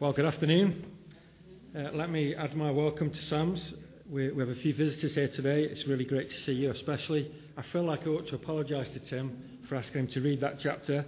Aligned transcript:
Well, 0.00 0.14
good 0.14 0.24
afternoon. 0.24 0.86
Uh, 1.76 1.90
let 1.92 2.08
me 2.08 2.34
add 2.34 2.56
my 2.56 2.70
welcome 2.70 3.10
to 3.10 3.22
Sam's. 3.24 3.62
We, 4.08 4.32
we, 4.32 4.40
have 4.40 4.48
a 4.48 4.58
few 4.58 4.72
visitors 4.72 5.14
here 5.14 5.28
today. 5.28 5.64
It's 5.64 5.86
really 5.86 6.06
great 6.06 6.30
to 6.30 6.36
see 6.38 6.52
you, 6.52 6.70
especially. 6.70 7.30
I 7.54 7.62
feel 7.70 7.82
like 7.82 8.06
I 8.06 8.06
ought 8.06 8.26
to 8.28 8.36
apologise 8.36 8.90
to 8.92 9.00
Tim 9.00 9.58
for 9.68 9.76
asking 9.76 10.00
him 10.00 10.08
to 10.12 10.22
read 10.22 10.40
that 10.40 10.54
chapter. 10.58 11.04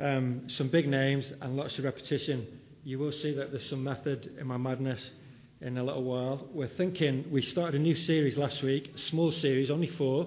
Um, 0.00 0.48
some 0.48 0.68
big 0.68 0.88
names 0.88 1.32
and 1.40 1.54
lots 1.54 1.78
of 1.78 1.84
repetition. 1.84 2.58
You 2.82 2.98
will 2.98 3.12
see 3.12 3.36
that 3.36 3.52
there's 3.52 3.70
some 3.70 3.84
method 3.84 4.36
in 4.36 4.48
my 4.48 4.56
madness 4.56 5.12
in 5.60 5.78
a 5.78 5.84
little 5.84 6.02
while. 6.02 6.48
We're 6.52 6.74
thinking, 6.76 7.24
we 7.30 7.42
started 7.42 7.80
a 7.80 7.84
new 7.84 7.94
series 7.94 8.36
last 8.36 8.64
week, 8.64 8.90
a 8.96 8.98
small 8.98 9.30
series, 9.30 9.70
only 9.70 9.90
four, 9.90 10.26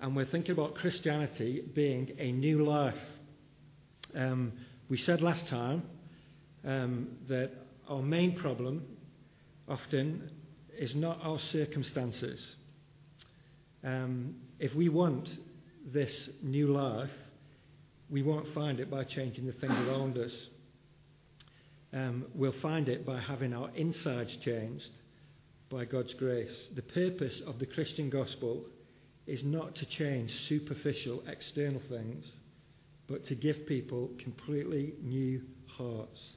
and 0.00 0.16
we're 0.16 0.26
thinking 0.26 0.50
about 0.50 0.74
Christianity 0.74 1.62
being 1.76 2.10
a 2.18 2.32
new 2.32 2.64
life. 2.64 2.98
Um, 4.16 4.54
we 4.88 4.98
said 4.98 5.22
last 5.22 5.46
time 5.46 5.84
um, 6.64 7.08
that 7.28 7.50
our 7.88 8.02
main 8.02 8.36
problem 8.36 8.84
often 9.68 10.30
is 10.78 10.94
not 10.94 11.18
our 11.22 11.38
circumstances. 11.38 12.44
Um, 13.84 14.36
if 14.58 14.74
we 14.74 14.88
want 14.88 15.28
this 15.92 16.28
new 16.42 16.68
life, 16.68 17.10
we 18.10 18.22
won't 18.22 18.52
find 18.54 18.78
it 18.80 18.90
by 18.90 19.04
changing 19.04 19.46
the 19.46 19.52
things 19.52 19.74
around 19.88 20.18
us. 20.18 20.32
Um, 21.92 22.26
we'll 22.34 22.54
find 22.62 22.88
it 22.88 23.04
by 23.04 23.20
having 23.20 23.52
our 23.52 23.70
insides 23.74 24.36
changed 24.44 24.90
by 25.70 25.84
God's 25.84 26.14
grace. 26.14 26.54
The 26.74 26.82
purpose 26.82 27.40
of 27.46 27.58
the 27.58 27.66
Christian 27.66 28.10
gospel 28.10 28.64
is 29.26 29.42
not 29.42 29.74
to 29.76 29.86
change 29.86 30.30
superficial 30.48 31.22
external 31.26 31.82
things, 31.88 32.26
but 33.08 33.24
to 33.26 33.34
give 33.34 33.66
people 33.66 34.10
completely 34.22 34.94
new 35.02 35.42
hearts 35.66 36.32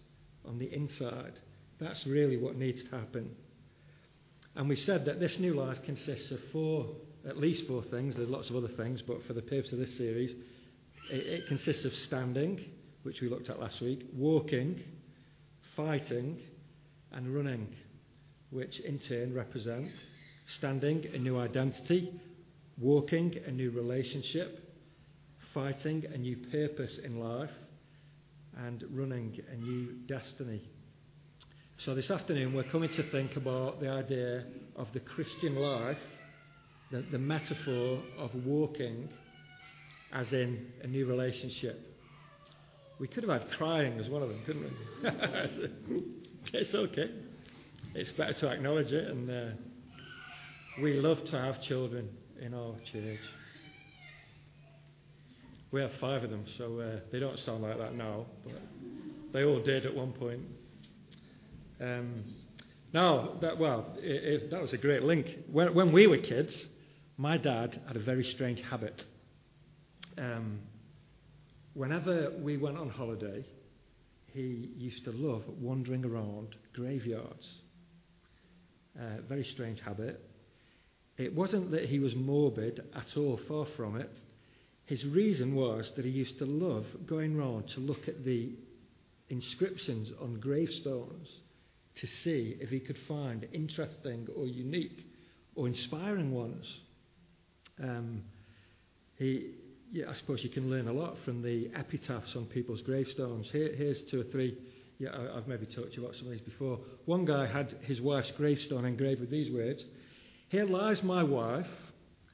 on 0.48 0.58
the 0.58 0.74
inside. 0.74 1.40
That's 1.80 2.06
really 2.06 2.38
what 2.38 2.56
needs 2.56 2.84
to 2.84 2.92
happen. 2.92 3.36
And 4.56 4.70
we 4.70 4.76
said 4.76 5.06
that 5.06 5.20
this 5.20 5.38
new 5.40 5.54
life 5.54 5.78
consists 5.84 6.32
of 6.32 6.40
four, 6.52 6.88
at 7.28 7.38
least 7.38 7.68
four 7.68 7.84
things. 7.84 8.16
There's 8.16 8.30
lots 8.30 8.50
of 8.50 8.56
other 8.56 8.70
things, 8.70 9.02
but 9.02 9.24
for 9.26 9.34
the 9.34 9.42
purpose 9.42 9.74
of 9.74 9.80
this 9.80 9.98
series, 9.98 10.32
it, 11.12 11.28
it 11.28 11.48
consists 11.48 11.84
of 11.84 11.94
standing, 11.94 12.64
which 13.04 13.22
we 13.22 13.30
looked 13.30 13.50
at 13.50 13.60
last 13.60 13.82
week, 13.82 14.06
walking, 14.14 14.82
fighting, 15.76 16.40
and 17.12 17.36
running, 17.36 17.68
which 18.50 18.80
in 18.80 19.00
turn 19.00 19.34
represent 19.34 19.92
standing, 20.58 21.06
a 21.14 21.18
new 21.18 21.40
identity, 21.40 22.12
walking, 22.80 23.36
a 23.48 23.52
new 23.52 23.72
relationship, 23.72 24.60
fighting, 25.54 26.06
a 26.14 26.18
new 26.18 26.38
purpose 26.52 27.00
in 27.04 27.20
life, 27.20 27.50
and 28.58 28.84
running 28.92 29.40
a 29.52 29.56
new 29.56 29.94
destiny. 30.08 30.62
So, 31.80 31.94
this 31.94 32.10
afternoon, 32.10 32.54
we're 32.54 32.64
coming 32.72 32.90
to 32.90 33.12
think 33.12 33.36
about 33.36 33.82
the 33.82 33.90
idea 33.90 34.46
of 34.76 34.88
the 34.94 35.02
Christian 35.02 35.56
life, 35.56 35.98
the, 36.92 37.04
the 37.12 37.18
metaphor 37.18 38.02
of 38.18 38.32
walking 38.46 39.10
as 40.14 40.32
in 40.32 40.68
a 40.84 40.88
new 40.88 41.06
relationship. 41.06 41.80
We 43.00 43.10
could 43.10 43.24
have 43.24 43.42
had 43.42 43.52
crying 43.58 44.00
as 44.00 44.10
one 44.10 44.24
of 44.24 44.30
them, 44.30 44.42
couldn't 44.46 44.64
we? 44.64 46.00
it's 46.54 46.74
okay. 46.74 47.12
It's 47.94 48.12
better 48.12 48.34
to 48.34 48.50
acknowledge 48.50 48.94
it, 48.94 49.10
and 49.10 49.30
uh, 49.30 49.56
we 50.82 50.94
love 50.94 51.24
to 51.26 51.38
have 51.38 51.62
children 51.62 52.10
in 52.42 52.54
our 52.54 52.76
church. 52.92 53.20
We 55.76 55.82
have 55.82 55.92
five 56.00 56.24
of 56.24 56.30
them, 56.30 56.46
so 56.58 56.80
uh, 56.80 57.00
they 57.12 57.20
don't 57.20 57.38
sound 57.40 57.64
like 57.64 57.78
that 57.78 57.96
now, 57.96 58.28
but 58.46 58.62
they 59.34 59.44
all 59.44 59.62
did 59.62 59.86
at 59.86 59.94
one 59.94 60.14
point. 60.14 60.40
Um, 61.82 62.24
now, 62.94 63.34
that, 63.42 63.60
well, 63.60 63.88
it, 63.98 64.44
it, 64.44 64.52
that 64.52 64.62
was 64.62 64.72
a 64.72 64.78
great 64.78 65.04
link. 65.04 65.28
When, 65.52 65.76
when, 65.76 65.92
we 65.92 66.08
were 66.08 66.20
kids, 66.20 66.66
my 67.18 67.38
dad 67.38 67.82
had 67.88 67.98
a 67.98 68.00
very 68.00 68.24
strange 68.24 68.62
habit. 68.62 69.04
Um, 70.18 70.62
whenever 71.74 72.32
we 72.40 72.56
went 72.56 72.78
on 72.78 72.90
holiday, 72.90 73.46
he 74.28 74.70
used 74.78 75.04
to 75.04 75.12
love 75.12 75.44
wandering 75.60 76.06
around 76.06 76.56
graveyards. 76.74 77.50
Uh, 78.98 79.20
very 79.28 79.44
strange 79.44 79.82
habit. 79.82 80.22
It 81.18 81.36
wasn't 81.36 81.72
that 81.72 81.84
he 81.90 82.00
was 82.00 82.16
morbid 82.16 82.82
at 82.96 83.18
all, 83.18 83.42
far 83.50 83.66
from 83.76 83.98
it. 83.98 84.10
His 84.86 85.04
reason 85.06 85.56
was 85.56 85.92
that 85.96 86.06
he 86.06 86.12
used 86.12 86.38
to 86.40 86.46
love 86.46 86.86
going 87.08 87.36
round 87.36 87.70
to 87.74 87.80
look 87.80 88.08
at 88.08 88.24
the 88.24 88.52
inscriptions 89.30 90.12
on 90.22 90.40
gravestones 90.40 91.28
to 91.96 92.08
see 92.08 92.58
if 92.60 92.70
he 92.70 92.80
could 92.80 92.98
find 93.08 93.48
interesting 93.54 94.28
or 94.36 94.46
unique 94.46 95.00
or 95.56 95.68
inspiring 95.68 96.32
ones. 96.32 96.66
Um, 97.82 98.24
he, 99.18 99.54
yeah, 99.92 100.10
I 100.10 100.14
suppose 100.16 100.44
you 100.44 100.50
can 100.50 100.70
learn 100.70 100.88
a 100.88 100.94
lot 100.94 101.16
from 101.24 101.42
the 101.42 101.72
epitaphs 101.76 102.36
on 102.36 102.46
people's 102.46 102.82
gravestones. 102.82 103.48
Here, 103.52 103.74
here's 103.76 104.02
two 104.12 104.22
or 104.22 104.26
three. 104.26 104.58
Yeah, 105.00 105.10
I, 105.10 105.38
I've 105.38 105.48
maybe 105.48 105.66
talked 105.66 105.94
to 105.94 106.02
you 106.02 106.06
about 106.06 106.16
some 106.18 106.28
of 106.28 106.32
these 106.32 106.42
before. 106.42 106.80
One 107.06 107.26
guy 107.26 107.48
had 107.48 107.76
his 107.84 108.02
wife's 108.02 108.32
gravestone 108.38 108.86
engraved 108.86 109.22
with 109.22 109.32
these 109.32 109.52
words 109.52 109.84
Here 110.50 110.66
lies 110.66 111.02
my 111.02 111.24
wife, 111.24 111.66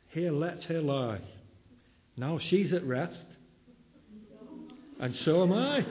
here 0.10 0.32
let 0.32 0.64
her 0.64 0.82
lie. 0.82 1.22
Now 2.22 2.38
she's 2.38 2.72
at 2.72 2.86
rest, 2.86 3.26
and 5.00 5.16
so 5.16 5.42
am 5.42 5.54
I. 5.54 5.84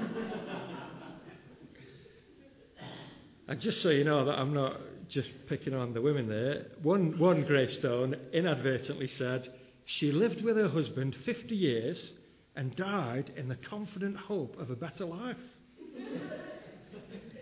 and 3.49 3.61
just 3.61 3.83
so 3.83 3.89
you 3.89 4.05
know 4.05 4.25
that 4.27 4.39
I'm 4.39 4.55
not 4.55 4.77
just 5.09 5.29
picking 5.49 5.75
on 5.75 5.93
the 5.93 6.01
women 6.01 6.29
there, 6.29 6.67
one, 6.85 7.19
one 7.19 7.43
gravestone 7.43 8.15
inadvertently 8.33 9.09
said, 9.09 9.53
She 9.87 10.13
lived 10.13 10.45
with 10.45 10.57
her 10.57 10.69
husband 10.69 11.17
50 11.27 11.53
years 11.53 12.13
and 12.55 12.77
died 12.77 13.33
in 13.37 13.49
the 13.49 13.57
confident 13.57 14.17
hope 14.17 14.57
of 14.61 14.71
a 14.71 14.77
better 14.77 15.07
life. 15.07 15.37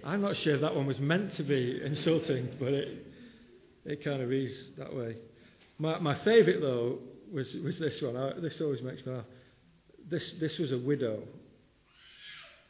I'm 0.02 0.22
not 0.22 0.34
sure 0.38 0.56
that 0.56 0.74
one 0.74 0.86
was 0.86 0.98
meant 0.98 1.34
to 1.34 1.42
be 1.42 1.78
insulting, 1.84 2.48
but 2.58 2.68
it, 2.68 3.06
it 3.84 4.02
kind 4.02 4.22
of 4.22 4.30
reads 4.30 4.54
that 4.78 4.96
way. 4.96 5.18
My, 5.76 5.98
my 5.98 6.14
favourite, 6.24 6.62
though, 6.62 7.00
was, 7.32 7.54
was 7.64 7.78
this 7.78 8.00
one. 8.02 8.16
I, 8.16 8.32
this 8.40 8.60
always 8.60 8.82
makes 8.82 9.04
me 9.04 9.12
laugh. 9.12 9.24
This, 10.10 10.22
this 10.40 10.58
was 10.58 10.72
a 10.72 10.78
widow, 10.78 11.22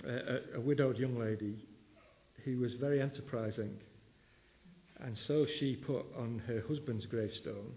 a, 0.04 0.56
a 0.56 0.60
widowed 0.60 0.98
young 0.98 1.19
lady 1.19 1.56
who 2.44 2.58
was 2.58 2.74
very 2.74 3.00
enterprising. 3.00 3.76
And 5.00 5.16
so 5.26 5.46
she 5.58 5.76
put 5.76 6.04
on 6.16 6.42
her 6.46 6.62
husband's 6.66 7.06
gravestone, 7.06 7.72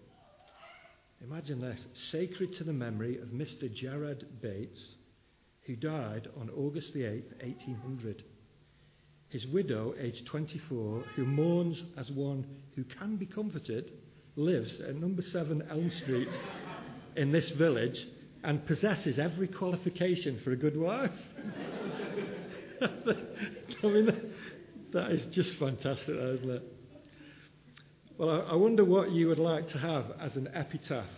imagine 1.23 1.61
this, 1.61 1.79
sacred 2.11 2.53
to 2.53 2.63
the 2.63 2.73
memory 2.73 3.19
of 3.19 3.27
Mr. 3.27 3.71
Jared 3.73 4.41
Bates, 4.41 4.81
who 5.67 5.75
died 5.75 6.27
on 6.39 6.49
August 6.49 6.93
the 6.93 7.01
8th, 7.01 7.43
1800. 7.43 8.23
His 9.29 9.45
widow, 9.47 9.93
aged 9.99 10.25
24, 10.25 11.03
who 11.15 11.25
mourns 11.25 11.83
as 11.95 12.09
one 12.11 12.45
who 12.75 12.83
can 12.83 13.17
be 13.17 13.27
comforted, 13.27 13.91
lives 14.35 14.81
at 14.81 14.95
number 14.95 15.21
7 15.21 15.67
Elm 15.69 15.91
Street 16.01 16.29
in 17.15 17.31
this 17.31 17.49
village 17.51 17.97
and 18.43 18.65
possesses 18.65 19.19
every 19.19 19.47
qualification 19.47 20.39
for 20.43 20.51
a 20.51 20.55
good 20.55 20.77
wife. 20.77 21.11
I 22.81 23.87
mean, 23.87 24.05
that, 24.07 24.31
that 24.93 25.11
is 25.11 25.25
just 25.33 25.55
fantastic, 25.59 26.09
isn't 26.09 26.49
it? 26.49 26.63
Well, 28.17 28.29
I, 28.29 28.51
I 28.51 28.55
wonder 28.55 28.83
what 28.83 29.11
you 29.11 29.27
would 29.27 29.39
like 29.39 29.67
to 29.67 29.77
have 29.77 30.05
as 30.19 30.35
an 30.35 30.49
epitaph 30.53 31.09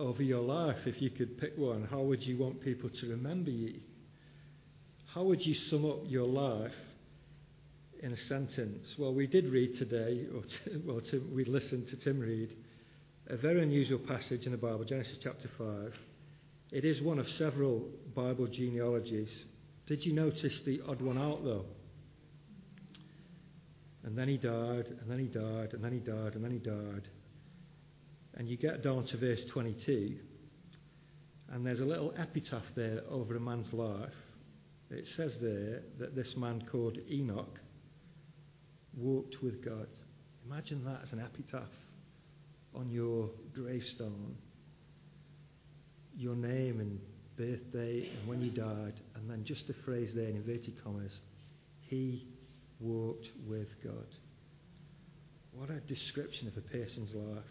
over 0.00 0.22
your 0.22 0.42
life 0.42 0.78
if 0.86 1.00
you 1.02 1.10
could 1.10 1.38
pick 1.38 1.56
one. 1.56 1.86
How 1.90 2.02
would 2.02 2.22
you 2.22 2.38
want 2.38 2.60
people 2.60 2.90
to 3.00 3.08
remember 3.08 3.50
you? 3.50 3.80
How 5.14 5.24
would 5.24 5.44
you 5.44 5.54
sum 5.54 5.84
up 5.84 6.02
your 6.06 6.26
life 6.26 6.74
in 8.02 8.12
a 8.12 8.16
sentence? 8.16 8.94
Well, 8.98 9.14
we 9.14 9.26
did 9.26 9.48
read 9.48 9.74
today, 9.76 10.26
or 10.34 10.42
t- 10.42 10.82
well, 10.86 11.00
Tim, 11.00 11.32
we 11.34 11.44
listened 11.44 11.88
to 11.88 11.96
Tim 11.96 12.20
read 12.20 12.54
a 13.30 13.36
very 13.36 13.62
unusual 13.62 13.98
passage 13.98 14.46
in 14.46 14.52
the 14.52 14.58
Bible, 14.58 14.84
Genesis 14.84 15.18
chapter 15.22 15.50
5. 15.58 15.92
It 16.72 16.86
is 16.86 17.02
one 17.02 17.18
of 17.18 17.28
several 17.36 17.86
Bible 18.14 18.46
genealogies. 18.46 19.28
Did 19.86 20.02
you 20.06 20.14
notice 20.14 20.58
the 20.64 20.80
odd 20.88 21.02
one 21.02 21.18
out, 21.18 21.44
though? 21.44 21.66
And 24.04 24.16
then 24.16 24.28
he 24.28 24.38
died, 24.38 24.86
and 25.00 25.10
then 25.10 25.18
he 25.18 25.26
died, 25.26 25.74
and 25.74 25.84
then 25.84 25.92
he 25.92 25.98
died, 25.98 26.36
and 26.36 26.42
then 26.44 26.52
he 26.52 26.58
died. 26.58 27.08
And 28.34 28.48
you 28.48 28.56
get 28.56 28.82
down 28.82 29.04
to 29.08 29.18
verse 29.18 29.40
22, 29.52 30.16
and 31.52 31.66
there's 31.66 31.80
a 31.80 31.84
little 31.84 32.14
epitaph 32.16 32.64
there 32.74 33.02
over 33.10 33.36
a 33.36 33.40
man's 33.40 33.70
life. 33.74 34.08
It 34.90 35.06
says 35.16 35.36
there 35.42 35.82
that 35.98 36.16
this 36.16 36.34
man 36.34 36.64
called 36.72 36.96
Enoch 37.10 37.60
walked 38.96 39.42
with 39.42 39.62
God. 39.62 39.88
Imagine 40.46 40.82
that 40.86 41.00
as 41.02 41.12
an 41.12 41.20
epitaph 41.20 41.68
on 42.78 42.90
your 42.90 43.28
gravestone 43.54 44.36
your 46.18 46.34
name 46.34 46.80
and 46.80 46.98
birthday 47.36 48.10
and 48.10 48.28
when 48.28 48.42
you 48.42 48.50
died, 48.50 49.00
and 49.14 49.30
then 49.30 49.44
just 49.44 49.70
a 49.70 49.84
phrase 49.84 50.10
there 50.14 50.28
in 50.28 50.36
inverted 50.36 50.74
commas 50.82 51.20
He 51.82 52.26
walked 52.80 53.28
with 53.46 53.68
God. 53.84 54.06
What 55.52 55.70
a 55.70 55.80
description 55.80 56.48
of 56.48 56.56
a 56.56 56.60
person's 56.60 57.14
life. 57.14 57.44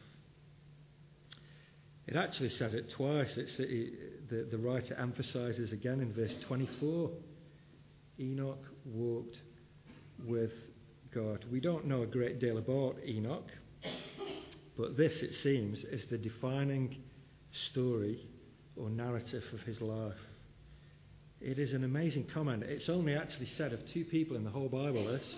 It 2.08 2.16
actually 2.16 2.50
says 2.52 2.74
it 2.74 2.92
twice. 2.96 3.34
It's, 3.36 3.56
it, 3.60 4.30
the, 4.30 4.48
the 4.52 4.58
writer 4.58 4.96
emphasizes 4.96 5.72
again 5.72 6.00
in 6.02 6.14
verse 6.14 6.34
24 6.48 7.10
Enoch 8.20 8.64
walked 8.86 9.36
with 10.26 10.52
God. 11.14 11.46
We 11.52 11.60
don't 11.60 11.86
know 11.86 12.04
a 12.04 12.08
great 12.08 12.40
deal 12.40 12.58
about 12.58 12.96
Enoch, 13.06 13.50
but 14.78 14.96
this, 14.96 15.22
it 15.22 15.34
seems, 15.34 15.84
is 15.86 16.06
the 16.06 16.18
defining 16.18 16.98
story 17.72 18.20
or 18.76 18.90
narrative 18.90 19.44
of 19.54 19.62
his 19.62 19.82
life. 19.82 20.20
It 21.42 21.60
is 21.60 21.74
an 21.74 21.84
amazing 21.84 22.28
comment. 22.34 22.64
It's 22.64 22.90
only 22.90 23.16
actually 23.16 23.48
said 23.48 23.74
of 23.74 23.86
two 23.92 24.06
people 24.06 24.36
in 24.36 24.44
the 24.44 24.50
whole 24.50 24.70
Bible, 24.70 25.06
this, 25.06 25.36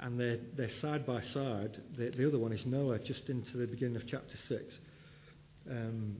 and 0.00 0.18
they're, 0.18 0.38
they're 0.56 0.70
side 0.70 1.06
by 1.06 1.20
side. 1.20 1.78
The, 1.96 2.10
the 2.10 2.26
other 2.26 2.38
one 2.38 2.52
is 2.52 2.64
Noah, 2.66 2.98
just 2.98 3.28
into 3.28 3.56
the 3.56 3.66
beginning 3.66 3.96
of 3.96 4.06
chapter 4.06 4.36
6. 4.48 4.78
Um, 5.70 6.16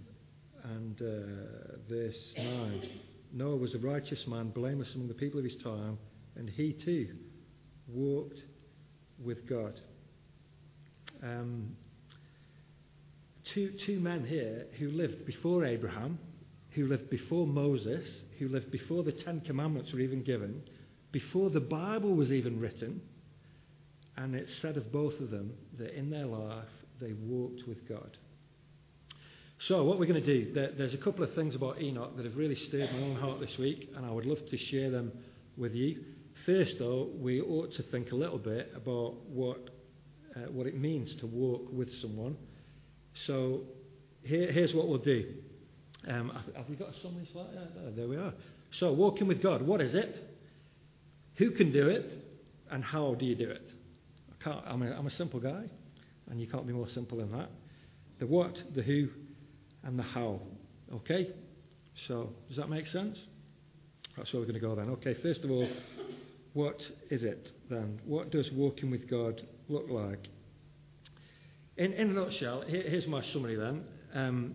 and 0.64 1.00
uh, 1.00 1.76
verse 1.88 2.32
9 2.36 2.90
Noah 3.32 3.56
was 3.56 3.74
a 3.74 3.78
righteous 3.78 4.26
man, 4.26 4.48
blameless 4.48 4.94
among 4.94 5.08
the 5.08 5.14
people 5.14 5.38
of 5.38 5.44
his 5.44 5.56
time, 5.56 5.98
and 6.36 6.48
he 6.48 6.72
too 6.72 7.08
walked 7.86 8.40
with 9.22 9.46
God. 9.46 9.78
Um, 11.22 11.76
two, 13.54 13.72
two 13.86 14.00
men 14.00 14.24
here 14.24 14.66
who 14.78 14.90
lived 14.90 15.26
before 15.26 15.64
Abraham, 15.64 16.18
who 16.70 16.86
lived 16.86 17.10
before 17.10 17.46
Moses, 17.46 18.22
who 18.38 18.48
lived 18.48 18.70
before 18.70 19.02
the 19.02 19.12
Ten 19.12 19.40
Commandments 19.40 19.92
were 19.92 20.00
even 20.00 20.22
given, 20.22 20.62
before 21.12 21.50
the 21.50 21.60
Bible 21.60 22.14
was 22.14 22.32
even 22.32 22.60
written. 22.60 23.00
And 24.16 24.34
it's 24.34 24.54
said 24.60 24.76
of 24.76 24.92
both 24.92 25.18
of 25.20 25.30
them 25.30 25.54
that 25.78 25.96
in 25.96 26.10
their 26.10 26.26
life 26.26 26.64
they 27.00 27.12
walked 27.12 27.66
with 27.66 27.88
God. 27.88 28.16
So, 29.66 29.82
what 29.84 29.98
we're 29.98 30.06
going 30.06 30.22
to 30.22 30.44
do, 30.44 30.52
there, 30.52 30.70
there's 30.76 30.94
a 30.94 30.98
couple 30.98 31.24
of 31.24 31.34
things 31.34 31.56
about 31.56 31.80
Enoch 31.80 32.16
that 32.16 32.24
have 32.24 32.36
really 32.36 32.54
stirred 32.54 32.92
my 32.92 33.00
own 33.00 33.16
heart 33.16 33.40
this 33.40 33.56
week, 33.58 33.90
and 33.96 34.06
I 34.06 34.10
would 34.10 34.24
love 34.24 34.38
to 34.50 34.56
share 34.56 34.90
them 34.90 35.12
with 35.56 35.74
you. 35.74 36.04
First, 36.46 36.76
though, 36.78 37.08
we 37.18 37.40
ought 37.40 37.72
to 37.72 37.82
think 37.84 38.12
a 38.12 38.14
little 38.14 38.38
bit 38.38 38.72
about 38.76 39.16
what, 39.26 39.58
uh, 40.36 40.50
what 40.52 40.68
it 40.68 40.78
means 40.78 41.14
to 41.16 41.26
walk 41.26 41.66
with 41.72 41.90
someone. 42.00 42.36
So, 43.26 43.62
here, 44.23 44.50
here's 44.53 44.75
what 44.75 44.88
we'll 44.88 44.99
do. 44.99 45.35
Um, 46.06 46.32
have 46.56 46.69
we 46.69 46.76
got 46.76 46.91
a 46.91 47.00
summary 47.03 47.29
slide? 47.32 47.49
Yeah, 47.53 47.91
there 47.97 48.09
we 48.09 48.17
are. 48.17 48.32
So, 48.79 48.93
walking 48.93 49.26
with 49.26 49.43
God, 49.43 49.62
what 49.62 49.81
is 49.81 49.94
it? 49.94 50.19
Who 51.37 51.50
can 51.53 51.73
do 51.73 51.88
it? 51.88 52.11
And 52.70 52.85
how 52.85 53.15
do 53.15 53.25
you 53.25 53.35
do 53.35 53.50
it? 53.50 53.62
I 54.31 54.44
can't, 54.44 54.65
I'm, 54.67 54.82
a, 54.82 54.93
I'm 54.93 55.06
a 55.06 55.11
simple 55.12 55.41
guy, 55.41 55.65
and 56.31 56.41
you 56.41 56.47
can't 56.47 56.67
be 56.67 56.73
more 56.73 56.88
simple 56.91 57.19
than 57.19 57.32
that. 57.32 57.50
The 58.20 58.26
what, 58.26 58.56
the 58.75 58.82
who, 58.82 59.09
and 59.85 59.99
the 59.99 60.03
how. 60.03 60.41
Okay? 60.94 61.29
So, 62.06 62.31
does 62.49 62.59
that 62.59 62.69
make 62.69 62.87
sense? 62.87 63.19
That's 64.17 64.32
where 64.32 64.41
we're 64.41 64.47
going 64.47 64.61
to 64.61 64.67
go 64.67 64.75
then. 64.75 64.91
Okay, 64.91 65.17
first 65.23 65.44
of 65.44 65.50
all, 65.50 65.69
what 66.53 66.76
is 67.11 67.23
it 67.23 67.53
then? 67.70 68.00
What 68.05 68.31
does 68.31 68.50
walking 68.53 68.91
with 68.91 69.09
God 69.09 69.41
look 69.69 69.88
like? 69.88 70.29
In, 71.78 71.92
in 71.92 72.10
a 72.10 72.12
nutshell, 72.12 72.64
here, 72.66 72.82
here's 72.82 73.06
my 73.06 73.22
summary 73.22 73.54
then. 73.54 73.84
Um, 74.12 74.54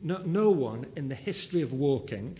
no, 0.00 0.18
no 0.18 0.50
one 0.50 0.86
in 0.96 1.08
the 1.08 1.16
history 1.16 1.62
of 1.62 1.72
walking 1.72 2.38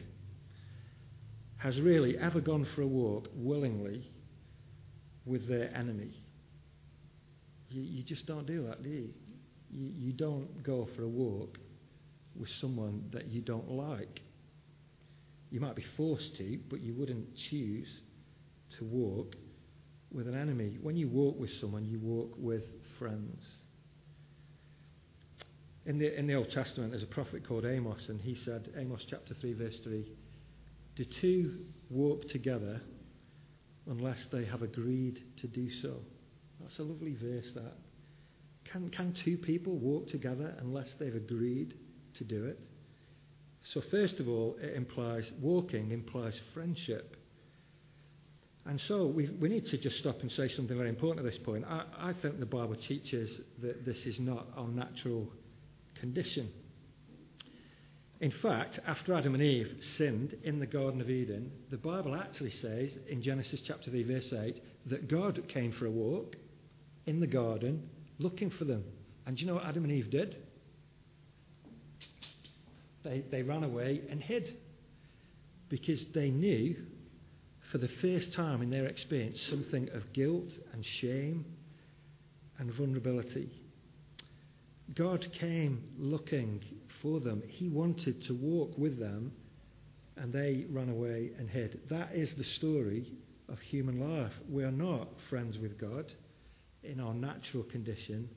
has 1.57 1.81
really 1.81 2.17
ever 2.17 2.41
gone 2.41 2.67
for 2.75 2.83
a 2.83 2.87
walk 2.87 3.29
willingly 3.35 4.09
with 5.25 5.49
their 5.49 5.75
enemy. 5.77 6.15
You, 7.69 7.83
you 7.83 8.05
just 8.05 8.27
don't 8.27 8.47
do 8.47 8.69
that, 8.69 8.85
do 8.85 8.91
you? 8.91 9.09
you? 9.73 9.91
You 9.97 10.13
don't 10.13 10.63
go 10.63 10.89
for 10.95 11.03
a 11.03 11.09
walk 11.09 11.59
with 12.39 12.51
someone 12.61 13.09
that 13.13 13.27
you 13.27 13.41
don't 13.41 13.73
like. 13.73 14.21
You 15.51 15.59
might 15.59 15.75
be 15.75 15.85
forced 15.97 16.37
to, 16.37 16.61
but 16.71 16.81
you 16.81 16.95
wouldn't 16.95 17.27
choose 17.51 17.89
to 18.79 18.85
walk 18.85 19.35
with 20.13 20.29
an 20.29 20.37
enemy. 20.37 20.79
When 20.81 20.97
you 20.97 21.09
walk 21.09 21.41
with 21.41 21.51
someone, 21.61 21.85
you 21.85 21.99
walk 21.99 22.35
with 22.39 22.63
friends. 23.01 23.43
In 25.87 25.99
the, 25.99 26.19
in 26.19 26.27
the 26.27 26.35
Old 26.35 26.51
Testament, 26.51 26.91
there's 26.91 27.05
a 27.05 27.07
prophet 27.07 27.47
called 27.47 27.65
Amos, 27.65 28.09
and 28.09 28.21
he 28.21 28.35
said, 28.45 28.69
Amos 28.77 29.05
chapter 29.09 29.35
3, 29.35 29.53
verse 29.53 29.77
3, 29.85 30.05
Do 30.97 31.05
two 31.21 31.61
walk 31.91 32.29
together 32.29 32.81
unless 33.87 34.19
they 34.33 34.45
have 34.47 34.63
agreed 34.63 35.23
to 35.41 35.47
do 35.47 35.71
so? 35.71 35.99
That's 36.61 36.77
a 36.81 36.83
lovely 36.83 37.15
verse, 37.15 37.53
that. 37.55 37.75
Can, 38.65 38.91
can 38.91 39.15
two 39.25 39.39
people 39.39 39.77
walk 39.77 40.09
together 40.09 40.57
unless 40.59 40.89
they've 40.99 41.15
agreed 41.15 41.75
to 42.15 42.25
do 42.25 42.47
it? 42.47 42.59
So, 43.73 43.81
first 43.89 44.19
of 44.19 44.29
all, 44.29 44.57
it 44.61 44.75
implies 44.75 45.31
walking 45.41 45.93
implies 45.93 46.39
friendship. 46.53 47.17
And 48.65 48.81
so 48.81 49.07
we, 49.07 49.29
we 49.41 49.49
need 49.49 49.67
to 49.67 49.79
just 49.79 49.99
stop 49.99 50.21
and 50.23 50.33
say 50.33 50.49
something 50.49 50.77
very 50.77 50.89
important 50.89 51.25
at 51.25 51.31
this 51.31 51.41
point. 51.45 51.65
I, 51.65 51.85
I 51.97 52.13
think 52.21 52.41
the 52.41 52.47
Bible 52.47 52.75
teaches 52.75 53.31
that 53.63 53.85
this 53.85 53.99
is 54.05 54.19
not 54.19 54.49
our 54.57 54.67
natural 54.67 55.29
condition. 56.01 56.51
In 58.21 58.31
fact, 58.31 58.81
after 58.87 59.13
Adam 59.13 59.35
and 59.35 59.43
Eve 59.43 59.77
sinned 59.81 60.37
in 60.43 60.59
the 60.59 60.67
Garden 60.67 61.01
of 61.01 61.11
Eden, 61.11 61.53
the 61.71 61.77
Bible 61.77 62.15
actually 62.15 62.51
says 62.51 62.91
in 63.09 63.23
Genesis 63.23 63.61
chapter 63.67 63.91
3, 63.91 64.03
verse 64.05 64.33
8, 64.33 64.61
that 64.87 65.09
God 65.09 65.43
came 65.49 65.73
for 65.73 65.87
a 65.87 65.91
walk 65.91 66.37
in 67.05 67.21
the 67.21 67.27
garden 67.27 67.89
looking 68.19 68.51
for 68.51 68.65
them. 68.65 68.85
And 69.27 69.37
do 69.37 69.43
you 69.43 69.49
know 69.49 69.57
what 69.57 69.67
Adam 69.67 69.85
and 69.85 69.93
Eve 69.93 70.11
did? 70.11 70.37
They, 73.05 73.23
they 73.31 73.43
ran 73.43 73.65
away 73.65 74.01
and 74.11 74.23
hid 74.23 74.57
because 75.69 76.07
they 76.15 76.31
knew 76.31 76.77
for 77.71 77.79
the 77.79 77.89
first 78.01 78.33
time 78.33 78.63
in 78.63 78.71
their 78.71 78.87
experience 78.87 79.41
something 79.51 79.91
of 79.93 80.13
guilt 80.13 80.53
and 80.73 80.85
shame 81.01 81.45
and 82.59 82.73
vulnerability. 82.73 83.51
God 84.95 85.27
came 85.41 85.83
looking 85.99 86.63
for 87.03 87.21
them. 87.21 87.43
He 87.47 87.69
wanted 87.69 88.23
to 88.25 88.35
walk 88.35 88.77
with 88.79 88.99
them, 88.99 89.33
and 90.17 90.33
they 90.33 90.67
ran 90.71 90.89
away 90.89 91.33
and 91.39 91.49
hid. 91.49 91.81
That 91.91 92.15
is 92.15 92.33
the 92.37 92.45
story 92.45 93.13
of 93.49 93.59
human 93.59 94.01
life. 94.01 94.33
We 94.49 94.65
are 94.65 94.71
not 94.71 95.09
friends 95.29 95.59
with 95.59 95.79
God 95.79 96.13
in 96.83 97.01
our 97.01 97.15
natural 97.15 97.65
condition, 97.65 98.29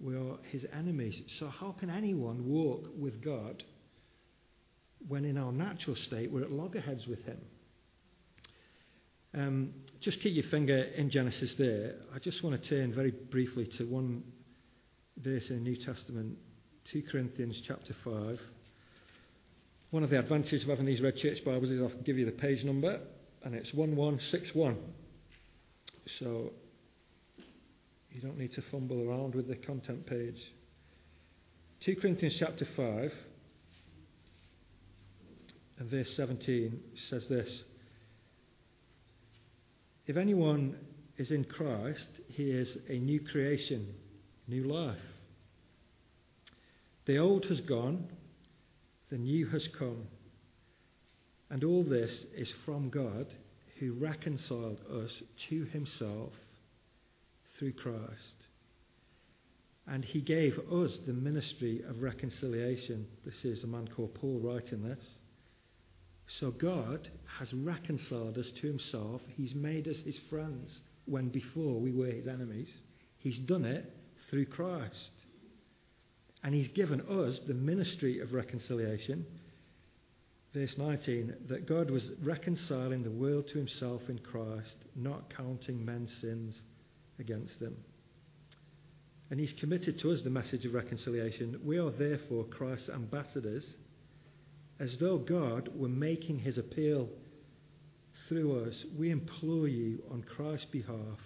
we 0.00 0.16
are 0.16 0.38
his 0.50 0.66
enemies. 0.72 1.20
So, 1.38 1.48
how 1.48 1.72
can 1.78 1.90
anyone 1.90 2.48
walk 2.48 2.88
with 2.98 3.22
God 3.22 3.62
when 5.06 5.24
in 5.24 5.38
our 5.38 5.52
natural 5.52 5.96
state 5.96 6.30
we're 6.30 6.44
at 6.44 6.50
loggerheads 6.50 7.06
with 7.06 7.22
him? 7.24 7.40
Um, 9.32 9.70
just 10.00 10.20
keep 10.20 10.34
your 10.34 10.50
finger 10.50 10.76
in 10.76 11.10
Genesis 11.10 11.54
there. 11.58 11.94
I 12.14 12.18
just 12.18 12.42
want 12.42 12.60
to 12.60 12.68
turn 12.68 12.92
very 12.92 13.12
briefly 13.12 13.68
to 13.78 13.84
one 13.84 14.24
verse 15.22 15.50
in 15.50 15.56
the 15.56 15.70
New 15.70 15.76
Testament, 15.76 16.36
2 16.92 17.02
Corinthians 17.10 17.60
chapter 17.66 17.94
5. 18.04 18.38
One 19.90 20.02
of 20.02 20.10
the 20.10 20.18
advantages 20.18 20.62
of 20.62 20.68
having 20.68 20.86
these 20.86 21.00
red 21.00 21.16
church 21.16 21.44
Bibles 21.44 21.70
is 21.70 21.82
I 21.82 21.88
can 21.88 22.02
give 22.02 22.16
you 22.16 22.24
the 22.24 22.32
page 22.32 22.64
number, 22.64 23.00
and 23.42 23.54
it's 23.54 23.72
1161. 23.74 24.78
So 26.18 26.52
you 28.10 28.20
don't 28.20 28.38
need 28.38 28.52
to 28.54 28.62
fumble 28.70 29.08
around 29.08 29.34
with 29.34 29.48
the 29.48 29.56
content 29.56 30.06
page. 30.06 30.38
2 31.84 31.96
Corinthians 31.96 32.36
chapter 32.38 32.66
5 32.76 33.10
and 35.78 35.90
verse 35.90 36.08
17 36.16 36.78
says 37.08 37.24
this 37.28 37.48
If 40.06 40.16
anyone 40.16 40.76
is 41.18 41.30
in 41.30 41.44
Christ, 41.44 42.08
he 42.28 42.44
is 42.44 42.76
a 42.88 42.98
new 42.98 43.20
creation, 43.20 43.94
new 44.46 44.64
life. 44.64 44.98
The 47.10 47.18
old 47.18 47.44
has 47.46 47.60
gone, 47.62 48.06
the 49.10 49.18
new 49.18 49.44
has 49.48 49.66
come. 49.76 50.06
And 51.50 51.64
all 51.64 51.82
this 51.82 52.24
is 52.36 52.48
from 52.64 52.88
God 52.88 53.26
who 53.80 53.94
reconciled 53.94 54.78
us 54.88 55.10
to 55.48 55.64
himself 55.64 56.30
through 57.58 57.72
Christ. 57.72 58.46
And 59.88 60.04
he 60.04 60.20
gave 60.20 60.56
us 60.72 60.98
the 61.04 61.12
ministry 61.12 61.82
of 61.88 62.00
reconciliation. 62.00 63.08
This 63.24 63.44
is 63.44 63.64
a 63.64 63.66
man 63.66 63.88
called 63.88 64.14
Paul 64.14 64.38
writing 64.38 64.84
this. 64.84 65.04
So 66.38 66.52
God 66.52 67.08
has 67.40 67.52
reconciled 67.52 68.38
us 68.38 68.52
to 68.60 68.68
himself. 68.68 69.20
He's 69.34 69.56
made 69.56 69.88
us 69.88 69.96
his 70.04 70.18
friends 70.30 70.78
when 71.06 71.28
before 71.30 71.80
we 71.80 71.90
were 71.90 72.06
his 72.06 72.28
enemies. 72.28 72.70
He's 73.18 73.40
done 73.40 73.64
it 73.64 73.92
through 74.30 74.46
Christ. 74.46 75.10
And 76.42 76.54
he's 76.54 76.68
given 76.68 77.00
us 77.02 77.38
the 77.46 77.54
ministry 77.54 78.20
of 78.20 78.32
reconciliation. 78.32 79.26
verse 80.54 80.74
19, 80.76 81.34
that 81.48 81.66
God 81.66 81.90
was 81.90 82.10
reconciling 82.22 83.02
the 83.02 83.10
world 83.10 83.48
to 83.48 83.58
himself 83.58 84.02
in 84.08 84.18
Christ, 84.18 84.74
not 84.96 85.34
counting 85.36 85.84
men's 85.84 86.12
sins 86.20 86.60
against 87.18 87.60
them. 87.60 87.76
And 89.30 89.38
he's 89.38 89.52
committed 89.52 90.00
to 90.00 90.10
us 90.10 90.22
the 90.22 90.30
message 90.30 90.64
of 90.64 90.74
reconciliation. 90.74 91.60
We 91.64 91.78
are 91.78 91.90
therefore 91.90 92.44
Christ's 92.44 92.88
ambassadors, 92.88 93.64
as 94.80 94.96
though 94.98 95.18
God 95.18 95.68
were 95.76 95.88
making 95.88 96.40
his 96.40 96.58
appeal 96.58 97.08
through 98.28 98.64
us. 98.64 98.74
We 98.98 99.10
implore 99.10 99.68
you 99.68 100.02
on 100.10 100.22
Christ's 100.22 100.66
behalf, 100.72 101.18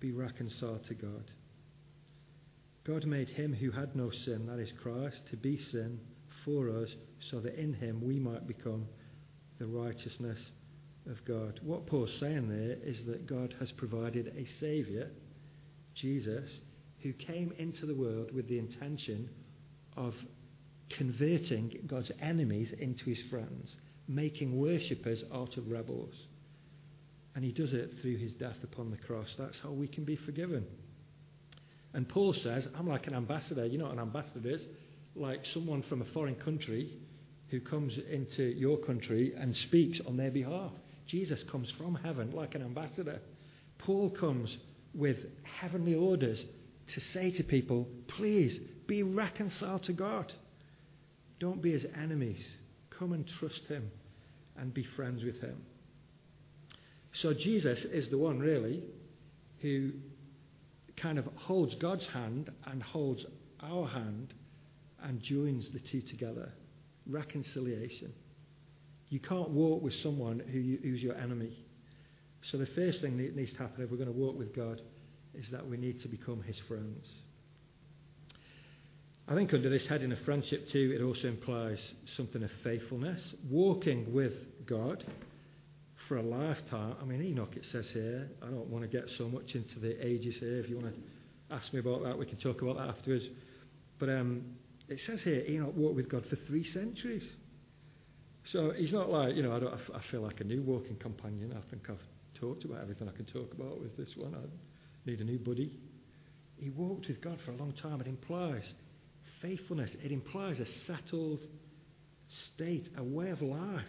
be 0.00 0.10
reconciled 0.10 0.84
to 0.86 0.94
God. 0.94 1.30
God 2.88 3.04
made 3.04 3.28
him 3.28 3.52
who 3.52 3.70
had 3.70 3.94
no 3.94 4.10
sin, 4.10 4.46
that 4.46 4.58
is 4.58 4.72
Christ, 4.82 5.20
to 5.28 5.36
be 5.36 5.58
sin 5.58 6.00
for 6.42 6.70
us, 6.70 6.88
so 7.30 7.38
that 7.40 7.60
in 7.60 7.74
him 7.74 8.00
we 8.02 8.18
might 8.18 8.48
become 8.48 8.86
the 9.58 9.66
righteousness 9.66 10.38
of 11.06 11.22
God. 11.26 11.60
What 11.62 11.86
Paul's 11.86 12.16
saying 12.18 12.48
there 12.48 12.78
is 12.82 13.04
that 13.04 13.26
God 13.26 13.54
has 13.60 13.70
provided 13.72 14.28
a 14.28 14.46
Saviour, 14.58 15.08
Jesus, 15.94 16.50
who 17.02 17.12
came 17.12 17.52
into 17.58 17.84
the 17.84 17.94
world 17.94 18.32
with 18.34 18.48
the 18.48 18.58
intention 18.58 19.28
of 19.94 20.14
converting 20.96 21.80
God's 21.86 22.10
enemies 22.22 22.72
into 22.78 23.04
his 23.04 23.20
friends, 23.28 23.76
making 24.08 24.58
worshippers 24.58 25.24
out 25.30 25.58
of 25.58 25.70
rebels. 25.70 26.14
And 27.34 27.44
he 27.44 27.52
does 27.52 27.74
it 27.74 27.90
through 28.00 28.16
his 28.16 28.32
death 28.32 28.56
upon 28.62 28.90
the 28.90 28.96
cross. 28.96 29.28
That's 29.38 29.60
how 29.60 29.72
we 29.72 29.88
can 29.88 30.04
be 30.04 30.16
forgiven. 30.16 30.64
And 31.94 32.08
Paul 32.08 32.34
says, 32.34 32.66
I'm 32.76 32.88
like 32.88 33.06
an 33.06 33.14
ambassador. 33.14 33.66
You 33.66 33.78
know 33.78 33.84
what 33.84 33.94
an 33.94 34.00
ambassador 34.00 34.50
is? 34.50 34.62
Like 35.14 35.44
someone 35.46 35.82
from 35.82 36.02
a 36.02 36.06
foreign 36.06 36.36
country 36.36 36.92
who 37.48 37.60
comes 37.60 37.98
into 38.10 38.42
your 38.42 38.78
country 38.78 39.34
and 39.36 39.56
speaks 39.56 40.00
on 40.06 40.16
their 40.16 40.30
behalf. 40.30 40.72
Jesus 41.06 41.42
comes 41.44 41.70
from 41.72 41.94
heaven 41.94 42.32
like 42.32 42.54
an 42.54 42.62
ambassador. 42.62 43.20
Paul 43.78 44.10
comes 44.10 44.56
with 44.94 45.16
heavenly 45.42 45.94
orders 45.94 46.44
to 46.88 47.00
say 47.00 47.30
to 47.32 47.42
people, 47.42 47.88
please 48.06 48.58
be 48.86 49.02
reconciled 49.02 49.84
to 49.84 49.92
God. 49.92 50.32
Don't 51.40 51.62
be 51.62 51.72
his 51.72 51.86
enemies. 52.00 52.44
Come 52.90 53.12
and 53.12 53.26
trust 53.38 53.62
him 53.68 53.90
and 54.56 54.74
be 54.74 54.84
friends 54.96 55.22
with 55.22 55.40
him. 55.40 55.62
So 57.12 57.32
Jesus 57.32 57.84
is 57.84 58.08
the 58.08 58.18
one, 58.18 58.38
really, 58.38 58.82
who 59.60 59.92
kind 61.00 61.18
of 61.18 61.26
holds 61.36 61.74
God's 61.76 62.06
hand 62.06 62.50
and 62.66 62.82
holds 62.82 63.24
our 63.62 63.86
hand 63.86 64.34
and 65.02 65.22
joins 65.22 65.70
the 65.72 65.80
two 65.80 66.00
together. 66.02 66.52
Reconciliation. 67.06 68.12
You 69.08 69.20
can't 69.20 69.50
walk 69.50 69.82
with 69.82 69.94
someone 69.94 70.40
who 70.40 70.58
you, 70.58 70.78
who's 70.82 71.02
your 71.02 71.16
enemy. 71.16 71.56
So 72.50 72.58
the 72.58 72.66
first 72.66 73.00
thing 73.00 73.16
that 73.18 73.34
needs 73.34 73.52
to 73.52 73.58
happen 73.58 73.82
if 73.82 73.90
we're 73.90 73.96
going 73.96 74.12
to 74.12 74.18
walk 74.18 74.38
with 74.38 74.54
God 74.54 74.80
is 75.34 75.48
that 75.50 75.66
we 75.66 75.76
need 75.76 76.00
to 76.00 76.08
become 76.08 76.42
his 76.42 76.58
friends. 76.68 77.06
I 79.26 79.34
think 79.34 79.52
under 79.52 79.68
this 79.68 79.86
heading 79.86 80.12
of 80.12 80.18
friendship 80.20 80.68
too, 80.70 80.94
it 80.98 81.02
also 81.02 81.28
implies 81.28 81.78
something 82.16 82.42
of 82.42 82.50
faithfulness. 82.64 83.34
Walking 83.50 84.12
with 84.12 84.32
God 84.66 85.04
for 86.08 86.16
a 86.16 86.22
lifetime. 86.22 86.96
I 87.00 87.04
mean, 87.04 87.22
Enoch, 87.22 87.54
it 87.54 87.66
says 87.70 87.88
here, 87.92 88.28
I 88.42 88.46
don't 88.46 88.68
want 88.68 88.82
to 88.82 88.88
get 88.88 89.08
so 89.18 89.28
much 89.28 89.54
into 89.54 89.78
the 89.78 90.04
ages 90.04 90.36
here. 90.40 90.58
If 90.58 90.68
you 90.68 90.78
want 90.78 90.94
to 90.94 91.54
ask 91.54 91.72
me 91.72 91.80
about 91.80 92.02
that, 92.04 92.18
we 92.18 92.26
can 92.26 92.38
talk 92.38 92.62
about 92.62 92.76
that 92.76 92.88
afterwards. 92.88 93.24
But 93.98 94.08
um, 94.08 94.42
it 94.88 95.00
says 95.06 95.22
here, 95.22 95.44
Enoch 95.46 95.76
walked 95.76 95.96
with 95.96 96.08
God 96.08 96.24
for 96.30 96.36
three 96.46 96.64
centuries. 96.64 97.24
So 98.52 98.72
he's 98.74 98.92
not 98.92 99.10
like, 99.10 99.36
you 99.36 99.42
know, 99.42 99.54
I, 99.54 99.60
don't, 99.60 99.74
I 99.74 100.00
feel 100.10 100.22
like 100.22 100.40
a 100.40 100.44
new 100.44 100.62
walking 100.62 100.96
companion. 100.96 101.54
I 101.56 101.70
think 101.70 101.90
I've 101.90 102.40
talked 102.40 102.64
about 102.64 102.80
everything 102.80 103.08
I 103.08 103.12
can 103.12 103.26
talk 103.26 103.52
about 103.52 103.80
with 103.80 103.96
this 103.96 104.08
one. 104.16 104.34
I 104.34 105.08
need 105.08 105.20
a 105.20 105.24
new 105.24 105.38
buddy. 105.38 105.70
He 106.56 106.70
walked 106.70 107.08
with 107.08 107.20
God 107.20 107.38
for 107.44 107.52
a 107.52 107.56
long 107.56 107.72
time. 107.72 108.00
It 108.00 108.06
implies 108.06 108.64
faithfulness, 109.42 109.92
it 110.02 110.10
implies 110.10 110.58
a 110.58 110.66
settled 110.86 111.40
state, 112.54 112.88
a 112.96 113.04
way 113.04 113.30
of 113.30 113.40
life. 113.40 113.84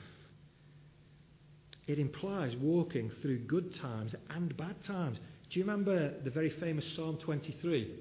It 1.90 1.98
implies 1.98 2.56
walking 2.62 3.10
through 3.20 3.40
good 3.48 3.74
times 3.82 4.14
and 4.30 4.56
bad 4.56 4.76
times. 4.86 5.18
Do 5.50 5.60
you 5.60 5.66
remember 5.66 6.22
the 6.24 6.30
very 6.30 6.52
famous 6.60 6.86
Psalm 6.96 7.18
23? 7.26 7.96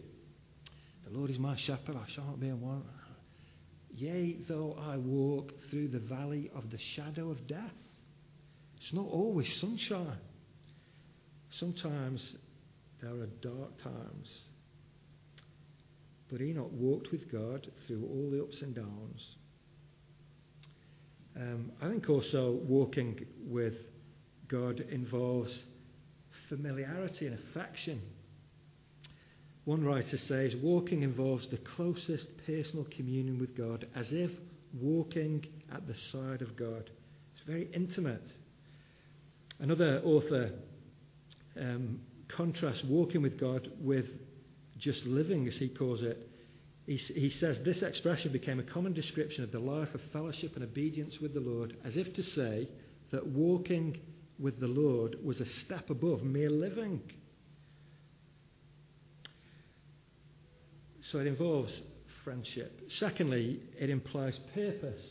The 1.07 1.19
Lord 1.19 1.31
is 1.31 1.39
my 1.39 1.57
shepherd, 1.57 1.97
I 1.97 2.05
shall 2.15 2.25
not 2.25 2.39
be 2.39 2.49
in 2.49 2.61
want. 2.61 2.85
Yea, 3.95 4.41
though 4.47 4.77
I 4.79 4.99
walk 4.99 5.55
through 5.71 5.89
the 5.89 6.01
valley 6.01 6.51
of 6.55 6.69
the 6.71 6.77
shadow 6.97 7.31
of 7.31 7.47
death. 7.47 7.63
It's 8.77 8.93
not 8.93 9.07
always 9.07 9.51
sunshine. 9.59 10.19
Sometimes 11.59 12.23
there 13.01 13.15
are 13.15 13.27
dark 13.41 13.83
times. 13.83 14.29
But 16.31 16.43
Enoch 16.43 16.73
walked 16.75 17.11
with 17.11 17.33
God 17.33 17.67
through 17.87 18.03
all 18.03 18.31
the 18.31 18.43
ups 18.43 18.61
and 18.61 18.75
downs. 18.75 19.25
Um, 21.39 21.71
I 21.81 21.89
think 21.89 22.11
also 22.11 22.59
walking 22.67 23.25
with 23.47 23.75
God 24.49 24.81
involves 24.91 25.57
familiarity 26.49 27.27
and 27.27 27.39
affection. 27.39 28.03
One 29.65 29.85
writer 29.85 30.19
says, 30.19 30.55
walking 30.63 31.03
involves 31.03 31.49
the 31.51 31.59
closest 31.77 32.27
personal 32.45 32.87
communion 32.97 33.39
with 33.39 33.57
God, 33.57 33.87
as 33.95 34.09
if 34.11 34.31
walking 34.81 35.47
at 35.73 35.87
the 35.87 35.95
side 36.11 36.43
of 36.43 36.57
God. 36.57 36.91
It's 37.35 37.47
very 37.47 37.69
intimate. 37.73 38.25
Another 39.61 40.01
author 40.05 40.53
um, 41.61 42.01
contrasts 42.29 42.83
walking 42.89 43.23
with 43.23 43.39
God 43.39 43.71
with 43.81 44.07
just 44.79 45.05
living, 45.05 45.47
as 45.47 45.57
he 45.57 45.69
calls 45.69 46.03
it. 46.03 46.28
He, 46.89 46.97
he 46.97 47.29
says 47.29 47.61
this 47.67 47.83
expression 47.83 48.33
became 48.33 48.59
a 48.59 48.63
common 48.63 48.95
description 48.95 49.45
of 49.45 49.53
the 49.53 49.59
life 49.59 49.95
of 49.95 50.01
fellowship 50.11 50.55
and 50.55 50.65
obedience 50.65 51.19
with 51.21 51.35
the 51.35 51.41
Lord, 51.41 51.77
as 51.85 51.99
if 51.99 52.15
to 52.15 52.23
say 52.23 52.67
that 53.11 53.27
walking 53.27 54.01
with 54.39 54.59
the 54.59 54.69
Lord 54.69 55.17
was 55.23 55.43
a 55.43 55.45
step 55.45 55.91
above 55.91 56.23
mere 56.23 56.49
living. 56.49 57.03
So 61.13 61.19
it 61.19 61.27
involves 61.27 61.79
friendship. 62.25 62.81
Secondly, 62.99 63.61
it 63.79 63.91
implies 63.91 64.41
purpose. 64.55 65.03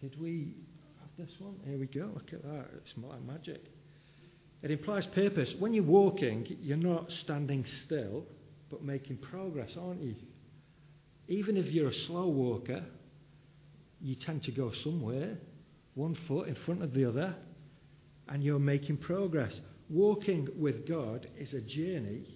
Did 0.00 0.14
we 0.20 0.54
have 1.00 1.26
this 1.26 1.34
one? 1.40 1.56
Here 1.66 1.76
we 1.76 1.86
go. 1.86 2.08
Look 2.14 2.32
at 2.32 2.44
that. 2.44 2.66
It's 2.76 2.94
like 2.96 3.20
magic. 3.24 3.64
It 4.62 4.70
implies 4.70 5.06
purpose. 5.06 5.52
When 5.58 5.74
you're 5.74 5.82
walking, 5.82 6.56
you're 6.60 6.76
not 6.76 7.10
standing 7.10 7.64
still, 7.84 8.24
but 8.70 8.84
making 8.84 9.16
progress, 9.16 9.72
aren't 9.76 10.02
you? 10.02 10.14
Even 11.28 11.56
if 11.56 11.66
you're 11.66 11.88
a 11.88 11.94
slow 12.06 12.28
walker, 12.28 12.84
you 14.00 14.14
tend 14.14 14.44
to 14.44 14.52
go 14.52 14.72
somewhere, 14.84 15.36
one 15.94 16.16
foot 16.28 16.48
in 16.48 16.54
front 16.66 16.82
of 16.82 16.92
the 16.92 17.04
other, 17.04 17.34
and 18.28 18.42
you're 18.42 18.58
making 18.58 18.98
progress. 18.98 19.58
Walking 19.88 20.48
with 20.58 20.86
God 20.88 21.26
is 21.38 21.52
a 21.52 21.60
journey 21.60 22.26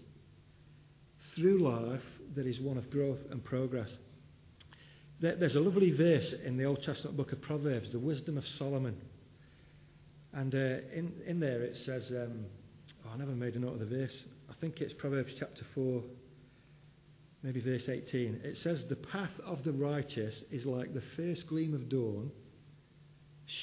through 1.34 1.58
life 1.58 2.02
that 2.34 2.46
is 2.46 2.60
one 2.60 2.78
of 2.78 2.90
growth 2.90 3.18
and 3.30 3.44
progress. 3.44 3.90
There's 5.20 5.54
a 5.54 5.60
lovely 5.60 5.90
verse 5.90 6.32
in 6.44 6.56
the 6.56 6.64
Old 6.64 6.82
Testament 6.82 7.16
book 7.16 7.32
of 7.32 7.42
Proverbs, 7.42 7.92
the 7.92 7.98
wisdom 7.98 8.38
of 8.38 8.44
Solomon. 8.58 8.96
And 10.32 10.54
uh, 10.54 10.58
in, 10.94 11.12
in 11.26 11.40
there 11.40 11.62
it 11.62 11.76
says, 11.84 12.10
um, 12.10 12.46
oh, 13.04 13.10
I 13.12 13.18
never 13.18 13.32
made 13.32 13.54
a 13.54 13.58
note 13.58 13.74
of 13.74 13.80
the 13.80 13.96
verse. 13.96 14.14
I 14.48 14.54
think 14.60 14.80
it's 14.80 14.94
Proverbs 14.94 15.32
chapter 15.38 15.62
4, 15.74 16.02
maybe 17.42 17.60
verse 17.60 17.88
18. 17.88 18.40
It 18.44 18.58
says, 18.58 18.84
The 18.88 18.96
path 18.96 19.32
of 19.44 19.64
the 19.64 19.72
righteous 19.72 20.42
is 20.50 20.66
like 20.66 20.94
the 20.94 21.02
first 21.16 21.46
gleam 21.46 21.74
of 21.74 21.88
dawn, 21.88 22.30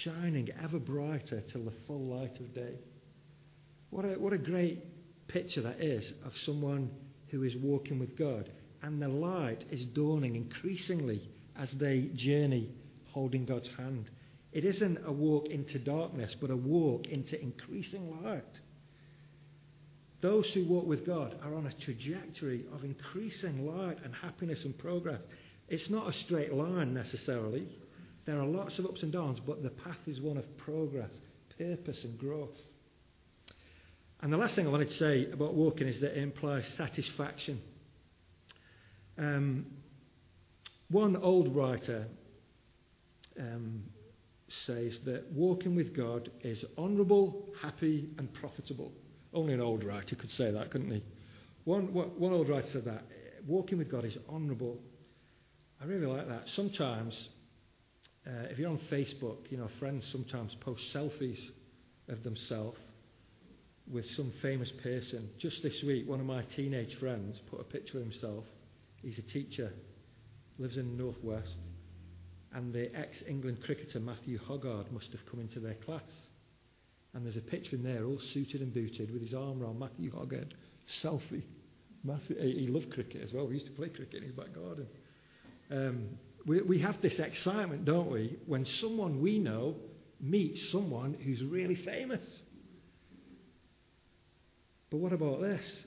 shining 0.03 0.49
ever 0.63 0.79
brighter 0.79 1.41
till 1.51 1.63
the 1.63 1.73
full 1.85 2.05
light 2.05 2.39
of 2.39 2.53
day. 2.53 2.75
What 3.89 4.05
a, 4.05 4.19
what 4.19 4.33
a 4.33 4.37
great 4.37 4.83
picture 5.27 5.61
that 5.61 5.81
is 5.81 6.11
of 6.25 6.35
someone 6.45 6.91
who 7.27 7.43
is 7.43 7.55
walking 7.55 7.99
with 7.99 8.17
God. 8.17 8.51
And 8.81 9.01
the 9.01 9.07
light 9.07 9.65
is 9.71 9.85
dawning 9.85 10.35
increasingly 10.35 11.29
as 11.57 11.71
they 11.73 12.09
journey 12.15 12.69
holding 13.11 13.45
God's 13.45 13.69
hand. 13.77 14.09
It 14.51 14.63
isn't 14.63 14.99
a 15.05 15.11
walk 15.11 15.47
into 15.47 15.79
darkness, 15.79 16.35
but 16.39 16.51
a 16.51 16.55
walk 16.55 17.07
into 17.07 17.41
increasing 17.41 18.23
light. 18.23 18.43
Those 20.21 20.51
who 20.53 20.65
walk 20.65 20.87
with 20.87 21.05
God 21.05 21.35
are 21.43 21.53
on 21.53 21.67
a 21.67 21.83
trajectory 21.83 22.65
of 22.73 22.83
increasing 22.83 23.67
light 23.67 23.97
and 24.03 24.13
happiness 24.15 24.63
and 24.63 24.77
progress. 24.77 25.21
It's 25.67 25.89
not 25.89 26.09
a 26.09 26.13
straight 26.13 26.53
line 26.53 26.93
necessarily. 26.93 27.67
There 28.25 28.39
are 28.39 28.45
lots 28.45 28.79
of 28.79 28.85
ups 28.85 29.03
and 29.03 29.11
downs, 29.11 29.39
but 29.39 29.61
the 29.61 29.69
path 29.69 29.99
is 30.07 30.19
one 30.19 30.37
of 30.37 30.57
progress, 30.57 31.19
purpose, 31.57 32.03
and 32.03 32.17
growth. 32.17 32.55
And 34.21 34.33
the 34.33 34.37
last 34.37 34.55
thing 34.55 34.65
I 34.65 34.71
wanted 34.71 34.89
to 34.89 34.97
say 34.97 35.29
about 35.31 35.53
walking 35.53 35.87
is 35.87 36.01
that 36.01 36.17
it 36.17 36.23
implies 36.23 36.67
satisfaction. 36.69 37.61
Um, 39.17 39.67
one 40.89 41.15
old 41.15 41.55
writer 41.55 42.07
um, 43.39 43.83
says 44.65 44.99
that 45.05 45.31
walking 45.31 45.75
with 45.75 45.95
God 45.95 46.31
is 46.41 46.63
honourable, 46.77 47.49
happy, 47.61 48.09
and 48.17 48.33
profitable. 48.33 48.91
Only 49.33 49.53
an 49.53 49.61
old 49.61 49.83
writer 49.83 50.15
could 50.15 50.31
say 50.31 50.51
that, 50.51 50.71
couldn't 50.71 50.91
he? 50.91 51.03
One, 51.65 51.93
one 51.93 52.31
old 52.31 52.49
writer 52.49 52.67
said 52.67 52.85
that. 52.85 53.03
Walking 53.45 53.77
with 53.77 53.91
God 53.91 54.05
is 54.05 54.17
honourable. 54.29 54.79
I 55.81 55.85
really 55.85 56.05
like 56.05 56.27
that. 56.27 56.43
Sometimes, 56.49 57.29
uh, 58.25 58.47
if 58.49 58.57
you're 58.57 58.69
on 58.69 58.79
Facebook, 58.89 59.49
you 59.49 59.57
know, 59.57 59.69
friends 59.79 60.07
sometimes 60.11 60.55
post 60.61 60.81
selfies 60.93 61.39
of 62.07 62.23
themselves 62.23 62.77
with 63.91 64.05
some 64.15 64.33
famous 64.41 64.71
person. 64.83 65.29
Just 65.39 65.63
this 65.63 65.81
week, 65.83 66.07
one 66.07 66.19
of 66.19 66.25
my 66.25 66.43
teenage 66.55 66.95
friends 66.95 67.41
put 67.49 67.61
a 67.61 67.63
picture 67.63 67.97
of 67.97 68.03
himself. 68.03 68.43
He's 69.01 69.17
a 69.17 69.21
teacher, 69.21 69.71
lives 70.57 70.77
in 70.77 70.97
the 70.97 71.03
northwest, 71.03 71.57
and 72.53 72.73
the 72.73 72.93
ex 72.97 73.23
England 73.27 73.59
cricketer 73.63 73.99
Matthew 73.99 74.39
Hoggard 74.39 74.91
must 74.91 75.11
have 75.11 75.25
come 75.29 75.39
into 75.39 75.59
their 75.59 75.75
class. 75.75 76.26
And 77.13 77.25
there's 77.25 77.37
a 77.37 77.41
picture 77.41 77.75
in 77.75 77.83
there, 77.83 78.05
all 78.05 78.19
suited 78.19 78.61
and 78.61 78.73
booted, 78.73 79.11
with 79.11 79.21
his 79.21 79.33
arm 79.33 79.63
around 79.63 79.79
Matthew 79.79 80.11
Hoggard. 80.11 80.53
Selfie. 81.03 81.43
Matthew, 82.03 82.39
he 82.39 82.67
loved 82.67 82.91
cricket 82.93 83.21
as 83.23 83.33
well. 83.33 83.47
We 83.47 83.55
used 83.55 83.65
to 83.65 83.71
play 83.73 83.89
cricket 83.89 84.15
in 84.15 84.23
his 84.23 84.31
back 84.31 84.53
garden. 84.53 84.87
Um, 85.69 86.09
we, 86.45 86.61
we 86.61 86.79
have 86.79 87.01
this 87.01 87.19
excitement, 87.19 87.85
don't 87.85 88.09
we, 88.09 88.37
when 88.45 88.65
someone 88.65 89.21
we 89.21 89.39
know 89.39 89.75
meets 90.21 90.71
someone 90.71 91.13
who's 91.13 91.43
really 91.43 91.75
famous. 91.75 92.25
But 94.89 94.97
what 94.97 95.11
about 95.11 95.41
this? 95.41 95.83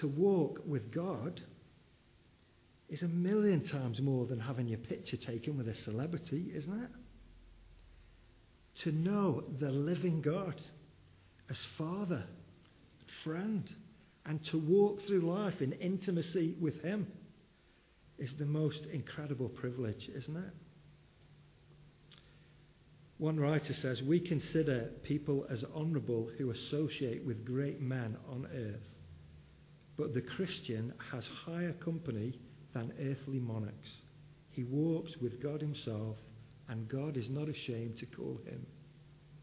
To 0.00 0.08
walk 0.08 0.60
with 0.64 0.92
God 0.92 1.40
is 2.88 3.02
a 3.02 3.08
million 3.08 3.64
times 3.64 4.00
more 4.00 4.26
than 4.26 4.38
having 4.38 4.68
your 4.68 4.78
picture 4.78 5.16
taken 5.16 5.58
with 5.58 5.68
a 5.68 5.74
celebrity, 5.74 6.52
isn't 6.54 6.82
it? 6.84 6.90
To 8.84 8.92
know 8.92 9.44
the 9.58 9.70
living 9.70 10.20
God 10.20 10.60
as 11.50 11.58
Father, 11.76 12.24
friend, 13.24 13.68
and 14.24 14.44
to 14.46 14.58
walk 14.58 15.00
through 15.06 15.22
life 15.22 15.60
in 15.60 15.72
intimacy 15.72 16.54
with 16.60 16.80
Him 16.82 17.06
is 18.18 18.34
the 18.38 18.46
most 18.46 18.84
incredible 18.92 19.48
privilege, 19.48 20.08
isn't 20.14 20.36
it? 20.36 20.52
One 23.18 23.40
writer 23.40 23.74
says, 23.74 24.00
We 24.02 24.20
consider 24.20 24.90
people 25.02 25.44
as 25.50 25.64
honourable 25.74 26.30
who 26.38 26.50
associate 26.50 27.24
with 27.24 27.44
great 27.44 27.80
men 27.80 28.16
on 28.30 28.46
earth, 28.54 28.86
but 29.96 30.14
the 30.14 30.20
Christian 30.20 30.92
has 31.12 31.26
higher 31.44 31.72
company 31.72 32.38
than 32.74 32.92
earthly 33.00 33.40
monarchs. 33.40 33.90
He 34.50 34.62
walks 34.62 35.16
with 35.16 35.42
God 35.42 35.60
Himself, 35.60 36.16
and 36.68 36.88
God 36.88 37.16
is 37.16 37.28
not 37.28 37.48
ashamed 37.48 37.98
to 37.98 38.06
call 38.06 38.38
him 38.44 38.66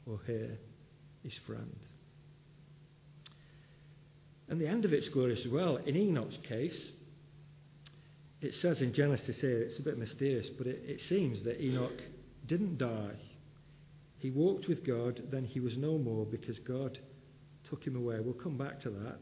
or 0.05 0.17
her 0.27 0.57
his 1.23 1.33
friend. 1.45 1.75
And 4.47 4.61
the 4.61 4.67
end 4.67 4.85
of 4.85 4.93
it's 4.93 5.09
glorious 5.09 5.43
as 5.45 5.51
well. 5.51 5.77
In 5.77 5.95
Enoch's 5.95 6.37
case, 6.47 6.79
it 8.41 8.53
says 8.55 8.81
in 8.81 8.93
Genesis 8.93 9.39
here, 9.39 9.61
it's 9.61 9.79
a 9.79 9.81
bit 9.81 9.97
mysterious, 9.97 10.47
but 10.57 10.67
it, 10.67 10.83
it 10.85 11.01
seems 11.01 11.43
that 11.43 11.59
Enoch 11.59 11.99
didn't 12.45 12.77
die. 12.77 13.15
He 14.19 14.29
walked 14.29 14.67
with 14.67 14.85
God, 14.85 15.23
then 15.31 15.45
he 15.45 15.59
was 15.59 15.77
no 15.77 15.97
more 15.97 16.25
because 16.25 16.59
God 16.59 16.99
took 17.67 17.83
him 17.83 17.95
away. 17.95 18.19
We'll 18.19 18.33
come 18.33 18.57
back 18.57 18.79
to 18.81 18.89
that. 18.91 19.17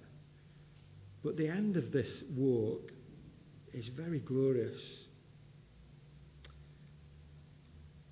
But 1.24 1.38
the 1.38 1.48
end 1.48 1.78
of 1.78 1.92
this 1.92 2.24
walk 2.36 2.92
is 3.72 3.88
very 3.88 4.20
glorious. 4.20 4.80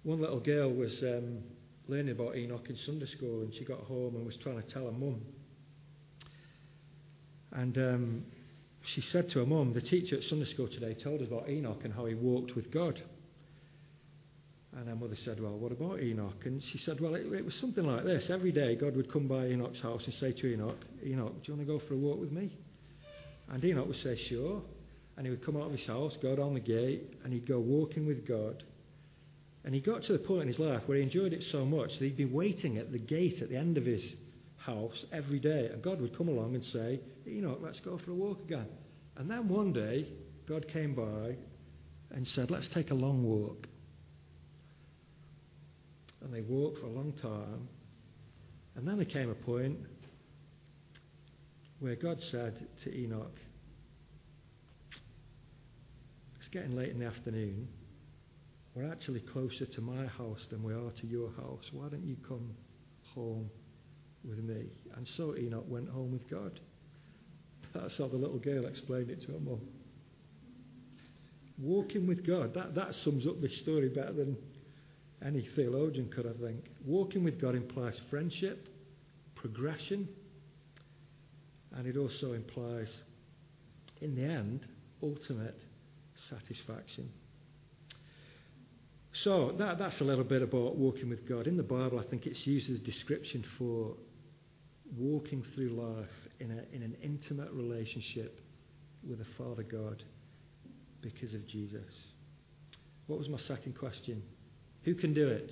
One 0.03 0.20
little 0.20 0.39
girl 0.39 0.72
was 0.72 0.91
um, 1.03 1.39
learning 1.88 2.12
about 2.12 2.36
Enoch 2.36 2.65
in 2.67 2.77
Sunday 2.86 3.05
school, 3.05 3.41
and 3.41 3.53
she 3.53 3.63
got 3.63 3.81
home 3.81 4.15
and 4.15 4.25
was 4.25 4.36
trying 4.41 4.62
to 4.62 4.67
tell 4.67 4.86
her 4.86 4.91
mum. 4.91 5.22
And 7.51 7.77
um, 7.77 8.24
she 8.96 9.01
said 9.11 9.29
to 9.29 9.40
her 9.40 9.46
mum, 9.46 9.74
The 9.74 9.81
teacher 9.81 10.18
at 10.18 10.24
Sunday 10.24 10.51
school 10.51 10.68
today 10.68 10.96
told 10.96 11.22
us 11.22 11.27
about 11.27 11.50
Enoch 11.50 11.81
and 11.83 11.94
how 11.94 12.05
he 12.05 12.16
walked 12.16 12.55
with 12.55 12.72
God. 12.72 13.00
And 14.75 14.87
her 14.87 14.96
mother 14.96 15.18
said, 15.24 15.40
Well, 15.40 15.57
what 15.57 15.72
about 15.72 16.00
Enoch? 16.00 16.46
And 16.46 16.64
she 16.72 16.79
said, 16.79 17.00
Well, 17.00 17.14
it, 17.14 17.31
it 17.31 17.46
was 17.46 17.53
something 17.61 17.83
like 17.83 18.03
this. 18.03 18.27
Every 18.29 18.51
day, 18.51 18.75
God 18.75 18.96
would 18.96 19.11
come 19.11 19.27
by 19.27 19.48
Enoch's 19.48 19.81
house 19.81 20.01
and 20.05 20.14
say 20.16 20.31
to 20.31 20.53
Enoch, 20.53 20.79
Enoch, 21.05 21.33
do 21.44 21.51
you 21.51 21.55
want 21.55 21.68
to 21.68 21.74
go 21.74 21.81
for 21.87 21.94
a 21.94 21.98
walk 21.98 22.20
with 22.20 22.31
me? 22.31 22.57
And 23.50 23.64
Enoch 23.64 23.85
would 23.85 24.01
say, 24.01 24.18
Sure. 24.29 24.64
And 25.18 25.27
he 25.27 25.29
would 25.29 25.46
come 25.46 25.57
out 25.57 25.66
of 25.66 25.74
his 25.74 25.85
house, 25.85 26.14
go 26.22 26.35
down 26.37 26.55
the 26.55 26.61
gate, 26.61 27.20
and 27.24 27.33
he'd 27.33 27.48
go 27.48 27.59
walking 27.59 28.07
with 28.07 28.25
God. 28.25 28.64
And 29.63 29.75
he 29.75 29.81
got 29.81 30.03
to 30.03 30.13
the 30.13 30.19
point 30.19 30.43
in 30.43 30.47
his 30.47 30.59
life 30.59 30.81
where 30.87 30.97
he 30.97 31.03
enjoyed 31.03 31.33
it 31.33 31.43
so 31.51 31.65
much 31.65 31.91
that 32.00 32.05
he'd 32.05 32.17
be 32.17 32.25
waiting 32.25 32.77
at 32.77 32.91
the 32.91 32.97
gate 33.00 33.41
at 33.41 33.50
the 33.50 33.57
end 33.57 33.77
of 33.77 33.85
his 33.85 34.03
house 34.57 35.05
every 35.11 35.39
day. 35.39 35.69
And 35.71 35.81
God 35.83 36.01
would 36.01 36.17
come 36.17 36.27
along 36.27 36.55
and 36.55 36.63
say, 36.65 37.00
Enoch, 37.27 37.59
let's 37.61 37.79
go 37.81 38.00
for 38.03 38.11
a 38.11 38.15
walk 38.15 38.41
again. 38.41 38.67
And 39.17 39.29
then 39.29 39.47
one 39.47 39.71
day, 39.74 40.07
God 40.47 40.67
came 40.67 40.95
by 40.95 41.35
and 42.09 42.25
said, 42.27 42.50
Let's 42.50 42.69
take 42.69 42.91
a 42.91 42.95
long 42.95 43.24
walk. 43.24 43.67
And 46.21 46.33
they 46.33 46.41
walked 46.41 46.79
for 46.79 46.85
a 46.85 46.91
long 46.91 47.13
time. 47.21 47.67
And 48.75 48.87
then 48.87 48.97
there 48.97 49.05
came 49.05 49.29
a 49.29 49.35
point 49.35 49.77
where 51.79 51.95
God 51.95 52.17
said 52.31 52.67
to 52.83 52.95
Enoch, 52.95 53.37
It's 56.39 56.50
getting 56.50 56.75
late 56.75 56.89
in 56.89 57.00
the 57.00 57.05
afternoon. 57.05 57.67
We're 58.74 58.90
actually 58.90 59.20
closer 59.20 59.66
to 59.66 59.81
my 59.81 60.05
house 60.05 60.46
than 60.50 60.64
we 60.64 60.74
are 60.74 60.92
to 61.01 61.07
your 61.07 61.31
house. 61.31 61.66
Why 61.74 61.90
don't 61.90 62.05
you 62.05 62.16
come 62.27 62.51
home 63.14 63.50
with 64.24 64.40
me? 64.40 64.68
And 64.96 65.07
so 65.18 65.36
Enoch 65.36 65.66
went 65.68 65.90
home 65.90 66.12
with 66.12 66.29
God. 66.29 66.60
That's 67.74 67.98
how 67.98 68.07
the 68.07 68.16
little 68.16 68.40
girl 68.40 68.66
explained 68.66 69.10
it 69.10 69.22
to 69.24 69.34
her 69.34 69.40
mum. 69.40 69.60
Walking 71.60 72.07
with 72.07 72.25
God, 72.25 72.53
that, 72.53 72.74
that 72.75 72.96
sums 73.03 73.27
up 73.27 73.42
this 73.42 73.55
story 73.60 73.90
better 73.90 74.14
than 74.14 74.38
any 75.24 75.48
theologian 75.55 76.10
could, 76.10 76.25
I 76.25 76.34
think. 76.44 76.66
Walking 76.86 77.24
with 77.24 77.40
God 77.40 77.55
implies 77.55 78.00
friendship, 78.10 78.68
progression, 79.36 80.07
and 81.74 81.88
it 81.88 81.98
also 81.98 82.34
implies, 82.34 82.90
in 84.01 84.16
the 84.16 84.24
end, 84.24 84.66
ultimate 85.03 85.60
satisfaction. 86.29 87.10
So 89.13 89.53
that, 89.59 89.77
that's 89.77 90.00
a 90.01 90.03
little 90.03 90.24
bit 90.24 90.41
about 90.41 90.77
walking 90.77 91.09
with 91.09 91.27
God. 91.27 91.47
In 91.47 91.57
the 91.57 91.63
Bible, 91.63 92.00
I 92.00 92.09
think 92.09 92.25
it's 92.25 92.45
used 92.47 92.69
as 92.69 92.77
a 92.77 92.83
description 92.83 93.43
for 93.57 93.95
walking 94.97 95.43
through 95.53 95.69
life 95.69 96.09
in, 96.39 96.51
a, 96.51 96.75
in 96.75 96.81
an 96.81 96.95
intimate 97.03 97.51
relationship 97.51 98.41
with 99.07 99.19
a 99.19 99.25
Father 99.37 99.63
God 99.63 100.03
because 101.01 101.33
of 101.33 101.47
Jesus. 101.47 101.93
What 103.07 103.19
was 103.19 103.27
my 103.27 103.39
second 103.39 103.77
question? 103.77 104.24
Who 104.83 104.95
can 104.95 105.13
do 105.13 105.27
it? 105.27 105.51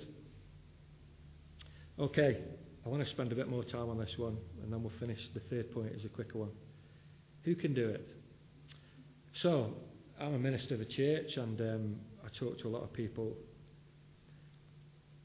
Okay, 1.98 2.38
I 2.84 2.88
want 2.88 3.04
to 3.04 3.10
spend 3.10 3.30
a 3.30 3.34
bit 3.34 3.48
more 3.48 3.62
time 3.62 3.90
on 3.90 3.98
this 3.98 4.14
one, 4.16 4.38
and 4.62 4.72
then 4.72 4.82
we'll 4.82 4.92
finish. 4.98 5.18
The 5.34 5.40
third 5.40 5.70
point 5.72 5.92
is 5.92 6.04
a 6.04 6.08
quicker 6.08 6.38
one. 6.38 6.50
Who 7.42 7.54
can 7.54 7.74
do 7.74 7.88
it? 7.88 8.08
So, 9.42 9.74
I'm 10.18 10.34
a 10.34 10.38
minister 10.38 10.74
of 10.74 10.80
a 10.80 10.84
church 10.84 11.36
and 11.36 11.60
um, 11.60 11.96
I 12.22 12.28
talk 12.38 12.58
to 12.58 12.68
a 12.68 12.70
lot 12.70 12.82
of 12.82 12.92
people. 12.92 13.36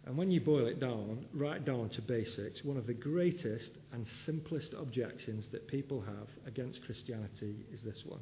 And 0.06 0.16
when 0.18 0.30
you 0.30 0.40
boil 0.40 0.68
it 0.68 0.80
down, 0.80 1.26
right 1.34 1.64
down 1.66 1.90
to 1.90 2.02
basics, 2.02 2.64
one 2.64 2.78
of 2.78 2.86
the 2.86 2.94
greatest 2.94 3.72
and 3.92 4.06
simplest 4.26 4.74
objections 4.78 5.48
that 5.52 5.68
people 5.68 6.02
have 6.02 6.28
against 6.46 6.84
Christianity 6.86 7.66
is 7.74 7.82
this 7.82 8.04
one. 8.06 8.22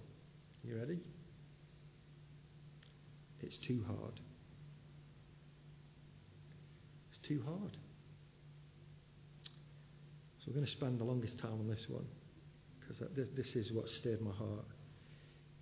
You 0.63 0.77
ready? 0.77 0.99
It's 3.41 3.57
too 3.67 3.83
hard. 3.85 4.21
It's 7.11 7.27
too 7.27 7.43
hard. 7.45 7.77
So 10.39 10.45
we're 10.47 10.55
going 10.55 10.65
to 10.65 10.71
spend 10.71 10.99
the 10.99 11.03
longest 11.03 11.37
time 11.39 11.59
on 11.59 11.67
this 11.67 11.85
one 11.89 12.05
because 12.79 13.07
this 13.35 13.47
is 13.55 13.73
what 13.73 13.89
stirred 13.99 14.21
my 14.21 14.31
heart. 14.31 14.65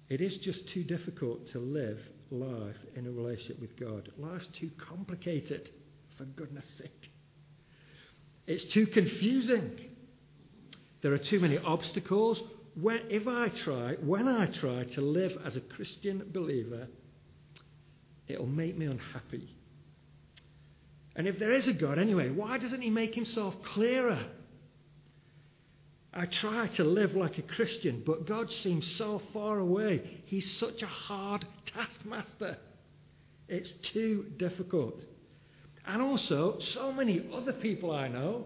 It 0.10 0.21
is 0.21 0.38
just 0.43 0.69
too 0.73 0.84
difficult 0.84 1.47
to 1.53 1.60
live 1.60 1.97
life 2.29 2.75
in 2.95 3.07
a 3.07 3.12
relationship 3.12 3.60
with 3.60 3.79
God. 3.79 4.10
Life's 4.17 4.47
too 4.60 4.69
complicated, 4.88 5.69
for 6.21 6.25
goodness 6.25 6.65
sake. 6.77 7.12
It's 8.45 8.63
too 8.73 8.86
confusing. 8.86 9.71
There 11.01 11.13
are 11.13 11.17
too 11.17 11.39
many 11.39 11.57
obstacles. 11.57 12.39
When, 12.79 12.99
if 13.10 13.27
I 13.27 13.47
try, 13.47 13.95
when 13.95 14.27
I 14.27 14.45
try 14.45 14.84
to 14.84 15.01
live 15.01 15.31
as 15.43 15.55
a 15.55 15.62
Christian 15.62 16.29
believer, 16.31 16.88
it'll 18.27 18.45
make 18.45 18.77
me 18.77 18.86
unhappy. 18.86 19.49
And 21.15 21.27
if 21.27 21.39
there 21.39 21.53
is 21.53 21.67
a 21.67 21.73
God 21.73 21.97
anyway, 21.97 22.29
why 22.29 22.60
doesn't 22.60 22.81
He 22.81 22.91
make 22.91 23.15
Himself 23.15 23.55
clearer? 23.63 24.23
I 26.13 26.27
try 26.27 26.67
to 26.75 26.84
live 26.84 27.15
like 27.15 27.39
a 27.39 27.43
Christian, 27.43 28.03
but 28.05 28.27
God 28.27 28.51
seems 28.51 28.86
so 28.95 29.23
far 29.34 29.57
away. 29.57 30.21
He's 30.25 30.60
such 30.60 30.84
a 30.84 30.88
hard 30.88 31.47
taskmaster. 31.65 32.57
It's 33.47 33.71
too 33.91 34.27
difficult. 34.38 35.01
And 35.86 36.02
also, 36.02 36.60
so 36.60 36.91
many 36.91 37.28
other 37.34 37.54
people 37.54 37.91
I 37.91 38.08
know 38.08 38.46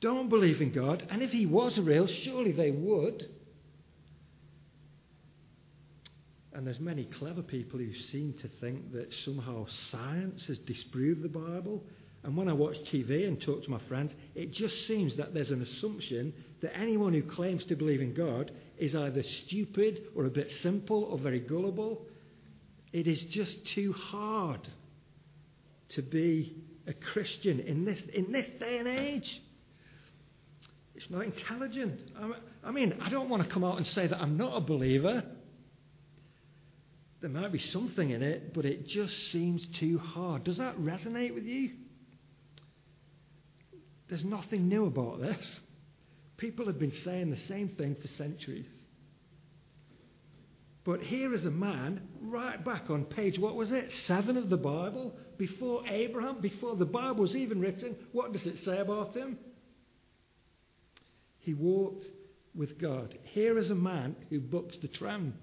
don't 0.00 0.28
believe 0.28 0.60
in 0.60 0.72
God, 0.72 1.06
and 1.10 1.22
if 1.22 1.30
He 1.30 1.46
was 1.46 1.78
real, 1.78 2.06
surely 2.06 2.52
they 2.52 2.70
would. 2.70 3.28
And 6.52 6.66
there's 6.66 6.80
many 6.80 7.04
clever 7.04 7.42
people 7.42 7.78
who 7.78 7.94
seem 7.94 8.32
to 8.40 8.48
think 8.60 8.92
that 8.92 9.12
somehow 9.24 9.66
science 9.90 10.46
has 10.46 10.58
disproved 10.60 11.22
the 11.22 11.28
Bible. 11.28 11.82
And 12.22 12.34
when 12.34 12.48
I 12.48 12.54
watch 12.54 12.76
TV 12.90 13.28
and 13.28 13.40
talk 13.40 13.62
to 13.64 13.70
my 13.70 13.78
friends, 13.88 14.14
it 14.34 14.52
just 14.52 14.86
seems 14.86 15.16
that 15.16 15.34
there's 15.34 15.50
an 15.50 15.60
assumption 15.60 16.32
that 16.62 16.76
anyone 16.76 17.12
who 17.12 17.22
claims 17.22 17.64
to 17.66 17.76
believe 17.76 18.00
in 18.00 18.14
God 18.14 18.50
is 18.78 18.96
either 18.96 19.22
stupid 19.22 20.04
or 20.14 20.24
a 20.24 20.30
bit 20.30 20.50
simple 20.50 21.04
or 21.04 21.18
very 21.18 21.40
gullible. 21.40 22.02
It 22.92 23.06
is 23.06 23.22
just 23.24 23.66
too 23.66 23.92
hard 23.92 24.66
to 25.90 26.02
be 26.02 26.56
a 26.86 26.92
Christian 26.92 27.60
in 27.60 27.84
this, 27.84 28.00
in 28.12 28.32
this 28.32 28.46
day 28.58 28.78
and 28.78 28.88
age. 28.88 29.42
It's 30.94 31.10
not 31.10 31.24
intelligent. 31.24 32.00
I 32.64 32.70
mean, 32.70 32.96
I 33.02 33.10
don't 33.10 33.28
want 33.28 33.42
to 33.42 33.48
come 33.48 33.64
out 33.64 33.76
and 33.76 33.86
say 33.86 34.06
that 34.06 34.18
I'm 34.18 34.36
not 34.36 34.56
a 34.56 34.60
believer. 34.60 35.22
There 37.20 37.30
might 37.30 37.52
be 37.52 37.58
something 37.58 38.10
in 38.10 38.22
it, 38.22 38.54
but 38.54 38.64
it 38.64 38.86
just 38.86 39.30
seems 39.30 39.66
too 39.78 39.98
hard. 39.98 40.44
Does 40.44 40.58
that 40.58 40.78
resonate 40.78 41.34
with 41.34 41.44
you? 41.44 41.72
There's 44.08 44.24
nothing 44.24 44.68
new 44.68 44.86
about 44.86 45.20
this. 45.20 45.60
People 46.36 46.66
have 46.66 46.78
been 46.78 46.92
saying 46.92 47.30
the 47.30 47.38
same 47.38 47.68
thing 47.70 47.96
for 48.00 48.08
centuries. 48.08 48.66
But 50.86 51.00
here 51.00 51.34
is 51.34 51.44
a 51.44 51.50
man, 51.50 52.00
right 52.20 52.64
back 52.64 52.90
on 52.90 53.06
page, 53.06 53.40
what 53.40 53.56
was 53.56 53.72
it? 53.72 53.90
Seven 54.06 54.36
of 54.36 54.48
the 54.48 54.56
Bible, 54.56 55.16
before 55.36 55.84
Abraham, 55.88 56.40
before 56.40 56.76
the 56.76 56.86
Bible 56.86 57.22
was 57.22 57.34
even 57.34 57.60
written. 57.60 57.96
What 58.12 58.32
does 58.32 58.46
it 58.46 58.58
say 58.58 58.78
about 58.78 59.16
him? 59.16 59.36
He 61.40 61.54
walked 61.54 62.04
with 62.54 62.78
God. 62.78 63.18
Here 63.24 63.58
is 63.58 63.70
a 63.70 63.74
man 63.74 64.14
who 64.30 64.38
books 64.38 64.76
the 64.80 64.86
trend. 64.86 65.34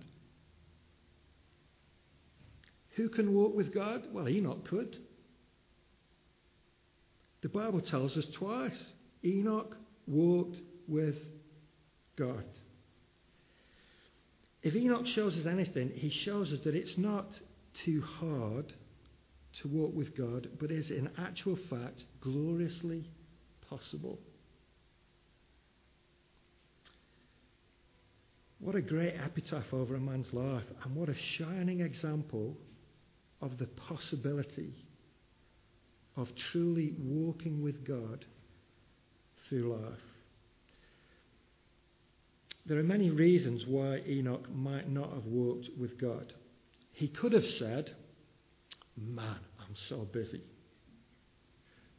Who 2.95 3.09
can 3.09 3.33
walk 3.33 3.53
with 3.53 3.73
God? 3.73 4.07
Well, 4.13 4.29
Enoch 4.29 4.65
could. 4.69 4.95
The 7.41 7.49
Bible 7.49 7.81
tells 7.81 8.15
us 8.15 8.25
twice 8.33 8.81
Enoch 9.25 9.75
walked 10.07 10.61
with 10.87 11.17
God. 12.15 12.45
If 14.63 14.75
Enoch 14.75 15.05
shows 15.07 15.37
us 15.37 15.45
anything, 15.45 15.91
he 15.93 16.09
shows 16.09 16.51
us 16.53 16.59
that 16.63 16.73
it's 16.73 16.97
not 16.97 17.27
too 17.85 18.01
hard 18.01 18.71
to 19.61 19.67
walk 19.67 19.93
with 19.93 20.17
God, 20.17 20.47
but 20.59 20.71
is 20.71 20.89
in 20.89 21.09
actual 21.17 21.57
fact 21.69 22.05
gloriously 22.21 23.09
possible. 23.69 24.19
What 28.59 28.75
a 28.75 28.81
great 28.81 29.15
epitaph 29.15 29.73
over 29.73 29.95
a 29.95 29.99
man's 29.99 30.31
life, 30.31 30.63
and 30.83 30.95
what 30.95 31.09
a 31.09 31.15
shining 31.37 31.81
example 31.81 32.55
of 33.41 33.57
the 33.57 33.67
possibility 33.67 34.73
of 36.15 36.29
truly 36.51 36.95
walking 36.97 37.61
with 37.61 37.85
God 37.85 38.23
through 39.49 39.75
life. 39.75 40.12
There 42.65 42.79
are 42.79 42.83
many 42.83 43.09
reasons 43.09 43.65
why 43.67 44.01
Enoch 44.07 44.49
might 44.53 44.89
not 44.89 45.13
have 45.13 45.25
walked 45.25 45.69
with 45.77 45.99
God. 45.99 46.33
He 46.93 47.07
could 47.07 47.33
have 47.33 47.45
said, 47.59 47.91
Man, 48.95 49.39
I'm 49.59 49.75
so 49.89 50.07
busy. 50.11 50.41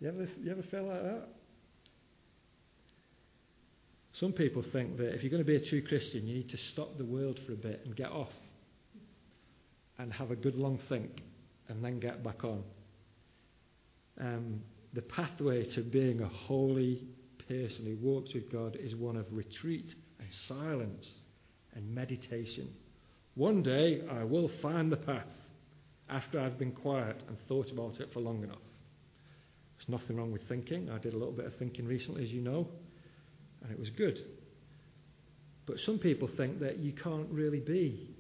You 0.01 0.09
ever, 0.09 0.29
you 0.41 0.53
ever 0.53 0.63
feel 0.63 0.85
like 0.85 1.03
that? 1.03 1.29
Some 4.15 4.33
people 4.33 4.65
think 4.73 4.97
that 4.99 5.13
if 5.15 5.23
you're 5.23 5.31
going 5.31 5.43
to 5.43 5.47
be 5.47 5.57
a 5.57 5.69
true 5.69 5.83
Christian, 5.83 6.27
you 6.27 6.35
need 6.35 6.51
to 6.51 6.57
stop 6.57 6.97
the 6.97 7.05
world 7.05 7.41
for 7.47 7.53
a 7.53 7.57
bit 7.57 7.83
and 7.85 7.97
get 7.97 8.11
off 8.11 8.31
and 9.99 10.13
have 10.13 10.31
a 10.31 10.37
good 10.37 10.55
long 10.55 10.79
think 10.89 11.23
and 11.69 11.85
then 11.85 11.99
get 11.99 12.23
back 12.23 12.45
on. 12.45 12.63
Um, 14.21 14.61
the 14.93 15.03
pathway 15.03 15.65
to 15.75 15.81
being 15.81 16.23
a 16.23 16.29
holy 16.29 17.03
person 17.49 17.87
who 17.87 17.97
walks 17.97 18.33
with 18.33 18.51
God 18.53 18.77
is 18.77 18.95
one 18.95 19.17
of 19.17 19.27
retreat 19.33 19.93
silence 20.49 21.07
and 21.75 21.95
meditation. 21.95 22.69
One 23.35 23.63
day 23.63 24.03
I 24.11 24.25
will 24.25 24.51
find 24.63 24.91
the 24.91 24.97
path 24.97 25.27
after 26.09 26.39
I've 26.39 26.59
been 26.59 26.73
quiet 26.73 27.23
and 27.29 27.37
thought 27.49 27.71
about 27.71 28.01
it 28.01 28.11
for 28.13 28.21
long 28.21 28.43
enough. 28.43 28.59
There's 29.79 30.01
nothing 30.01 30.17
wrong 30.17 30.33
with 30.33 30.47
thinking. 30.49 30.91
I 30.91 30.99
did 30.99 31.15
a 31.15 31.19
little 31.19 31.33
bit 31.33 31.47
of 31.47 31.57
thinking 31.57 31.87
recently, 31.87 32.23
as 32.23 32.31
you 32.31 32.41
know, 32.41 32.69
and 33.63 33.73
it 33.73 33.79
was 33.79 33.91
good. 33.91 34.19
But 35.67 35.79
some 35.81 35.99
people 35.99 36.29
think 36.37 36.61
that 36.61 36.79
you 36.79 36.93
can't 36.93 37.29
really 37.31 37.61
be 37.61 38.15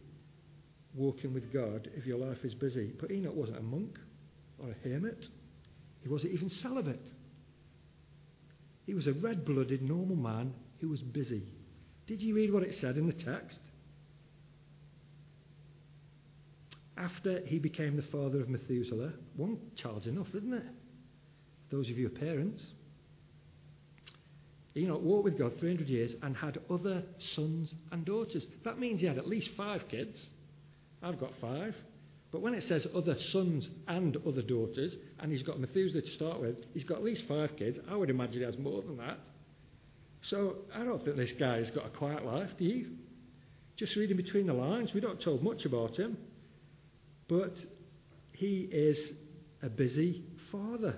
walking 0.95 1.35
with 1.35 1.53
God 1.53 1.89
if 1.97 2.07
your 2.07 2.19
life 2.19 2.39
is 2.45 2.55
busy. 2.55 2.93
But 2.99 3.11
Enoch 3.11 3.35
wasn't 3.35 3.59
a 3.59 3.63
monk 3.63 3.99
or 4.59 4.71
a 4.71 4.89
hermit, 4.89 5.27
he 6.03 6.09
wasn't 6.09 6.33
even 6.33 6.49
celibate. 6.49 7.01
He 8.87 8.95
was 8.95 9.07
a 9.07 9.13
red 9.13 9.45
blooded, 9.45 9.83
normal 9.83 10.17
man 10.17 10.53
who 10.81 10.89
was 10.89 11.01
busy. 11.01 11.43
Did 12.07 12.21
you 12.21 12.35
read 12.35 12.53
what 12.53 12.63
it 12.63 12.75
said 12.75 12.97
in 12.97 13.07
the 13.07 13.13
text? 13.13 13.59
After 16.97 17.41
he 17.41 17.59
became 17.59 17.97
the 17.97 18.03
father 18.03 18.41
of 18.41 18.49
Methuselah, 18.49 19.13
one 19.37 19.59
child's 19.77 20.07
enough, 20.07 20.29
isn't 20.35 20.53
it? 20.53 20.65
Those 21.71 21.91
of 21.91 21.99
you 21.99 22.09
parents. 22.09 22.65
Enoch 24.77 25.03
walked 25.03 25.25
with 25.25 25.39
God 25.39 25.53
300 25.59 25.89
years 25.89 26.13
and 26.23 26.37
had 26.37 26.59
other 26.71 27.03
sons 27.35 27.73
and 27.93 28.05
daughters. 28.05 28.45
That 28.65 28.79
means 28.79 29.01
he 29.01 29.07
had 29.07 29.19
at 29.19 29.29
least 29.29 29.51
five 29.57 29.89
kids. 29.89 30.25
I've 31.03 31.19
got 31.19 31.33
five. 31.41 31.75
But 32.33 32.43
when 32.43 32.55
it 32.55 32.65
says 32.65 32.87
other 32.95 33.17
sons 33.31 33.69
and 33.87 34.17
other 34.27 34.43
daughters, 34.43 34.97
and 35.21 35.31
he's 35.31 35.45
got 35.45 35.61
Methuselah 35.61 36.03
to 36.03 36.11
start 36.11 36.41
with, 36.41 36.57
he's 36.75 36.85
got 36.85 36.99
at 36.99 37.05
least 37.05 37.25
five 37.29 37.57
kids. 37.57 37.79
I 37.89 37.95
would 37.95 38.11
imagine 38.11 38.39
he 38.39 38.43
has 38.43 38.59
more 38.59 38.83
than 38.83 38.97
that. 38.97 39.19
So 40.31 40.57
I 40.75 40.85
don't 40.85 41.05
think 41.05 41.17
this 41.17 41.33
guy 41.39 41.59
has 41.59 41.71
got 41.71 41.87
a 41.87 41.91
quiet 41.91 42.25
life, 42.25 42.51
do 42.59 42.65
you? 42.65 42.91
Just 43.77 43.97
reading 43.97 44.17
between 44.17 44.47
the 44.47 44.55
lines, 44.55 44.91
we 44.95 45.01
don't 45.01 45.21
told 45.21 45.43
much 45.43 45.65
about 45.65 45.97
him. 45.97 46.17
But 47.29 47.55
he 48.33 48.69
is 48.71 48.99
a 49.63 49.69
busy 49.69 50.25
father. 50.51 50.97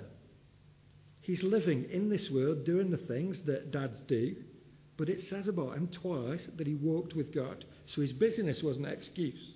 He's 1.22 1.42
living 1.42 1.86
in 1.90 2.08
this 2.08 2.28
world 2.32 2.64
doing 2.64 2.90
the 2.90 2.98
things 2.98 3.36
that 3.46 3.72
dads 3.72 3.98
do, 4.06 4.36
but 4.96 5.08
it 5.08 5.22
says 5.28 5.48
about 5.48 5.76
him 5.76 5.88
twice 5.88 6.46
that 6.56 6.66
he 6.66 6.74
walked 6.74 7.14
with 7.14 7.34
God. 7.34 7.64
So 7.94 8.02
his 8.02 8.12
busyness 8.12 8.62
wasn't 8.62 8.86
an 8.86 8.92
excuse. 8.92 9.54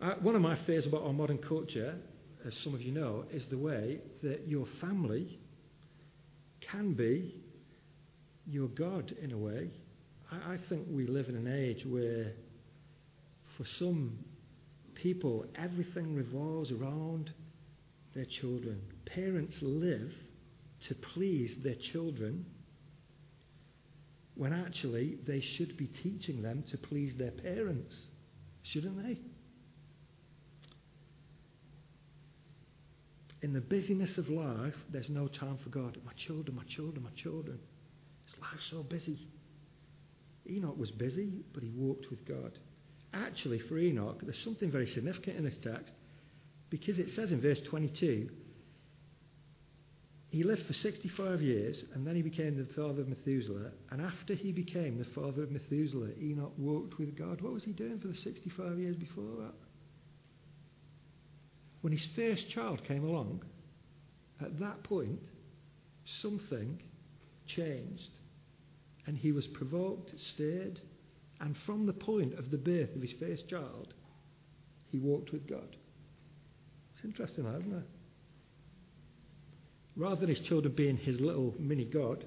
Uh, 0.00 0.14
one 0.20 0.36
of 0.36 0.42
my 0.42 0.56
fears 0.64 0.86
about 0.86 1.02
our 1.02 1.12
modern 1.12 1.38
culture, 1.38 1.96
as 2.46 2.54
some 2.62 2.74
of 2.74 2.82
you 2.82 2.92
know, 2.92 3.24
is 3.32 3.44
the 3.50 3.58
way 3.58 4.00
that 4.22 4.46
your 4.46 4.66
family 4.80 5.38
can 6.72 6.94
be 6.94 7.34
your 8.46 8.68
God 8.68 9.14
in 9.22 9.32
a 9.32 9.38
way. 9.38 9.70
I, 10.30 10.54
I 10.54 10.58
think 10.68 10.86
we 10.90 11.06
live 11.06 11.28
in 11.28 11.36
an 11.36 11.46
age 11.46 11.84
where, 11.86 12.32
for 13.56 13.64
some 13.78 14.18
people, 14.94 15.44
everything 15.54 16.14
revolves 16.14 16.72
around 16.72 17.30
their 18.14 18.26
children. 18.40 18.80
Parents 19.06 19.58
live 19.62 20.10
to 20.88 20.94
please 21.14 21.54
their 21.62 21.76
children 21.92 22.46
when 24.34 24.52
actually 24.52 25.18
they 25.26 25.40
should 25.56 25.76
be 25.76 25.86
teaching 26.02 26.42
them 26.42 26.64
to 26.70 26.78
please 26.78 27.12
their 27.18 27.30
parents, 27.30 27.94
shouldn't 28.62 29.02
they? 29.02 29.18
In 33.42 33.52
the 33.52 33.60
busyness 33.60 34.18
of 34.18 34.28
life, 34.28 34.74
there's 34.92 35.08
no 35.08 35.26
time 35.26 35.58
for 35.62 35.70
God. 35.70 35.98
My 36.06 36.12
children, 36.26 36.56
my 36.56 36.62
children, 36.74 37.02
my 37.02 37.22
children. 37.22 37.58
His 38.26 38.34
life's 38.40 38.66
so 38.70 38.84
busy. 38.84 39.18
Enoch 40.48 40.78
was 40.78 40.90
busy, 40.92 41.44
but 41.52 41.62
he 41.62 41.70
walked 41.70 42.08
with 42.10 42.24
God. 42.24 42.52
Actually, 43.12 43.58
for 43.68 43.78
Enoch, 43.78 44.20
there's 44.22 44.42
something 44.44 44.70
very 44.70 44.90
significant 44.92 45.36
in 45.36 45.44
this 45.44 45.58
text 45.62 45.92
because 46.70 46.98
it 46.98 47.10
says 47.14 47.32
in 47.32 47.40
verse 47.40 47.58
22 47.68 48.30
he 50.30 50.44
lived 50.44 50.62
for 50.66 50.72
65 50.72 51.42
years 51.42 51.84
and 51.92 52.06
then 52.06 52.16
he 52.16 52.22
became 52.22 52.56
the 52.56 52.72
father 52.74 53.02
of 53.02 53.08
Methuselah. 53.08 53.70
And 53.90 54.00
after 54.00 54.34
he 54.34 54.50
became 54.50 54.96
the 54.96 55.20
father 55.20 55.42
of 55.42 55.50
Methuselah, 55.50 56.08
Enoch 56.18 56.54
walked 56.56 56.98
with 56.98 57.14
God. 57.18 57.42
What 57.42 57.52
was 57.52 57.64
he 57.64 57.74
doing 57.74 58.00
for 58.00 58.08
the 58.08 58.16
65 58.16 58.78
years 58.78 58.96
before 58.96 59.36
that? 59.40 59.52
When 61.82 61.92
his 61.92 62.06
first 62.16 62.48
child 62.50 62.82
came 62.84 63.04
along, 63.04 63.42
at 64.40 64.58
that 64.60 64.82
point, 64.84 65.20
something 66.22 66.80
changed. 67.46 68.10
And 69.06 69.16
he 69.16 69.32
was 69.32 69.46
provoked, 69.48 70.14
stirred, 70.34 70.80
and 71.40 71.56
from 71.66 71.86
the 71.86 71.92
point 71.92 72.38
of 72.38 72.50
the 72.50 72.58
birth 72.58 72.94
of 72.94 73.02
his 73.02 73.12
first 73.18 73.48
child, 73.48 73.94
he 74.90 74.98
walked 74.98 75.32
with 75.32 75.48
God. 75.48 75.76
It's 76.94 77.04
interesting, 77.04 77.46
isn't 77.46 77.72
it? 77.72 77.88
Rather 79.96 80.20
than 80.20 80.28
his 80.28 80.40
children 80.40 80.74
being 80.74 80.96
his 80.96 81.20
little 81.20 81.54
mini 81.58 81.84
God, 81.84 82.24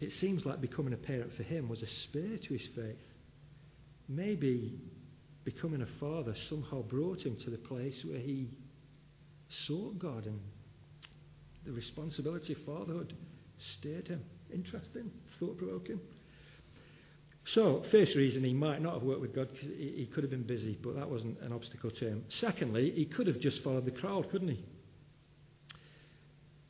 it 0.00 0.12
seems 0.12 0.46
like 0.46 0.60
becoming 0.60 0.92
a 0.92 0.96
parent 0.98 1.34
for 1.36 1.42
him 1.42 1.68
was 1.68 1.82
a 1.82 1.86
spur 1.86 2.36
to 2.36 2.52
his 2.52 2.66
faith. 2.74 2.96
Maybe 4.08 4.78
becoming 5.44 5.82
a 5.82 6.00
father 6.00 6.34
somehow 6.48 6.82
brought 6.82 7.22
him 7.22 7.36
to 7.44 7.50
the 7.50 7.58
place 7.58 8.02
where 8.04 8.18
he 8.18 8.48
sought 9.66 9.98
God 9.98 10.26
and 10.26 10.40
the 11.64 11.72
responsibility 11.72 12.54
of 12.54 12.58
fatherhood 12.60 13.14
stirred 13.78 14.08
him. 14.08 14.22
Interesting, 14.52 15.10
thought 15.38 15.58
provoking. 15.58 16.00
So, 17.46 17.84
first 17.90 18.14
reason, 18.16 18.42
he 18.42 18.54
might 18.54 18.80
not 18.80 18.94
have 18.94 19.02
worked 19.02 19.20
with 19.20 19.34
God 19.34 19.48
because 19.52 19.68
he, 19.76 20.08
could 20.12 20.24
have 20.24 20.30
been 20.30 20.44
busy, 20.44 20.78
but 20.82 20.94
that 20.96 21.10
wasn't 21.10 21.38
an 21.40 21.52
obstacle 21.52 21.90
to 21.90 22.08
him. 22.08 22.24
Secondly, 22.40 22.90
he 22.90 23.04
could 23.04 23.26
have 23.26 23.38
just 23.38 23.62
followed 23.62 23.84
the 23.84 23.90
crowd, 23.90 24.30
couldn't 24.30 24.48
he? 24.48 24.64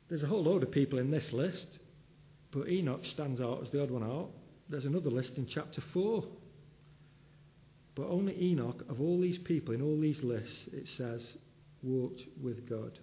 There's 0.08 0.24
a 0.24 0.26
whole 0.26 0.42
load 0.42 0.64
of 0.64 0.72
people 0.72 0.98
in 0.98 1.12
this 1.12 1.32
list, 1.32 1.78
but 2.52 2.68
Enoch 2.68 3.04
stands 3.12 3.40
out 3.40 3.62
as 3.62 3.70
the 3.70 3.82
odd 3.82 3.90
one 3.90 4.02
out. 4.02 4.30
There's 4.68 4.84
another 4.84 5.10
list 5.10 5.32
in 5.36 5.46
chapter 5.46 5.80
4. 5.92 6.24
But 7.94 8.08
only 8.08 8.40
Enoch, 8.42 8.84
of 8.88 9.00
all 9.00 9.20
these 9.20 9.38
people 9.38 9.74
in 9.74 9.82
all 9.82 10.00
these 10.00 10.22
lists, 10.22 10.68
it 10.72 10.88
says, 10.96 11.20
walked 11.82 12.22
with 12.42 12.68
God. 12.68 12.98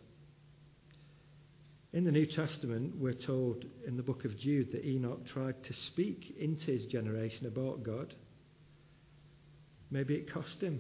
In 1.94 2.06
the 2.06 2.12
New 2.12 2.26
Testament, 2.26 2.96
we're 2.98 3.14
told 3.14 3.66
in 3.86 3.98
the 3.98 4.04
book 4.04 4.24
of 4.26 4.38
Jude 4.38 4.72
that 4.72 4.86
Enoch 4.86 5.26
tried 5.28 5.62
to 5.64 5.74
speak 5.88 6.36
into 6.40 6.68
his 6.68 6.86
generation 6.86 7.48
about 7.48 7.84
God. 7.84 8.14
Maybe 9.90 10.16
it 10.16 10.32
cost 10.32 10.62
him. 10.62 10.80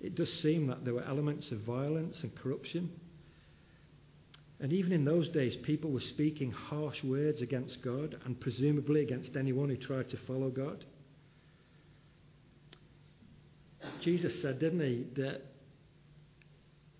It 0.00 0.14
does 0.14 0.32
seem 0.42 0.68
that 0.68 0.84
there 0.84 0.94
were 0.94 1.04
elements 1.04 1.50
of 1.50 1.60
violence 1.60 2.16
and 2.22 2.34
corruption. 2.34 2.90
And 4.60 4.72
even 4.72 4.92
in 4.92 5.04
those 5.04 5.28
days, 5.28 5.56
people 5.64 5.90
were 5.90 6.00
speaking 6.00 6.50
harsh 6.50 7.02
words 7.04 7.42
against 7.42 7.82
God 7.82 8.16
and 8.24 8.40
presumably 8.40 9.02
against 9.02 9.36
anyone 9.36 9.68
who 9.68 9.76
tried 9.76 10.08
to 10.10 10.18
follow 10.26 10.48
God. 10.50 10.84
Jesus 14.02 14.40
said, 14.42 14.58
didn't 14.58 14.80
he, 14.80 15.06
that 15.20 15.42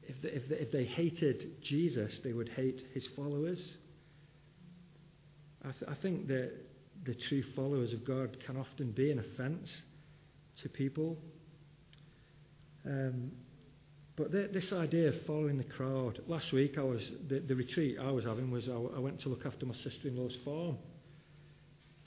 if 0.02 0.22
they, 0.22 0.28
if, 0.28 0.48
they, 0.48 0.56
if 0.56 0.72
they 0.72 0.84
hated 0.84 1.62
Jesus, 1.62 2.18
they 2.24 2.32
would 2.32 2.48
hate 2.48 2.82
his 2.94 3.06
followers. 3.14 3.60
I, 5.62 5.70
th- 5.72 5.90
I 5.90 5.94
think 6.00 6.28
that 6.28 6.52
the 7.04 7.14
true 7.14 7.42
followers 7.54 7.92
of 7.92 8.04
God 8.04 8.36
can 8.44 8.56
often 8.56 8.92
be 8.92 9.10
an 9.10 9.18
offence 9.18 9.70
to 10.62 10.68
people. 10.68 11.18
Um, 12.86 13.32
but 14.16 14.32
the, 14.32 14.48
this 14.52 14.72
idea 14.72 15.08
of 15.08 15.14
following 15.26 15.58
the 15.58 15.64
crowd. 15.64 16.20
Last 16.26 16.52
week, 16.52 16.76
I 16.78 16.82
was 16.82 17.02
the, 17.28 17.40
the 17.40 17.54
retreat 17.54 17.98
I 18.00 18.10
was 18.10 18.24
having 18.24 18.50
was 18.50 18.68
I, 18.68 18.72
I 18.72 18.98
went 18.98 19.20
to 19.22 19.28
look 19.28 19.46
after 19.46 19.66
my 19.66 19.74
sister-in-law's 19.74 20.36
farm. 20.44 20.78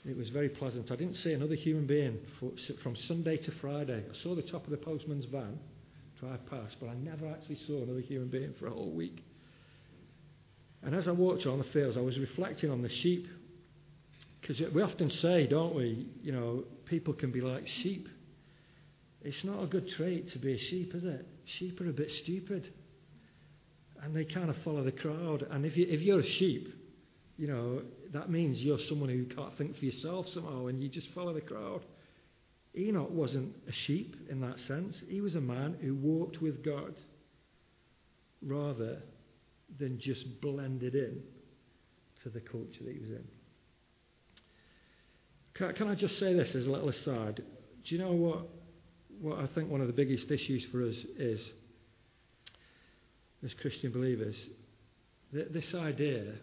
It 0.04 0.16
was 0.16 0.30
very 0.30 0.48
pleasant. 0.48 0.90
I 0.90 0.96
didn't 0.96 1.14
see 1.14 1.32
another 1.32 1.54
human 1.54 1.86
being 1.86 2.18
for, 2.40 2.50
from 2.82 2.96
Sunday 2.96 3.36
to 3.36 3.52
Friday. 3.60 4.02
I 4.08 4.14
saw 4.22 4.34
the 4.34 4.42
top 4.42 4.64
of 4.64 4.70
the 4.70 4.76
postman's 4.76 5.26
van 5.26 5.58
drive 6.18 6.44
past, 6.50 6.76
but 6.80 6.88
I 6.88 6.94
never 6.94 7.28
actually 7.28 7.58
saw 7.66 7.82
another 7.82 8.00
human 8.00 8.28
being 8.28 8.54
for 8.58 8.66
a 8.66 8.70
whole 8.70 8.90
week. 8.90 9.24
And 10.82 10.94
as 10.94 11.06
I 11.06 11.12
walked 11.12 11.46
on 11.46 11.58
the 11.58 11.64
fields, 11.64 11.96
I 11.96 12.00
was 12.00 12.18
reflecting 12.18 12.70
on 12.70 12.82
the 12.82 12.88
sheep. 12.88 13.26
Because 14.40 14.60
we 14.74 14.82
often 14.82 15.08
say, 15.10 15.46
don't 15.46 15.74
we, 15.74 16.08
you 16.20 16.32
know, 16.32 16.64
people 16.86 17.14
can 17.14 17.30
be 17.30 17.40
like 17.40 17.66
sheep. 17.82 18.08
It's 19.22 19.44
not 19.44 19.62
a 19.62 19.66
good 19.66 19.88
trait 19.88 20.28
to 20.30 20.40
be 20.40 20.54
a 20.54 20.58
sheep, 20.58 20.94
is 20.96 21.04
it? 21.04 21.24
Sheep 21.44 21.80
are 21.80 21.88
a 21.88 21.92
bit 21.92 22.10
stupid. 22.10 22.68
And 24.02 24.16
they 24.16 24.24
kind 24.24 24.50
of 24.50 24.56
follow 24.64 24.82
the 24.82 24.90
crowd. 24.90 25.46
And 25.48 25.64
if, 25.64 25.76
you, 25.76 25.86
if 25.88 26.00
you're 26.00 26.20
a 26.20 26.26
sheep, 26.26 26.68
you 27.36 27.46
know, 27.46 27.82
that 28.12 28.30
means 28.30 28.60
you're 28.60 28.78
someone 28.88 29.08
who 29.08 29.24
can't 29.24 29.56
think 29.56 29.76
for 29.78 29.84
yourself 29.84 30.26
somehow 30.28 30.66
and 30.66 30.82
you 30.82 30.88
just 30.88 31.08
follow 31.14 31.32
the 31.32 31.40
crowd. 31.40 31.82
Enoch 32.76 33.10
wasn't 33.10 33.54
a 33.68 33.72
sheep 33.86 34.16
in 34.30 34.40
that 34.40 34.58
sense. 34.60 35.02
He 35.08 35.20
was 35.20 35.34
a 35.34 35.40
man 35.40 35.76
who 35.80 35.94
walked 35.94 36.40
with 36.40 36.64
God 36.64 36.94
rather 38.42 38.98
than 39.78 39.98
just 39.98 40.40
blended 40.40 40.94
in 40.94 41.22
to 42.22 42.30
the 42.30 42.40
culture 42.40 42.84
that 42.84 42.92
he 42.92 43.00
was 43.00 43.10
in. 43.10 43.24
Can, 45.54 45.74
can 45.74 45.88
I 45.88 45.94
just 45.94 46.18
say 46.18 46.34
this 46.34 46.54
as 46.54 46.66
a 46.66 46.70
little 46.70 46.88
aside? 46.88 47.36
Do 47.36 47.94
you 47.94 47.98
know 47.98 48.12
what, 48.12 48.48
what 49.20 49.38
I 49.38 49.46
think 49.54 49.70
one 49.70 49.80
of 49.80 49.86
the 49.86 49.92
biggest 49.92 50.30
issues 50.30 50.64
for 50.70 50.82
us 50.86 50.96
is 51.18 51.40
as 53.44 53.52
Christian 53.54 53.90
believers? 53.92 54.36
This 55.32 55.74
idea 55.74 56.34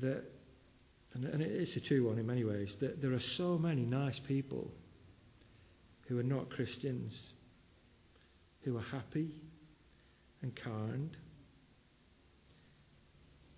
that 0.00 0.24
and, 1.14 1.24
and 1.24 1.42
it's 1.42 1.74
a 1.76 1.80
true 1.80 2.06
one 2.06 2.18
in 2.18 2.26
many 2.26 2.44
ways, 2.44 2.74
that 2.80 3.00
there 3.00 3.12
are 3.12 3.22
so 3.36 3.58
many 3.58 3.82
nice 3.82 4.18
people 4.26 4.70
who 6.06 6.18
are 6.18 6.24
not 6.24 6.50
Christians, 6.50 7.12
who 8.62 8.76
are 8.76 8.82
happy 8.92 9.30
and 10.42 10.54
kind. 10.54 11.16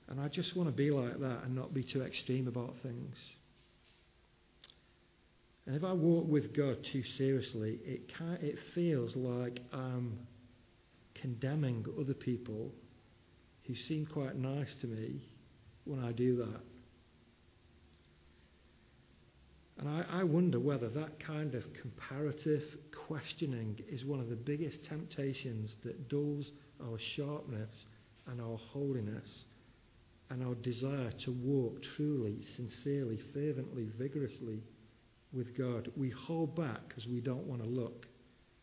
And 0.09 0.20
I 0.20 0.29
just 0.29 0.57
want 0.57 0.68
to 0.68 0.74
be 0.74 0.90
like 0.90 1.20
that 1.20 1.44
and 1.44 1.55
not 1.55 1.74
be 1.74 1.85
too 1.85 2.03
extreme 2.03 2.48
about 2.48 2.74
things. 2.83 3.16
And 5.66 5.76
if 5.76 5.85
I 5.85 5.92
walk 5.92 6.26
with 6.29 6.57
God 6.57 6.79
too 6.92 7.03
seriously, 7.16 7.79
it, 7.85 8.11
can, 8.16 8.38
it 8.40 8.57
feels 8.74 9.14
like 9.14 9.61
I'm 9.72 10.18
condemning 11.20 11.85
other 12.00 12.14
people 12.14 12.72
who 13.66 13.74
seem 13.87 14.07
quite 14.07 14.37
nice 14.37 14.74
to 14.81 14.87
me 14.87 15.20
when 15.84 16.04
I 16.04 16.12
do 16.12 16.36
that. 16.36 16.60
And 19.78 19.88
I, 19.88 20.20
I 20.20 20.24
wonder 20.24 20.60
whether 20.60 20.88
that 20.90 21.24
kind 21.24 21.54
of 21.54 21.64
comparative 21.80 22.62
questioning 23.06 23.80
is 23.88 24.04
one 24.04 24.20
of 24.20 24.28
the 24.28 24.36
biggest 24.36 24.84
temptations 24.84 25.74
that 25.84 26.08
dulls 26.08 26.50
our 26.82 26.98
sharpness 27.16 27.86
and 28.26 28.40
our 28.42 28.58
holiness 28.72 29.44
and 30.28 30.44
our 30.44 30.54
desire 30.56 31.10
to 31.24 31.32
walk 31.32 31.82
truly, 31.96 32.42
sincerely, 32.56 33.18
fervently, 33.32 33.88
vigorously 33.98 34.62
with 35.32 35.56
God. 35.56 35.90
We 35.96 36.10
hold 36.10 36.54
back 36.54 36.88
because 36.88 37.06
we 37.06 37.20
don't 37.20 37.46
want 37.46 37.62
to 37.62 37.68
look 37.68 38.06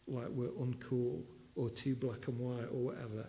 like 0.07 0.27
we're 0.29 0.49
uncool 0.49 1.21
or 1.55 1.69
too 1.83 1.95
black 1.95 2.27
and 2.27 2.39
white 2.39 2.67
or 2.71 2.77
whatever. 2.77 3.25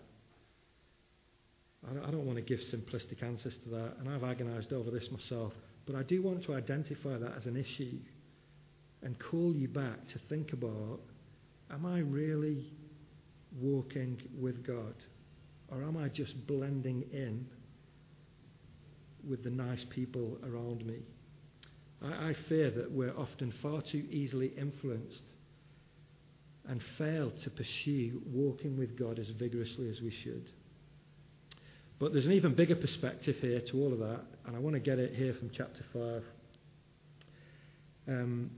I 1.87 2.11
don't 2.11 2.27
want 2.27 2.37
to 2.37 2.43
give 2.43 2.61
simplistic 2.73 3.23
answers 3.23 3.57
to 3.65 3.71
that, 3.71 3.95
and 3.99 4.09
I've 4.09 4.25
agonized 4.25 4.73
over 4.73 4.91
this 4.91 5.09
myself. 5.11 5.53
But 5.87 5.97
I 5.97 6.03
do 6.03 6.23
want 6.23 6.45
to 6.45 6.55
identify 6.55 7.17
that 7.17 7.35
as 7.37 7.47
an 7.47 7.57
issue 7.57 7.99
and 9.03 9.19
call 9.19 9.55
you 9.55 9.69
back 9.69 10.07
to 10.09 10.19
think 10.29 10.53
about 10.53 11.01
am 11.71 11.87
I 11.87 12.01
really 12.01 12.73
walking 13.61 14.21
with 14.39 14.67
God? 14.67 14.95
Or 15.69 15.83
am 15.83 15.97
I 15.97 16.09
just 16.09 16.47
blending 16.47 17.05
in 17.13 17.47
with 19.29 19.45
the 19.45 19.51
nice 19.51 19.85
people 19.91 20.39
around 20.45 20.85
me? 20.85 20.99
I, 22.03 22.31
I 22.31 22.37
fear 22.49 22.71
that 22.71 22.91
we're 22.91 23.17
often 23.17 23.53
far 23.63 23.83
too 23.83 24.07
easily 24.11 24.53
influenced 24.59 25.23
and 26.69 26.83
fail 26.99 27.33
to 27.45 27.51
pursue 27.51 28.21
walking 28.27 28.77
with 28.77 28.99
God 28.99 29.19
as 29.19 29.29
vigorously 29.31 29.91
as 29.91 30.01
we 30.01 30.13
should. 30.23 30.51
But 31.99 32.13
there's 32.13 32.27
an 32.27 32.33
even 32.33 32.55
bigger 32.55 32.77
perspective 32.77 33.37
here 33.41 33.61
to 33.61 33.77
all 33.79 33.93
of 33.93 33.99
that, 33.99 34.21
and 34.47 34.55
I 34.55 34.59
want 34.61 34.75
to 34.75 34.81
get 34.81 34.99
it 34.99 35.15
here 35.15 35.35
from 35.35 35.51
chapter 35.51 35.85
5. 35.93 36.23
Um, 38.09 38.51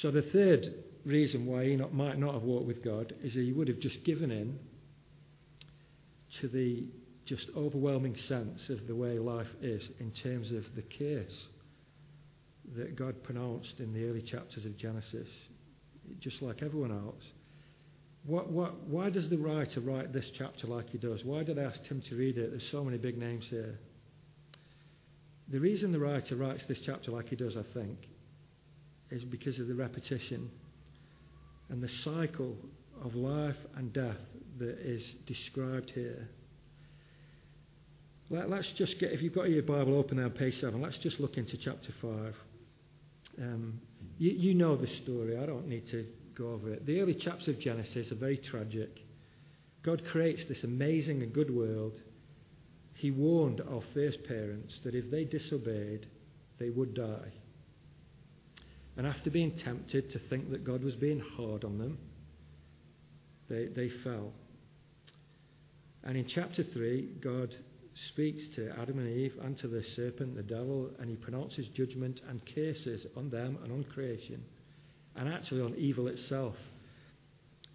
so 0.00 0.10
the 0.10 0.22
third 0.22 0.66
reason 1.04 1.46
why 1.46 1.64
he 1.64 1.76
might 1.76 2.18
not 2.18 2.34
have 2.34 2.42
walked 2.42 2.66
with 2.66 2.82
God 2.82 3.14
is 3.22 3.34
that 3.34 3.42
he 3.42 3.52
would 3.52 3.68
have 3.68 3.80
just 3.80 4.02
given 4.04 4.30
in 4.30 4.58
to 6.40 6.48
the 6.48 6.84
just 7.26 7.46
overwhelming 7.56 8.16
sense 8.16 8.70
of 8.70 8.86
the 8.86 8.94
way 8.94 9.18
life 9.18 9.46
is 9.60 9.88
in 9.98 10.10
terms 10.10 10.52
of 10.52 10.64
the 10.74 10.82
curse 10.82 11.46
that 12.76 12.96
God 12.96 13.22
pronounced 13.22 13.74
in 13.78 13.92
the 13.92 14.08
early 14.08 14.22
chapters 14.22 14.64
of 14.64 14.76
Genesis, 14.76 15.28
just 16.18 16.40
like 16.40 16.62
everyone 16.62 16.92
else. 16.92 17.22
What, 18.26 18.50
what, 18.50 18.82
why 18.86 19.10
does 19.10 19.30
the 19.30 19.38
writer 19.38 19.80
write 19.80 20.12
this 20.12 20.30
chapter 20.36 20.66
like 20.66 20.90
he 20.90 20.98
does? 20.98 21.24
Why 21.24 21.42
did 21.42 21.58
I 21.58 21.62
ask 21.62 21.80
Tim 21.88 22.02
to 22.08 22.16
read 22.16 22.36
it? 22.36 22.50
There's 22.50 22.68
so 22.70 22.84
many 22.84 22.98
big 22.98 23.16
names 23.16 23.46
here. 23.48 23.78
The 25.48 25.58
reason 25.58 25.90
the 25.90 25.98
writer 25.98 26.36
writes 26.36 26.62
this 26.68 26.80
chapter 26.84 27.10
like 27.10 27.28
he 27.28 27.36
does, 27.36 27.56
I 27.56 27.64
think, 27.74 27.98
is 29.10 29.24
because 29.24 29.58
of 29.58 29.66
the 29.66 29.74
repetition 29.74 30.50
and 31.70 31.82
the 31.82 31.88
cycle 32.04 32.56
of 33.04 33.14
life 33.14 33.56
and 33.76 33.92
death 33.92 34.16
that 34.58 34.78
is 34.78 35.14
described 35.26 35.90
here. 35.90 36.28
Let, 38.28 38.52
us 38.52 38.66
just 38.76 39.00
get, 39.00 39.10
if 39.10 39.22
you've 39.22 39.34
got 39.34 39.48
your 39.50 39.62
Bible 39.62 39.98
open 39.98 40.22
on 40.22 40.30
page 40.30 40.54
7, 40.60 40.80
let's 40.80 40.98
just 40.98 41.18
look 41.18 41.36
into 41.36 41.56
chapter 41.56 41.92
5. 42.00 42.34
Um, 43.40 43.80
you, 44.18 44.30
you 44.30 44.54
know 44.54 44.76
the 44.76 44.86
story. 45.02 45.36
I 45.36 45.46
don't 45.46 45.66
need 45.66 45.88
to 45.88 46.04
go 46.40 46.52
over 46.52 46.72
it. 46.72 46.86
The 46.86 47.00
early 47.00 47.14
chapters 47.14 47.48
of 47.48 47.60
Genesis 47.60 48.10
are 48.10 48.16
very 48.16 48.38
tragic. 48.38 48.90
God 49.82 50.02
creates 50.10 50.44
this 50.48 50.64
amazing 50.64 51.22
and 51.22 51.32
good 51.32 51.54
world. 51.54 51.92
He 52.94 53.10
warned 53.10 53.60
our 53.60 53.82
first 53.94 54.24
parents 54.24 54.78
that 54.84 54.94
if 54.94 55.10
they 55.10 55.24
disobeyed, 55.24 56.06
they 56.58 56.70
would 56.70 56.94
die. 56.94 57.32
And 58.96 59.06
after 59.06 59.30
being 59.30 59.56
tempted 59.56 60.10
to 60.10 60.18
think 60.28 60.50
that 60.50 60.64
God 60.64 60.82
was 60.82 60.94
being 60.94 61.22
hard 61.36 61.64
on 61.64 61.78
them, 61.78 61.98
they, 63.48 63.66
they 63.66 63.88
fell. 64.04 64.32
And 66.04 66.16
in 66.16 66.26
chapter 66.26 66.62
3, 66.62 67.16
God 67.22 67.54
speaks 68.08 68.42
to 68.56 68.70
Adam 68.80 68.98
and 68.98 69.08
Eve 69.08 69.34
and 69.42 69.56
to 69.58 69.68
the 69.68 69.82
serpent, 69.96 70.36
the 70.36 70.42
devil, 70.42 70.90
and 70.98 71.10
he 71.10 71.16
pronounces 71.16 71.66
judgment 71.68 72.20
and 72.28 72.42
curses 72.54 73.06
on 73.16 73.30
them 73.30 73.58
and 73.62 73.72
on 73.72 73.84
creation, 73.84 74.42
and 75.20 75.28
actually 75.28 75.60
on 75.60 75.74
evil 75.76 76.08
itself. 76.08 76.56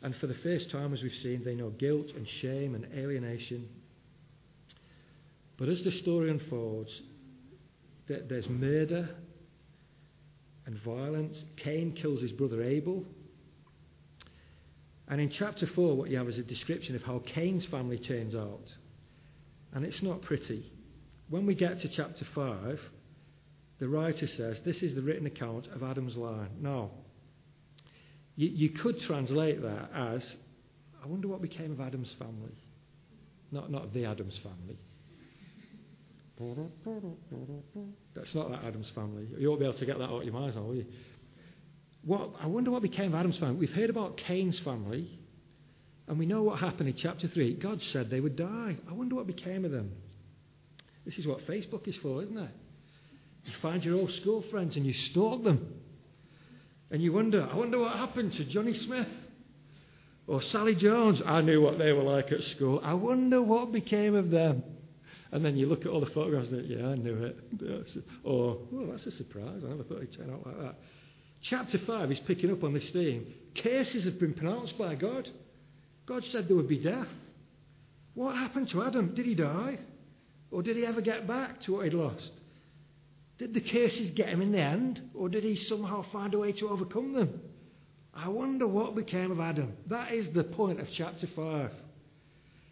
And 0.01 0.15
for 0.15 0.25
the 0.25 0.34
first 0.34 0.71
time, 0.71 0.93
as 0.93 1.03
we've 1.03 1.13
seen, 1.21 1.43
they 1.45 1.53
know 1.53 1.69
guilt 1.69 2.08
and 2.15 2.27
shame 2.27 2.73
and 2.73 2.88
alienation. 2.97 3.69
But 5.55 5.69
as 5.69 5.84
the 5.84 5.91
story 5.91 6.31
unfolds, 6.31 6.91
there's 8.08 8.49
murder 8.49 9.10
and 10.65 10.81
violence. 10.81 11.38
Cain 11.58 11.93
kills 11.93 12.21
his 12.23 12.31
brother 12.31 12.63
Abel. 12.63 13.05
And 15.08 15.21
in 15.21 15.29
chapter 15.29 15.67
4, 15.67 15.95
what 15.95 16.10
you 16.10 16.17
have 16.17 16.27
is 16.27 16.39
a 16.39 16.43
description 16.43 16.95
of 16.95 17.03
how 17.03 17.21
Cain's 17.27 17.67
family 17.67 17.99
turns 17.99 18.34
out. 18.34 18.73
And 19.71 19.86
it's 19.86 20.01
not 20.01 20.23
pretty. 20.23 20.71
When 21.29 21.45
we 21.45 21.53
get 21.53 21.79
to 21.81 21.89
chapter 21.89 22.25
5, 22.34 22.79
the 23.77 23.88
writer 23.88 24.25
says, 24.25 24.62
This 24.65 24.81
is 24.81 24.95
the 24.95 25.03
written 25.03 25.27
account 25.27 25.67
of 25.67 25.84
Adam's 25.84 26.17
line. 26.17 26.49
Now, 26.60 26.89
you, 28.36 28.50
you 28.50 28.69
could 28.69 29.00
translate 29.02 29.62
that 29.62 29.89
as, 29.93 30.36
I 31.04 31.08
wonder 31.08 31.28
what 31.28 31.41
became 31.41 31.71
of 31.71 31.82
Adam's 31.82 32.13
family. 32.19 32.54
Not, 33.52 33.71
not 33.71 33.93
the 33.93 34.06
Adams 34.06 34.39
family. 34.43 34.78
That's 38.13 38.36
not 38.36 38.50
that 38.52 38.63
Adams 38.65 38.91
family. 38.93 39.28
You 39.38 39.50
won't 39.50 39.62
be 39.62 39.65
able 39.65 39.78
to 39.78 39.86
get 39.86 39.98
that 39.98 40.06
out 40.06 40.19
of 40.19 40.24
your 40.24 40.34
mind 40.34 40.56
will 40.56 40.76
you? 40.76 40.86
What, 42.04 42.32
I 42.41 42.48
wonder 42.48 42.71
what 42.71 42.82
became 42.82 43.13
of 43.13 43.19
Adam's 43.19 43.38
family. 43.39 43.56
We've 43.56 43.71
heard 43.71 43.89
about 43.89 44.17
Cain's 44.17 44.60
family, 44.60 45.10
and 46.08 46.19
we 46.19 46.26
know 46.26 46.43
what 46.43 46.60
happened 46.60 46.89
in 46.89 46.95
chapter 46.95 47.28
3. 47.28 47.56
God 47.56 47.82
said 47.82 48.10
they 48.10 48.19
would 48.19 48.36
die. 48.36 48.78
I 48.89 48.93
wonder 48.93 49.15
what 49.15 49.28
became 49.28 49.63
of 49.63 49.71
them. 49.71 49.91
This 51.06 51.17
is 51.17 51.26
what 51.26 51.48
Facebook 51.48 51.88
is 51.88 51.95
for, 51.98 52.21
isn't 52.24 52.38
it? 52.38 52.52
You 53.45 53.54
find 53.62 53.84
your 53.84 53.95
old 53.95 54.12
school 54.12 54.43
friends 54.52 54.76
and 54.76 54.86
you 54.86 54.93
stalk 54.93 55.43
them. 55.43 55.74
And 56.91 57.02
you 57.02 57.13
wonder, 57.13 57.48
I 57.50 57.56
wonder 57.56 57.80
what 57.80 57.95
happened 57.95 58.34
to 58.34 58.45
Johnny 58.45 58.74
Smith 58.74 59.08
or 60.28 60.41
Sally 60.41 60.76
Jones. 60.76 61.21
I 61.26 61.41
knew 61.41 61.62
what 61.62 61.78
they 61.78 61.91
were 61.91 62.04
like 62.04 62.32
at 62.32 62.43
school. 62.43 62.80
I 62.84 62.93
wonder 62.93 63.41
what 63.41 63.71
became 63.71 64.15
of 64.15 64.30
them. 64.30 64.63
And 65.32 65.43
then 65.43 65.58
you 65.58 65.67
look 65.67 65.82
at 65.82 65.88
all 65.88 66.00
the 66.00 66.06
photographs 66.08 66.50
and 66.50 66.62
think, 66.65 66.80
yeah, 66.80 66.88
I 66.88 66.95
knew 66.95 67.24
it. 67.24 67.38
Or, 68.24 68.58
oh, 68.74 68.88
that's 68.89 69.06
a 69.06 69.12
surprise. 69.12 69.62
I 69.63 69.69
never 69.69 69.84
thought 69.84 70.00
he'd 70.00 70.13
turn 70.13 70.32
out 70.32 70.45
like 70.45 70.60
that. 70.60 70.76
Chapter 71.41 71.78
5 71.78 72.12
is 72.12 72.19
picking 72.21 72.52
up 72.52 72.63
on 72.63 72.74
this 72.74 72.89
theme. 72.91 73.28
Cases 73.54 74.06
have 74.06 74.19
been 74.19 74.34
pronounced 74.34 74.78
by 74.78 74.95
God. 74.95 75.30
God 76.06 76.24
said 76.32 76.48
there 76.48 76.56
would 76.56 76.67
be 76.67 76.82
death. 76.82 77.08
What 78.13 78.36
happened 78.36 78.69
to 78.69 78.84
Adam? 78.84 79.13
Did 79.13 79.26
he 79.26 79.36
die? 79.36 79.78
Or 80.52 80.63
did 80.63 80.78
he 80.78 80.86
ever 80.86 81.02
get 81.02 81.28
back 81.28 81.62
to 81.63 81.74
what 81.74 81.84
he'd 81.84 81.93
lost? 81.93 82.32
Did 83.38 83.54
the 83.54 83.62
curses 83.62 84.12
get 84.12 84.30
him 84.30 84.41
in 84.41 84.52
the 84.52 84.62
end? 84.62 85.02
Or 85.13 85.28
did 85.30 85.43
he 85.43 85.56
somehow 85.56 86.04
find 86.12 86.34
a 86.34 86.39
way 86.39 86.54
to 86.54 86.69
overcome 86.69 87.13
them? 87.13 87.41
I 88.13 88.30
wonder 88.30 88.65
what 88.65 88.95
became 88.95 89.32
of 89.32 89.41
Adam. 89.41 89.74
That 89.88 90.13
is 90.13 90.30
the 90.30 90.45
point 90.45 90.80
of 90.80 90.88
chapter 90.91 91.28
5. 91.28 91.71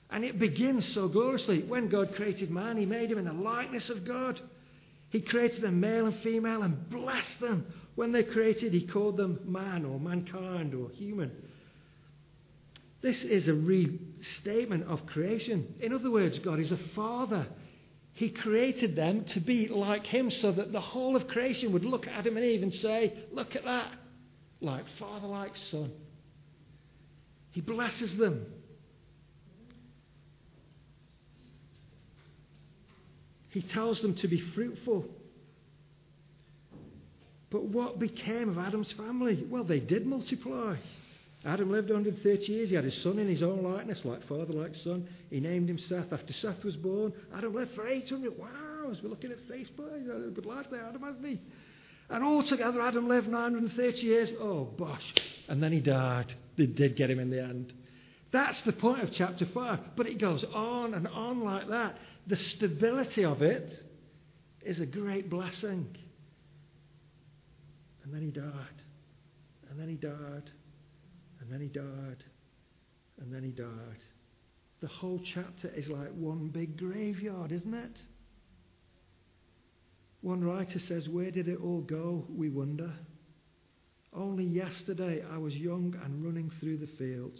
And 0.10 0.24
it 0.24 0.40
begins 0.40 0.88
so 0.94 1.08
gloriously. 1.10 1.64
When 1.64 1.90
God 1.90 2.16
created 2.16 2.50
man, 2.50 2.78
he 2.78 2.86
made 2.86 3.12
him 3.12 3.18
in 3.18 3.26
the 3.26 3.34
likeness 3.34 3.90
of 3.90 4.06
God. 4.06 4.40
He 5.10 5.22
created 5.22 5.62
them 5.62 5.80
male 5.80 6.06
and 6.06 6.16
female 6.22 6.62
and 6.62 6.90
blessed 6.90 7.42
them. 7.42 7.66
When 7.96 8.12
they 8.12 8.24
created, 8.24 8.74
he 8.74 8.88
called 8.88 9.18
them 9.18 9.40
man 9.46 9.86
or 9.86 10.00
mankind 10.00 10.74
or 10.74 10.90
human. 10.92 11.32
This 13.02 13.22
is 13.22 13.50
a 13.50 13.54
restatement 13.54 14.86
of 14.88 15.06
creation. 15.06 15.76
In 15.82 15.94
other 15.94 16.10
words, 16.10 16.40
God 16.40 16.60
is 16.60 16.72
a 16.72 16.80
father. 16.96 17.46
He 18.14 18.30
created 18.30 18.96
them 18.96 19.26
to 19.30 19.40
be 19.40 19.68
like 19.68 20.06
him 20.06 20.30
so 20.30 20.52
that 20.52 20.72
the 20.72 20.80
whole 20.80 21.16
of 21.16 21.28
creation 21.28 21.74
would 21.74 21.84
look 21.84 22.08
at 22.08 22.14
Adam 22.14 22.38
and 22.38 22.46
Eve 22.46 22.64
and 22.64 22.74
say, 22.74 23.14
Look 23.32 23.56
at 23.56 23.64
that. 23.64 23.92
Like 24.62 24.86
father, 25.00 25.28
like 25.28 25.56
son. 25.72 25.92
He 27.52 27.62
blesses 27.62 28.16
them. 28.18 28.46
He 33.50 33.62
tells 33.62 34.02
them 34.02 34.16
to 34.16 34.28
be 34.28 34.40
fruitful. 34.56 35.06
But 37.52 37.66
what 37.66 38.00
became 38.00 38.50
of 38.50 38.58
Adam's 38.58 38.92
family? 38.94 39.46
Well, 39.48 39.64
they 39.64 39.80
did 39.80 40.08
multiply. 40.08 40.76
Adam 41.46 41.72
lived 41.72 41.90
130 41.90 42.52
years. 42.52 42.70
He 42.70 42.76
had 42.76 42.86
his 42.86 43.02
son 43.04 43.20
in 43.20 43.28
his 43.28 43.44
own 43.44 43.64
likeness, 43.64 44.06
like 44.06 44.26
father, 44.28 44.54
like 44.54 44.76
son. 44.84 45.08
He 45.30 45.42
named 45.42 45.70
him 45.70 45.78
Seth. 45.78 46.14
After 46.14 46.32
Seth 46.32 46.64
was 46.64 46.78
born, 46.78 47.12
Adam 47.36 47.54
lived 47.54 47.76
for 47.76 47.86
800. 47.86 48.38
Wow, 48.38 48.90
as 48.90 49.02
we're 49.04 49.10
looking 49.10 49.32
at 49.32 49.40
Facebook, 49.50 49.98
he's 49.98 50.08
had 50.08 50.18
a 50.18 50.32
good 50.32 50.46
life 50.46 50.68
there, 50.72 50.86
Adam, 50.86 51.02
hasn't 51.02 51.26
he? 51.26 51.42
And 52.10 52.24
altogether, 52.24 52.82
Adam 52.82 53.10
lived 53.10 53.28
930 53.28 53.98
years. 54.00 54.32
Oh, 54.40 54.66
bosh. 54.66 55.14
And 55.50 55.62
then 55.62 55.74
he 55.74 55.82
died. 55.82 56.34
They 56.58 56.66
did 56.66 56.96
get 56.96 57.10
him 57.10 57.20
in 57.20 57.30
the 57.30 57.42
end. 57.42 57.74
That's 58.32 58.62
the 58.64 58.74
point 58.74 59.04
of 59.04 59.12
chapter 59.12 59.46
5. 59.46 59.80
But 59.98 60.08
it 60.08 60.20
goes 60.20 60.46
on 60.54 60.94
and 60.94 61.08
on 61.08 61.44
like 61.44 61.68
that. 61.70 61.98
The 62.28 62.38
stability 62.38 63.26
of 63.26 63.42
it 63.42 63.70
is 64.62 64.80
a 64.80 64.86
great 64.86 65.30
blessing. 65.30 65.88
And 68.04 68.14
then 68.14 68.22
he 68.22 68.32
died. 68.32 68.44
And 69.70 69.80
then 69.80 69.90
he 69.90 69.96
died. 69.96 70.52
And 71.44 71.52
then 71.52 71.60
he 71.60 71.68
died. 71.68 72.24
And 73.20 73.34
then 73.34 73.44
he 73.44 73.52
died. 73.52 74.04
The 74.82 74.88
whole 74.88 75.22
chapter 75.34 75.70
is 75.76 75.90
like 75.90 76.12
one 76.14 76.48
big 76.48 76.78
graveyard, 76.78 77.52
isn't 77.52 77.74
it? 77.74 77.98
One 80.22 80.42
writer 80.42 80.80
says, 80.80 81.10
Where 81.10 81.32
did 81.32 81.50
it 81.50 81.60
all 81.62 81.82
go? 81.82 82.26
We 82.30 82.50
wonder. 82.50 82.94
Only 84.14 84.46
yesterday 84.46 85.22
I 85.30 85.38
was 85.38 85.54
young 85.54 85.96
and 86.04 86.24
running 86.24 86.50
through 86.60 86.78
the 86.78 86.90
fields. 86.98 87.40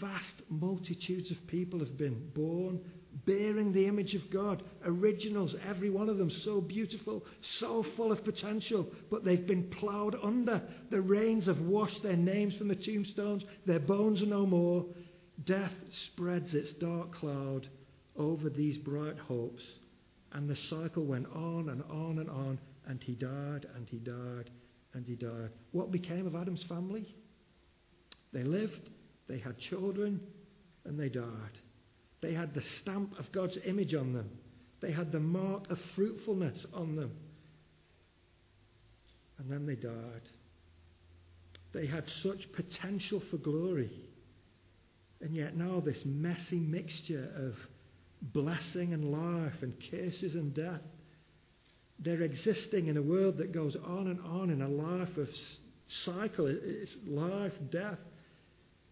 Vast 0.00 0.34
multitudes 0.48 1.32
of 1.32 1.46
people 1.48 1.80
have 1.80 1.98
been 1.98 2.30
born 2.34 2.80
bearing 3.26 3.72
the 3.72 3.86
image 3.86 4.14
of 4.14 4.30
God. 4.30 4.62
Originals, 4.84 5.54
every 5.66 5.90
one 5.90 6.08
of 6.08 6.18
them, 6.18 6.30
so 6.44 6.60
beautiful, 6.60 7.24
so 7.58 7.84
full 7.96 8.12
of 8.12 8.24
potential, 8.24 8.86
but 9.10 9.24
they've 9.24 9.46
been 9.46 9.70
ploughed 9.70 10.16
under. 10.22 10.62
The 10.90 11.00
rains 11.00 11.46
have 11.46 11.60
washed 11.60 12.02
their 12.02 12.16
names 12.16 12.54
from 12.56 12.68
the 12.68 12.76
tombstones. 12.76 13.44
Their 13.66 13.80
bones 13.80 14.22
are 14.22 14.26
no 14.26 14.46
more. 14.46 14.84
Death 15.44 15.72
spreads 16.06 16.54
its 16.54 16.72
dark 16.74 17.12
cloud 17.14 17.68
over 18.16 18.48
these 18.50 18.78
bright 18.78 19.18
hopes. 19.18 19.62
And 20.32 20.48
the 20.48 20.56
cycle 20.68 21.04
went 21.04 21.26
on 21.34 21.68
and 21.68 21.82
on 21.90 22.18
and 22.18 22.28
on, 22.28 22.58
and 22.86 23.02
he 23.02 23.14
died, 23.14 23.66
and 23.76 23.88
he 23.88 23.98
died, 23.98 24.50
and 24.92 25.06
he 25.06 25.14
died. 25.14 25.50
What 25.72 25.92
became 25.92 26.26
of 26.26 26.34
Adam's 26.34 26.64
family? 26.64 27.06
They 28.32 28.42
lived, 28.42 28.90
they 29.28 29.38
had 29.38 29.58
children, 29.58 30.20
and 30.84 30.98
they 30.98 31.08
died. 31.08 31.58
They 32.24 32.32
had 32.32 32.54
the 32.54 32.62
stamp 32.80 33.18
of 33.18 33.30
God's 33.32 33.58
image 33.66 33.94
on 33.94 34.14
them. 34.14 34.30
They 34.80 34.92
had 34.92 35.12
the 35.12 35.20
mark 35.20 35.70
of 35.70 35.78
fruitfulness 35.94 36.64
on 36.72 36.96
them. 36.96 37.10
And 39.38 39.50
then 39.50 39.66
they 39.66 39.74
died. 39.74 40.22
They 41.74 41.84
had 41.84 42.04
such 42.22 42.50
potential 42.52 43.22
for 43.30 43.36
glory. 43.36 43.90
And 45.20 45.36
yet 45.36 45.54
now 45.54 45.80
this 45.80 46.00
messy 46.06 46.58
mixture 46.58 47.30
of 47.36 47.56
blessing 48.32 48.94
and 48.94 49.04
life 49.12 49.60
and 49.60 49.74
curses 49.90 50.34
and 50.34 50.54
death. 50.54 50.80
They're 51.98 52.22
existing 52.22 52.86
in 52.86 52.96
a 52.96 53.02
world 53.02 53.36
that 53.36 53.52
goes 53.52 53.76
on 53.76 54.06
and 54.06 54.20
on 54.22 54.48
in 54.48 54.62
a 54.62 54.68
life 54.68 55.14
of 55.18 55.28
cycle. 56.06 56.46
It's 56.46 56.96
life, 57.06 57.52
death, 57.70 57.98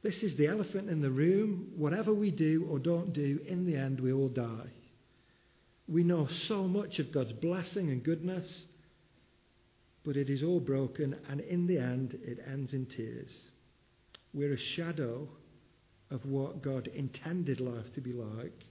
this 0.02 0.22
is 0.22 0.36
the 0.36 0.46
elephant 0.46 0.90
in 0.90 1.00
the 1.00 1.10
room. 1.10 1.72
Whatever 1.76 2.12
we 2.12 2.30
do 2.30 2.66
or 2.70 2.78
don't 2.78 3.12
do, 3.12 3.40
in 3.46 3.64
the 3.66 3.76
end, 3.76 4.00
we 4.00 4.12
all 4.12 4.28
die. 4.28 4.70
We 5.88 6.02
know 6.02 6.26
so 6.26 6.64
much 6.64 6.98
of 6.98 7.12
God's 7.12 7.32
blessing 7.32 7.90
and 7.90 8.02
goodness, 8.02 8.64
but 10.04 10.16
it 10.16 10.30
is 10.30 10.42
all 10.42 10.60
broken, 10.60 11.16
and 11.28 11.40
in 11.40 11.66
the 11.66 11.78
end, 11.78 12.18
it 12.24 12.38
ends 12.50 12.72
in 12.72 12.86
tears. 12.86 13.30
We're 14.34 14.54
a 14.54 14.58
shadow 14.58 15.28
of 16.10 16.24
what 16.26 16.62
God 16.62 16.88
intended 16.88 17.60
life 17.60 17.92
to 17.94 18.00
be 18.00 18.12
like. 18.12 18.64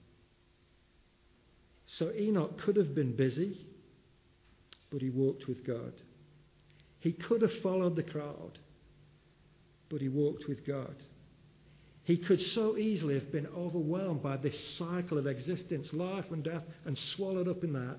So 1.97 2.11
Enoch 2.13 2.57
could 2.59 2.75
have 2.75 2.93
been 2.93 3.15
busy, 3.15 3.65
but 4.91 5.01
he 5.01 5.09
walked 5.09 5.47
with 5.47 5.65
God. 5.65 5.93
He 6.99 7.13
could 7.13 7.41
have 7.41 7.61
followed 7.61 7.95
the 7.95 8.03
crowd 8.03 8.59
but 9.91 10.01
he 10.01 10.07
walked 10.07 10.47
with 10.47 10.65
God. 10.65 10.95
He 12.03 12.17
could 12.17 12.41
so 12.41 12.77
easily 12.77 13.13
have 13.13 13.31
been 13.31 13.47
overwhelmed 13.47 14.23
by 14.23 14.37
this 14.37 14.57
cycle 14.77 15.17
of 15.17 15.27
existence, 15.27 15.93
life 15.93 16.25
and 16.31 16.43
death, 16.43 16.63
and 16.85 16.97
swallowed 17.15 17.47
up 17.47 17.63
in 17.63 17.73
that, 17.73 17.97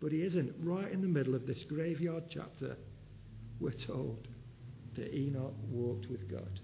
but 0.00 0.12
he 0.12 0.22
isn't. 0.22 0.52
Right 0.60 0.90
in 0.90 1.00
the 1.00 1.08
middle 1.08 1.34
of 1.34 1.46
this 1.46 1.62
graveyard 1.68 2.24
chapter, 2.30 2.76
we're 3.60 3.70
told 3.70 4.28
that 4.96 5.14
Enoch 5.14 5.54
walked 5.70 6.08
with 6.08 6.28
God. 6.28 6.60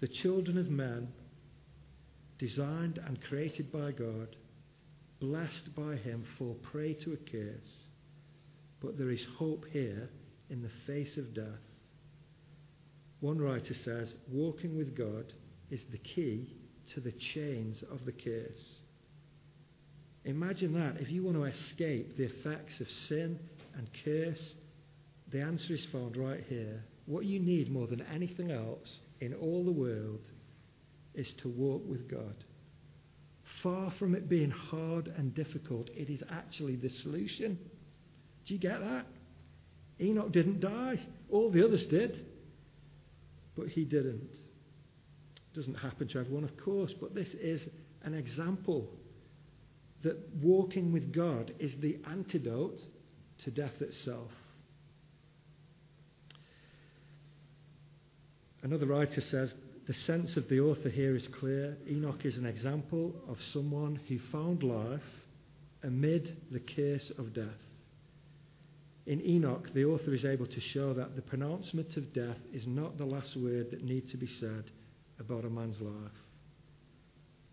The 0.00 0.08
children 0.08 0.58
of 0.58 0.70
men, 0.70 1.08
designed 2.38 2.98
and 3.04 3.20
created 3.22 3.70
by 3.72 3.92
God, 3.92 4.36
blessed 5.20 5.74
by 5.74 5.96
Him, 5.96 6.24
fall 6.38 6.56
prey 6.70 6.94
to 6.94 7.12
a 7.12 7.16
curse. 7.16 7.72
But 8.80 8.96
there 8.96 9.10
is 9.10 9.24
hope 9.36 9.66
here 9.72 10.08
in 10.48 10.62
the 10.62 10.70
face 10.86 11.16
of 11.16 11.34
death. 11.34 11.67
One 13.20 13.38
writer 13.38 13.74
says, 13.74 14.12
walking 14.30 14.76
with 14.76 14.96
God 14.96 15.32
is 15.70 15.84
the 15.90 15.98
key 15.98 16.54
to 16.94 17.00
the 17.00 17.12
chains 17.12 17.82
of 17.90 18.04
the 18.04 18.12
curse. 18.12 18.78
Imagine 20.24 20.74
that. 20.74 21.00
If 21.00 21.10
you 21.10 21.22
want 21.22 21.36
to 21.36 21.44
escape 21.44 22.16
the 22.16 22.24
effects 22.24 22.80
of 22.80 22.86
sin 23.08 23.38
and 23.76 23.88
curse, 24.04 24.54
the 25.30 25.40
answer 25.40 25.74
is 25.74 25.86
found 25.86 26.16
right 26.16 26.44
here. 26.48 26.84
What 27.06 27.24
you 27.24 27.40
need 27.40 27.70
more 27.70 27.86
than 27.86 28.02
anything 28.02 28.50
else 28.50 28.98
in 29.20 29.34
all 29.34 29.64
the 29.64 29.72
world 29.72 30.20
is 31.14 31.32
to 31.42 31.48
walk 31.48 31.82
with 31.88 32.08
God. 32.08 32.44
Far 33.62 33.90
from 33.98 34.14
it 34.14 34.28
being 34.28 34.50
hard 34.50 35.12
and 35.16 35.34
difficult, 35.34 35.88
it 35.96 36.10
is 36.10 36.22
actually 36.30 36.76
the 36.76 36.90
solution. 36.90 37.58
Do 38.46 38.54
you 38.54 38.60
get 38.60 38.80
that? 38.80 39.06
Enoch 40.00 40.30
didn't 40.30 40.60
die. 40.60 41.00
All 41.30 41.50
the 41.50 41.64
others 41.64 41.86
did. 41.86 42.24
But 43.58 43.68
he 43.68 43.84
didn't. 43.84 44.30
It 44.32 45.56
Doesn't 45.56 45.74
happen 45.74 46.06
to 46.08 46.20
everyone, 46.20 46.44
of 46.44 46.56
course, 46.56 46.94
but 47.00 47.14
this 47.14 47.28
is 47.34 47.66
an 48.04 48.14
example 48.14 48.88
that 50.04 50.16
walking 50.40 50.92
with 50.92 51.12
God 51.12 51.52
is 51.58 51.74
the 51.80 51.98
antidote 52.08 52.80
to 53.44 53.50
death 53.50 53.80
itself. 53.80 54.30
Another 58.62 58.86
writer 58.86 59.20
says 59.20 59.52
the 59.88 59.94
sense 60.06 60.36
of 60.36 60.48
the 60.48 60.60
author 60.60 60.88
here 60.88 61.16
is 61.16 61.26
clear. 61.40 61.76
Enoch 61.90 62.24
is 62.24 62.36
an 62.36 62.46
example 62.46 63.12
of 63.26 63.38
someone 63.52 63.98
who 64.08 64.18
found 64.30 64.62
life 64.62 65.00
amid 65.82 66.36
the 66.52 66.60
curse 66.60 67.10
of 67.18 67.34
death. 67.34 67.67
In 69.08 69.24
Enoch, 69.26 69.72
the 69.72 69.86
author 69.86 70.12
is 70.12 70.26
able 70.26 70.46
to 70.46 70.60
show 70.60 70.92
that 70.92 71.16
the 71.16 71.22
pronouncement 71.22 71.96
of 71.96 72.12
death 72.12 72.36
is 72.52 72.66
not 72.66 72.98
the 72.98 73.06
last 73.06 73.34
word 73.38 73.70
that 73.70 73.82
needs 73.82 74.10
to 74.10 74.18
be 74.18 74.28
said 74.38 74.70
about 75.18 75.46
a 75.46 75.50
man's 75.50 75.80
life. 75.80 76.12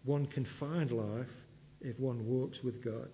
One 0.03 0.25
can 0.25 0.45
find 0.59 0.91
life 0.91 1.31
if 1.79 1.97
one 1.97 2.27
walks 2.27 2.57
with 2.61 2.83
God. 2.83 3.07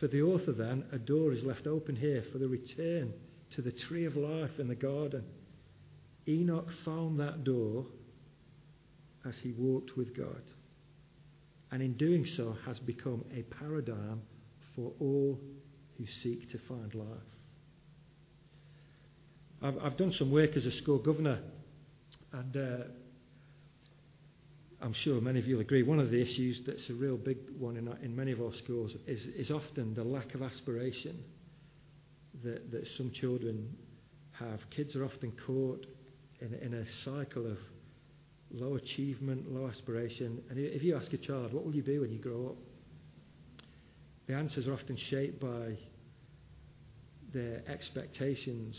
For 0.00 0.08
the 0.08 0.22
author, 0.22 0.50
then, 0.50 0.84
a 0.90 0.98
door 0.98 1.32
is 1.32 1.44
left 1.44 1.68
open 1.68 1.94
here 1.94 2.24
for 2.32 2.38
the 2.38 2.48
return 2.48 3.12
to 3.52 3.62
the 3.62 3.70
tree 3.70 4.04
of 4.04 4.16
life 4.16 4.58
in 4.58 4.66
the 4.66 4.74
garden. 4.74 5.24
Enoch 6.26 6.68
found 6.84 7.20
that 7.20 7.44
door 7.44 7.86
as 9.24 9.38
he 9.38 9.52
walked 9.52 9.96
with 9.96 10.16
God. 10.16 10.42
And 11.70 11.80
in 11.80 11.92
doing 11.92 12.26
so, 12.36 12.56
has 12.66 12.80
become 12.80 13.24
a 13.32 13.42
paradigm 13.42 14.22
for 14.74 14.90
all 14.98 15.38
who 15.98 16.04
seek 16.22 16.50
to 16.50 16.58
find 16.68 16.94
life. 16.94 17.06
I've, 19.62 19.78
I've 19.78 19.96
done 19.96 20.12
some 20.12 20.30
work 20.30 20.56
as 20.56 20.66
a 20.66 20.72
school 20.72 20.98
governor, 20.98 21.40
and 22.32 22.56
uh, 22.56 22.84
I'm 24.80 24.92
sure 24.92 25.20
many 25.20 25.38
of 25.38 25.46
you 25.46 25.56
will 25.56 25.62
agree. 25.62 25.82
One 25.82 25.98
of 25.98 26.10
the 26.10 26.20
issues 26.20 26.60
that's 26.66 26.88
a 26.90 26.94
real 26.94 27.16
big 27.16 27.38
one 27.58 27.76
in, 27.76 27.88
in 28.02 28.14
many 28.14 28.32
of 28.32 28.40
our 28.40 28.52
schools 28.62 28.92
is, 29.06 29.24
is 29.34 29.50
often 29.50 29.94
the 29.94 30.04
lack 30.04 30.34
of 30.34 30.42
aspiration 30.42 31.24
that, 32.44 32.70
that 32.70 32.86
some 32.96 33.10
children 33.12 33.74
have. 34.38 34.60
Kids 34.74 34.94
are 34.94 35.04
often 35.04 35.32
caught 35.46 35.86
in, 36.40 36.54
in 36.54 36.74
a 36.74 36.84
cycle 37.04 37.46
of 37.50 37.58
low 38.50 38.76
achievement, 38.76 39.50
low 39.50 39.68
aspiration. 39.68 40.42
And 40.50 40.58
if 40.58 40.82
you 40.82 40.96
ask 40.96 41.12
a 41.12 41.18
child, 41.18 41.54
what 41.54 41.64
will 41.64 41.74
you 41.74 41.82
be 41.82 41.98
when 41.98 42.12
you 42.12 42.18
grow 42.18 42.48
up? 42.48 42.56
The 44.26 44.34
answers 44.34 44.66
are 44.66 44.72
often 44.74 44.96
shaped 44.96 45.40
by 45.40 45.78
their 47.32 47.62
expectations, 47.68 48.76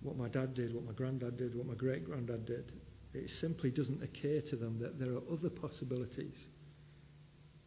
what 0.00 0.16
my 0.16 0.28
dad 0.28 0.54
did, 0.54 0.74
what 0.74 0.84
my 0.84 0.92
granddad 0.92 1.36
did, 1.36 1.56
what 1.56 1.66
my 1.66 1.74
great 1.74 2.04
granddad 2.04 2.46
did. 2.46 2.72
It 3.14 3.30
simply 3.40 3.70
doesn't 3.70 4.02
occur 4.02 4.40
to 4.50 4.56
them 4.56 4.78
that 4.80 4.98
there 4.98 5.12
are 5.12 5.22
other 5.32 5.50
possibilities, 5.50 6.36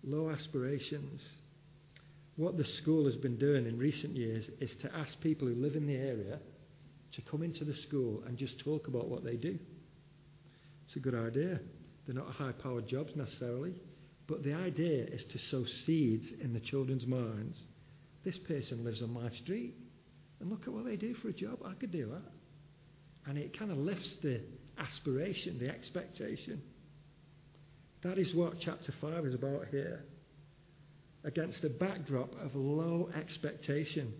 low 0.03 0.30
aspirations. 0.30 1.22
What 2.38 2.57
the 2.57 2.63
school 2.63 3.05
has 3.05 3.15
been 3.15 3.38
doing 3.38 3.65
in 3.65 3.78
recent 3.78 4.15
years 4.15 4.49
is 4.59 4.74
to 4.82 4.95
ask 4.95 5.19
people 5.19 5.47
who 5.47 5.55
live 5.55 5.76
in 5.76 5.88
the 5.88 5.95
area 5.95 6.39
to 7.13 7.22
come 7.24 7.43
into 7.43 7.65
the 7.65 7.76
school 7.76 8.24
and 8.26 8.38
just 8.38 8.59
talk 8.59 8.88
about 8.88 9.09
what 9.09 9.26
they 9.26 9.36
do. 9.36 9.59
It's 10.86 10.95
a 10.95 10.99
good 10.99 11.15
idea. 11.15 11.59
They're 12.05 12.15
not 12.15 12.32
high 12.32 12.53
powered 12.53 12.88
jobs 12.88 13.11
necessarily, 13.15 13.74
but 14.32 14.44
the 14.44 14.54
idea 14.54 15.04
is 15.04 15.26
to 15.26 15.38
sow 15.38 15.66
seeds 15.86 16.32
in 16.42 16.54
the 16.54 16.60
children's 16.62 17.06
minds. 17.06 17.62
This 18.24 18.38
person 18.48 18.86
lives 18.86 19.02
on 19.02 19.14
my 19.14 19.30
street, 19.44 19.76
and 20.40 20.50
look 20.50 20.62
at 20.62 20.74
what 20.74 20.86
they 20.86 20.96
do 20.96 21.14
for 21.16 21.28
a 21.28 21.34
job. 21.34 21.60
I 21.66 21.74
could 21.74 21.92
do 21.92 22.06
that. 22.08 23.30
And 23.30 23.38
it 23.38 23.60
kind 23.60 23.72
of 23.72 23.78
lifts 23.78 24.16
the 24.24 24.40
aspiration, 24.78 25.60
the 25.60 25.68
expectation. 25.68 26.62
That 28.04 28.18
is 28.18 28.34
what 28.34 28.54
chapter 28.62 28.94
5 29.02 29.26
is 29.26 29.34
about 29.34 29.66
here. 29.70 30.06
Against 31.26 31.66
a 31.66 31.70
backdrop 31.70 32.32
of 32.42 32.56
low 32.56 33.10
expectation. 33.14 34.14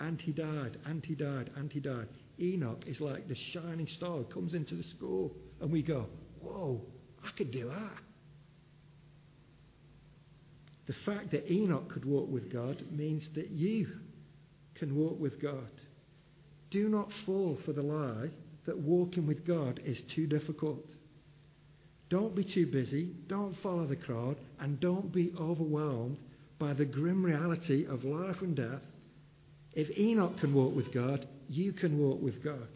And 0.00 0.18
he 0.18 0.32
died, 0.32 0.78
and 0.86 1.04
he 1.04 1.14
died, 1.14 1.50
and 1.56 1.70
he 1.70 1.80
died. 1.80 2.08
Enoch 2.40 2.84
is 2.86 2.98
like 3.02 3.28
the 3.28 3.36
shining 3.52 3.86
star 3.88 4.22
comes 4.24 4.54
into 4.54 4.74
the 4.74 4.84
school, 4.84 5.36
and 5.60 5.70
we 5.70 5.82
go, 5.82 6.06
Whoa, 6.40 6.80
I 7.22 7.30
could 7.36 7.50
do 7.50 7.68
that. 7.68 8.09
The 10.90 11.12
fact 11.12 11.30
that 11.30 11.48
Enoch 11.48 11.88
could 11.88 12.04
walk 12.04 12.28
with 12.28 12.52
God 12.52 12.82
means 12.90 13.28
that 13.36 13.50
you 13.50 13.86
can 14.74 14.96
walk 14.96 15.20
with 15.20 15.40
God. 15.40 15.70
Do 16.72 16.88
not 16.88 17.08
fall 17.24 17.56
for 17.64 17.72
the 17.72 17.80
lie 17.80 18.30
that 18.66 18.76
walking 18.76 19.24
with 19.24 19.46
God 19.46 19.78
is 19.84 20.00
too 20.12 20.26
difficult. 20.26 20.84
Don't 22.08 22.34
be 22.34 22.42
too 22.42 22.66
busy, 22.66 23.12
don't 23.28 23.54
follow 23.62 23.86
the 23.86 23.94
crowd, 23.94 24.36
and 24.58 24.80
don't 24.80 25.12
be 25.12 25.32
overwhelmed 25.38 26.18
by 26.58 26.72
the 26.72 26.86
grim 26.86 27.24
reality 27.24 27.86
of 27.86 28.02
life 28.02 28.40
and 28.40 28.56
death. 28.56 28.82
If 29.74 29.96
Enoch 29.96 30.40
can 30.40 30.52
walk 30.52 30.74
with 30.74 30.92
God, 30.92 31.28
you 31.48 31.72
can 31.72 31.98
walk 31.98 32.20
with 32.20 32.42
God. 32.42 32.66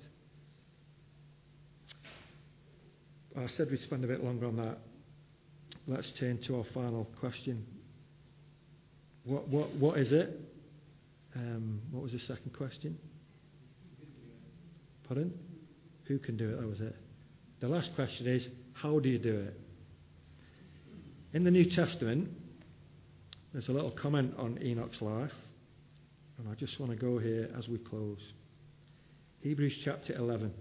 I 3.36 3.48
said 3.56 3.72
we'd 3.72 3.80
spend 3.80 4.04
a 4.04 4.06
bit 4.06 4.22
longer 4.22 4.46
on 4.46 4.56
that. 4.58 4.78
Let's 5.88 6.12
turn 6.20 6.38
to 6.46 6.58
our 6.58 6.64
final 6.72 7.08
question. 7.18 7.66
What, 9.24 9.48
what, 9.48 9.74
what 9.76 9.98
is 9.98 10.12
it? 10.12 10.38
Um, 11.34 11.80
what 11.90 12.02
was 12.02 12.12
the 12.12 12.18
second 12.20 12.52
question? 12.56 12.98
Pardon? 15.08 15.32
Who 16.06 16.18
can 16.18 16.36
do 16.36 16.50
it? 16.50 16.60
That 16.60 16.68
was 16.68 16.80
it. 16.80 16.94
The 17.60 17.68
last 17.68 17.90
question 17.94 18.26
is, 18.26 18.46
how 18.74 18.98
do 18.98 19.08
you 19.08 19.18
do 19.18 19.34
it? 19.40 19.60
In 21.32 21.44
the 21.44 21.50
New 21.50 21.70
Testament, 21.70 22.28
there's 23.52 23.68
a 23.68 23.72
little 23.72 23.90
comment 23.90 24.34
on 24.38 24.58
Enoch's 24.62 25.00
life, 25.00 25.32
and 26.38 26.48
I 26.48 26.54
just 26.54 26.78
want 26.78 26.92
to 26.92 26.96
go 26.96 27.18
here 27.18 27.48
as 27.56 27.66
we 27.68 27.78
close. 27.78 28.20
Hebrews 29.40 29.78
chapter 29.84 30.14
11. 30.14 30.52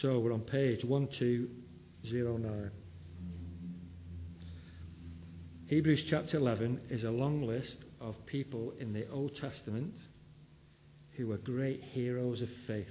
So 0.00 0.20
we're 0.20 0.32
on 0.32 0.40
page 0.40 0.84
1209. 0.84 2.70
Hebrews 5.70 6.02
chapter 6.10 6.36
11 6.36 6.80
is 6.90 7.04
a 7.04 7.10
long 7.10 7.44
list 7.44 7.76
of 8.00 8.16
people 8.26 8.72
in 8.80 8.92
the 8.92 9.08
Old 9.08 9.36
Testament 9.40 9.94
who 11.16 11.28
were 11.28 11.36
great 11.36 11.80
heroes 11.80 12.42
of 12.42 12.48
faith. 12.66 12.88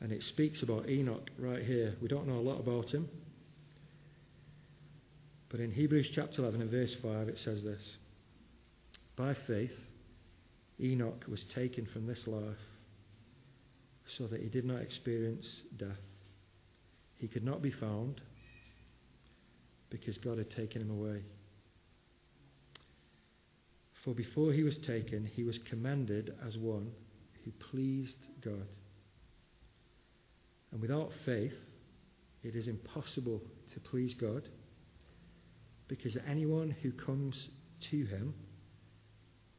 And 0.00 0.10
it 0.10 0.20
speaks 0.30 0.60
about 0.64 0.88
Enoch 0.88 1.30
right 1.38 1.62
here. 1.62 1.94
We 2.02 2.08
don't 2.08 2.26
know 2.26 2.40
a 2.40 2.40
lot 2.40 2.58
about 2.58 2.90
him. 2.90 3.08
But 5.48 5.60
in 5.60 5.70
Hebrews 5.70 6.08
chapter 6.12 6.42
11 6.42 6.62
and 6.62 6.70
verse 6.72 6.96
5, 7.04 7.28
it 7.28 7.38
says 7.44 7.62
this 7.62 7.82
By 9.14 9.36
faith, 9.46 9.70
Enoch 10.80 11.24
was 11.28 11.44
taken 11.54 11.86
from 11.92 12.08
this 12.08 12.24
life 12.26 12.42
so 14.16 14.26
that 14.26 14.40
he 14.40 14.48
did 14.48 14.64
not 14.64 14.82
experience 14.82 15.46
death. 15.76 16.02
He 17.18 17.28
could 17.28 17.44
not 17.44 17.62
be 17.62 17.70
found 17.70 18.20
because 19.90 20.18
God 20.18 20.38
had 20.38 20.50
taken 20.50 20.82
him 20.82 20.90
away. 20.90 21.22
For 24.04 24.14
before 24.14 24.52
he 24.52 24.62
was 24.62 24.76
taken, 24.86 25.24
he 25.24 25.44
was 25.44 25.58
commanded 25.68 26.34
as 26.46 26.56
one 26.56 26.92
who 27.44 27.50
pleased 27.70 28.16
God. 28.42 28.66
And 30.70 30.80
without 30.80 31.10
faith, 31.24 31.54
it 32.42 32.54
is 32.54 32.68
impossible 32.68 33.42
to 33.74 33.80
please 33.80 34.14
God 34.14 34.48
because 35.88 36.16
anyone 36.28 36.74
who 36.82 36.92
comes 36.92 37.48
to 37.90 38.04
him 38.04 38.34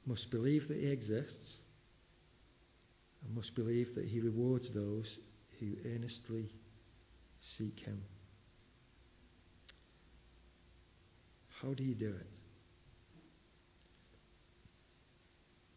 must 0.05 0.29
believe 0.31 0.67
that 0.67 0.77
he 0.77 0.87
exists 0.87 1.57
and 3.25 3.35
must 3.35 3.53
believe 3.55 3.95
that 3.95 4.05
he 4.05 4.19
rewards 4.19 4.67
those 4.73 5.05
who 5.59 5.73
earnestly 5.85 6.49
seek 7.57 7.79
him. 7.79 8.01
How 11.61 11.73
do 11.73 11.83
you 11.83 11.95
do 11.95 12.07
it? 12.07 12.27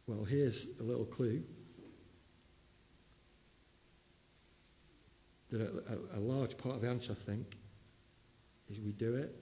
Well, 0.07 0.24
here's 0.24 0.66
a 0.80 0.83
little 0.83 1.05
clue. 1.05 1.43
That 5.51 5.61
a, 5.61 6.16
a, 6.16 6.18
a 6.18 6.20
large 6.20 6.57
part 6.59 6.76
of 6.76 6.83
the 6.83 6.89
answer, 6.89 7.16
I 7.20 7.26
think, 7.26 7.47
is 8.70 8.78
we 8.78 8.93
do 8.93 9.16
it 9.16 9.35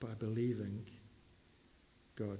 by 0.00 0.14
believing 0.18 0.80
God. 2.18 2.38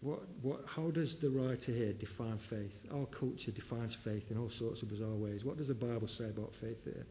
What, 0.00 0.20
what, 0.42 0.60
how 0.66 0.90
does 0.90 1.14
the 1.20 1.30
writer 1.30 1.72
here 1.72 1.92
define 1.92 2.38
faith? 2.48 2.72
Our 2.92 3.06
culture 3.06 3.50
defines 3.50 3.96
faith 4.04 4.24
in 4.30 4.38
all 4.38 4.50
sorts 4.58 4.82
of 4.82 4.88
bizarre 4.88 5.14
ways. 5.14 5.44
What 5.44 5.56
does 5.56 5.68
the 5.68 5.74
Bible 5.74 6.08
say 6.18 6.26
about 6.26 6.52
faith 6.60 6.78
here? 6.84 7.06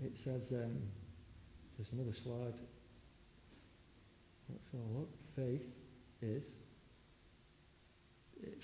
It 0.00 0.12
says, 0.24 0.42
um, 0.52 0.78
there's 1.76 1.88
another 1.92 2.16
slide. 2.22 2.54
Let's 4.50 4.64
have 4.72 4.80
a 4.80 4.98
look. 4.98 5.10
Faith 5.34 5.62
is. 6.22 6.44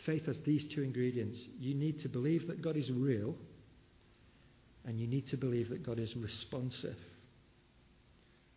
Faith 0.06 0.26
has 0.26 0.36
these 0.44 0.64
two 0.74 0.82
ingredients. 0.82 1.38
You 1.58 1.74
need 1.74 2.00
to 2.00 2.08
believe 2.08 2.46
that 2.48 2.62
God 2.62 2.76
is 2.76 2.90
real, 2.90 3.34
and 4.84 5.00
you 5.00 5.06
need 5.06 5.26
to 5.28 5.36
believe 5.36 5.70
that 5.70 5.84
God 5.84 5.98
is 5.98 6.14
responsive. 6.16 6.96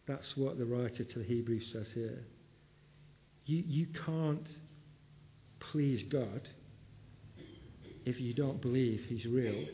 That's 0.07 0.35
what 0.35 0.57
the 0.57 0.65
writer 0.65 1.03
to 1.03 1.19
the 1.19 1.25
Hebrews 1.25 1.69
says 1.73 1.87
here. 1.93 2.23
You, 3.45 3.63
you 3.65 3.87
can't 4.05 4.47
please 5.71 6.03
God 6.11 6.47
if 8.05 8.19
you 8.19 8.33
don't 8.33 8.61
believe 8.61 9.01
He's 9.07 9.25
real, 9.25 9.65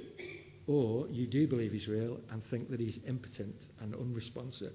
or 0.68 1.08
you 1.10 1.28
do 1.28 1.47
believe 1.47 1.72
He's 1.72 1.88
real 1.88 2.20
and 2.32 2.41
think 2.49 2.70
that 2.70 2.80
He's 2.80 2.99
impotent 3.08 3.56
and 3.82 3.93
unresponsive. 3.95 4.74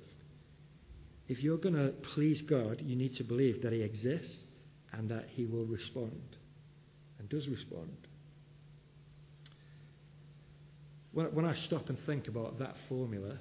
If 1.28 1.42
you're 1.42 1.58
going 1.58 1.74
to 1.74 1.92
please 2.14 2.40
God, 2.42 2.80
you 2.84 2.96
need 2.96 3.16
to 3.16 3.24
believe 3.24 3.62
that 3.62 3.72
He 3.72 3.82
exists 3.82 4.38
and 4.92 5.08
that 5.08 5.26
He 5.28 5.46
will 5.46 5.66
respond 5.66 6.22
and 7.18 7.28
does 7.28 7.48
respond. 7.48 7.96
When, 11.12 11.46
I 11.46 11.54
stop 11.54 11.88
and 11.88 11.98
think 12.04 12.28
about 12.28 12.58
that 12.58 12.76
formula, 12.90 13.38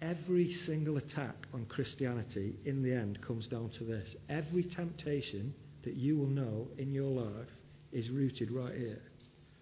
every 0.00 0.54
single 0.54 0.96
attack 0.96 1.34
on 1.52 1.66
Christianity 1.66 2.54
in 2.64 2.82
the 2.82 2.94
end 2.94 3.20
comes 3.20 3.46
down 3.46 3.68
to 3.76 3.84
this. 3.84 4.16
Every 4.30 4.64
temptation 4.64 5.52
that 5.84 5.94
you 5.94 6.16
will 6.16 6.28
know 6.28 6.68
in 6.78 6.90
your 6.90 7.10
life 7.10 7.50
is 7.92 8.08
rooted 8.08 8.50
right 8.50 8.74
here. 8.74 9.02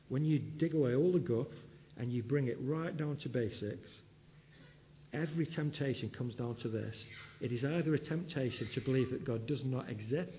When 0.09 0.25
you 0.25 0.39
dig 0.39 0.75
away 0.75 0.95
all 0.95 1.11
the 1.11 1.19
guff 1.19 1.49
and 1.97 2.13
you 2.13 2.23
bring 2.23 2.47
it 2.47 2.59
right 2.61 2.97
down 2.97 3.17
to 3.19 3.29
basics, 3.29 3.91
every 5.13 5.47
temptation 5.47 6.11
comes 6.11 6.35
down 6.35 6.57
to 6.63 6.69
this. 6.69 6.97
It 7.41 7.53
is 7.53 7.65
either 7.65 7.95
a 7.95 7.99
temptation 7.99 8.69
to 8.75 8.81
believe 8.81 9.11
that 9.11 9.25
God 9.25 9.47
does 9.47 9.63
not 9.65 9.89
exist, 9.91 10.33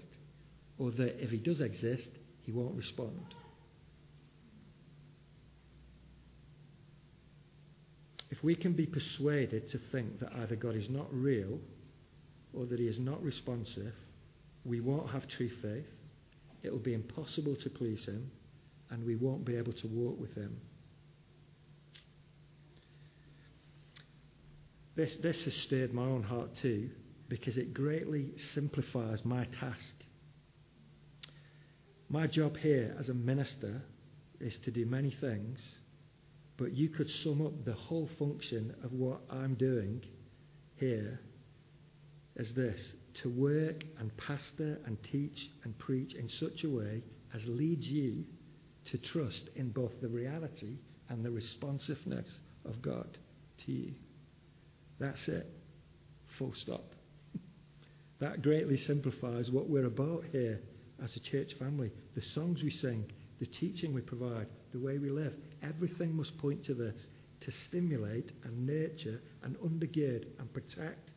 or 0.78 0.92
that 0.92 1.24
if 1.24 1.30
He 1.30 1.38
does 1.38 1.62
exist, 1.62 2.08
He 2.44 2.52
won't 2.52 2.76
respond. 2.76 3.36
If 8.30 8.42
we 8.44 8.56
can 8.56 8.74
be 8.74 8.86
persuaded 8.86 9.70
to 9.70 9.80
think 9.92 10.20
that 10.20 10.32
either 10.42 10.56
God 10.56 10.76
is 10.76 10.90
not 10.90 11.14
real 11.14 11.60
or 12.54 12.66
that 12.66 12.80
He 12.80 12.88
is 12.88 12.98
not 12.98 13.22
responsive, 13.22 13.94
we 14.64 14.80
won't 14.80 15.10
have 15.10 15.28
true 15.28 15.50
faith, 15.62 15.86
it 16.64 16.72
will 16.72 16.80
be 16.80 16.94
impossible 16.94 17.56
to 17.64 17.70
please 17.70 18.06
Him, 18.06 18.32
and 18.90 19.06
we 19.06 19.16
won't 19.16 19.46
be 19.46 19.56
able 19.56 19.74
to 19.74 19.88
walk 19.88 20.20
with 20.20 20.34
Him. 20.34 20.58
This, 24.96 25.16
this 25.22 25.44
has 25.46 25.54
stirred 25.54 25.94
my 25.94 26.04
own 26.04 26.24
heart 26.24 26.50
too, 26.62 26.90
because 27.30 27.58
it 27.58 27.74
greatly 27.74 28.34
simplifies 28.54 29.24
my 29.24 29.46
task. 29.46 29.94
My 32.10 32.28
job 32.28 32.58
here 32.58 32.96
as 33.00 33.10
a 33.10 33.14
minister 33.14 33.82
is 34.40 34.58
to 34.66 34.72
do 34.72 34.86
many 34.86 35.12
things 35.12 35.60
but 36.62 36.74
you 36.74 36.90
could 36.90 37.10
sum 37.24 37.44
up 37.44 37.66
the 37.66 37.74
whole 37.74 38.08
function 38.20 38.72
of 38.84 38.94
what 38.94 39.20
I'm 39.32 39.56
doing 39.56 40.00
here 40.76 41.20
as 42.38 42.52
this 42.54 42.80
to 43.24 43.30
work 43.30 43.84
and 43.98 44.16
pastor 44.16 44.78
and 44.86 44.96
teach 45.12 45.50
and 45.64 45.76
preach 45.80 46.14
in 46.14 46.30
such 46.30 46.64
a 46.64 46.70
way 46.70 47.02
as 47.34 47.42
leads 47.48 47.88
you 47.88 48.26
to 48.92 49.00
trust 49.00 49.50
in 49.56 49.72
both 49.72 49.94
the 50.02 50.08
reality 50.08 50.78
and 51.10 51.26
the 51.26 51.32
responsiveness 51.32 52.38
of 52.64 52.80
God 52.80 53.18
to 53.66 53.72
you. 53.72 53.94
That's 55.02 55.28
it. 55.28 55.48
Full 56.38 56.54
stop. 56.54 56.94
that 58.20 58.44
greatly 58.44 58.78
simplifies 58.78 59.50
what 59.50 59.68
we're 59.68 59.88
about 59.88 60.24
here 60.32 60.62
as 61.04 61.16
a 61.16 61.20
church 61.20 61.56
family. 61.58 61.92
The 62.14 62.22
songs 62.36 62.62
we 62.62 62.70
sing, 62.70 63.06
the 63.40 63.48
teaching 63.48 63.96
we 63.96 64.02
provide, 64.02 64.46
the 64.72 64.80
way 64.80 65.00
we 65.00 65.10
live. 65.10 65.34
Everything 65.64 66.16
must 66.16 66.38
point 66.38 66.64
to 66.66 66.76
this 66.76 67.08
to 67.42 67.52
stimulate 67.68 68.32
and 68.44 68.68
nurture 68.68 69.20
and 69.42 69.58
undergird 69.58 70.28
and 70.38 70.54
protect 70.54 71.10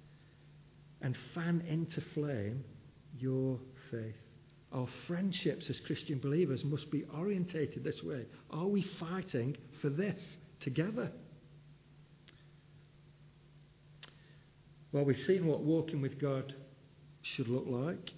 and 1.03 1.15
fan 1.35 1.63
into 1.69 2.01
flame 2.15 2.65
your 3.19 3.59
faith. 3.91 4.15
Our 4.73 4.89
friendships 5.07 5.69
as 5.69 5.79
Christian 5.81 6.19
believers 6.21 6.65
must 6.65 6.91
be 6.91 7.05
orientated 7.15 7.85
this 7.85 8.03
way. 8.03 8.25
Are 8.51 8.67
we 8.67 8.83
fighting 8.99 9.59
for 9.83 9.91
this 9.91 10.21
together? 10.61 11.13
Well, 14.95 15.05
we've 15.05 15.27
seen 15.27 15.49
what 15.49 15.63
walking 15.63 16.01
with 16.01 16.21
God 16.21 16.55
should 17.21 17.49
look 17.49 17.65
like. 17.67 18.13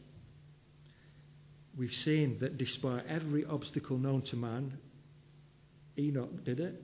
We've 1.75 1.89
seen 2.05 2.37
that 2.41 2.59
despite 2.59 3.07
every 3.07 3.47
obstacle 3.47 3.97
known 3.97 4.21
to 4.27 4.37
man, 4.37 4.77
Enoch 5.99 6.45
did 6.45 6.61
it, 6.61 6.83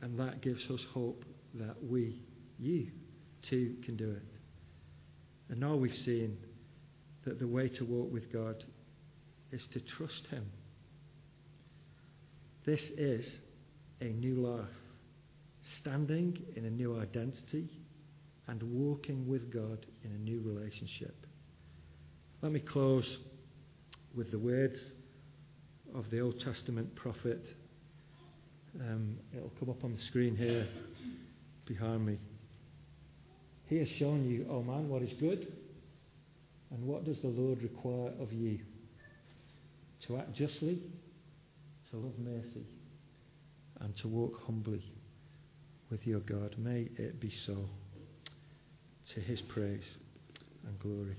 and 0.00 0.18
that 0.18 0.40
gives 0.40 0.70
us 0.70 0.80
hope 0.94 1.22
that 1.52 1.76
we, 1.84 2.18
you, 2.58 2.92
too, 3.50 3.76
can 3.84 3.98
do 3.98 4.10
it. 4.10 4.22
And 5.50 5.60
now 5.60 5.74
we've 5.74 5.94
seen 6.06 6.38
that 7.26 7.38
the 7.38 7.46
way 7.46 7.68
to 7.68 7.84
walk 7.84 8.10
with 8.10 8.32
God 8.32 8.64
is 9.52 9.66
to 9.74 9.80
trust 9.80 10.28
Him. 10.30 10.50
This 12.64 12.80
is 12.96 13.30
a 14.00 14.06
new 14.06 14.36
life, 14.36 14.64
standing 15.78 16.42
in 16.56 16.64
a 16.64 16.70
new 16.70 16.98
identity 16.98 17.68
and 18.48 18.62
walking 18.62 19.28
with 19.28 19.52
God 19.52 19.86
in 20.02 20.12
a 20.12 20.18
new 20.18 20.40
relationship. 20.40 21.14
Let 22.42 22.52
me 22.52 22.60
close 22.60 23.18
with 24.14 24.30
the 24.30 24.38
words 24.38 24.76
of 25.94 26.10
the 26.10 26.20
Old 26.20 26.40
Testament 26.40 26.94
prophet 26.94 27.46
um, 28.80 29.18
it'll 29.32 29.52
come 29.60 29.70
up 29.70 29.84
on 29.84 29.92
the 29.92 30.02
screen 30.08 30.36
here 30.36 30.66
behind 31.66 32.04
me. 32.04 32.18
He 33.66 33.78
has 33.78 33.88
shown 33.98 34.28
you, 34.28 34.46
oh 34.50 34.62
man, 34.62 34.88
what 34.88 35.02
is 35.02 35.12
good. 35.20 35.52
And 36.70 36.84
what 36.84 37.04
does 37.04 37.20
the 37.20 37.28
Lord 37.28 37.62
require 37.62 38.12
of 38.20 38.32
you? 38.32 38.58
To 40.08 40.16
act 40.16 40.34
justly, 40.34 40.82
to 41.90 41.96
love 41.96 42.18
mercy, 42.18 42.66
and 43.80 43.96
to 43.98 44.08
walk 44.08 44.42
humbly 44.44 44.82
with 45.90 46.04
your 46.04 46.20
God. 46.20 46.56
May 46.58 46.88
it 46.96 47.20
be 47.20 47.32
so 47.46 47.56
to 49.12 49.20
his 49.20 49.40
praise 49.40 49.84
and 50.66 50.78
glory. 50.78 51.16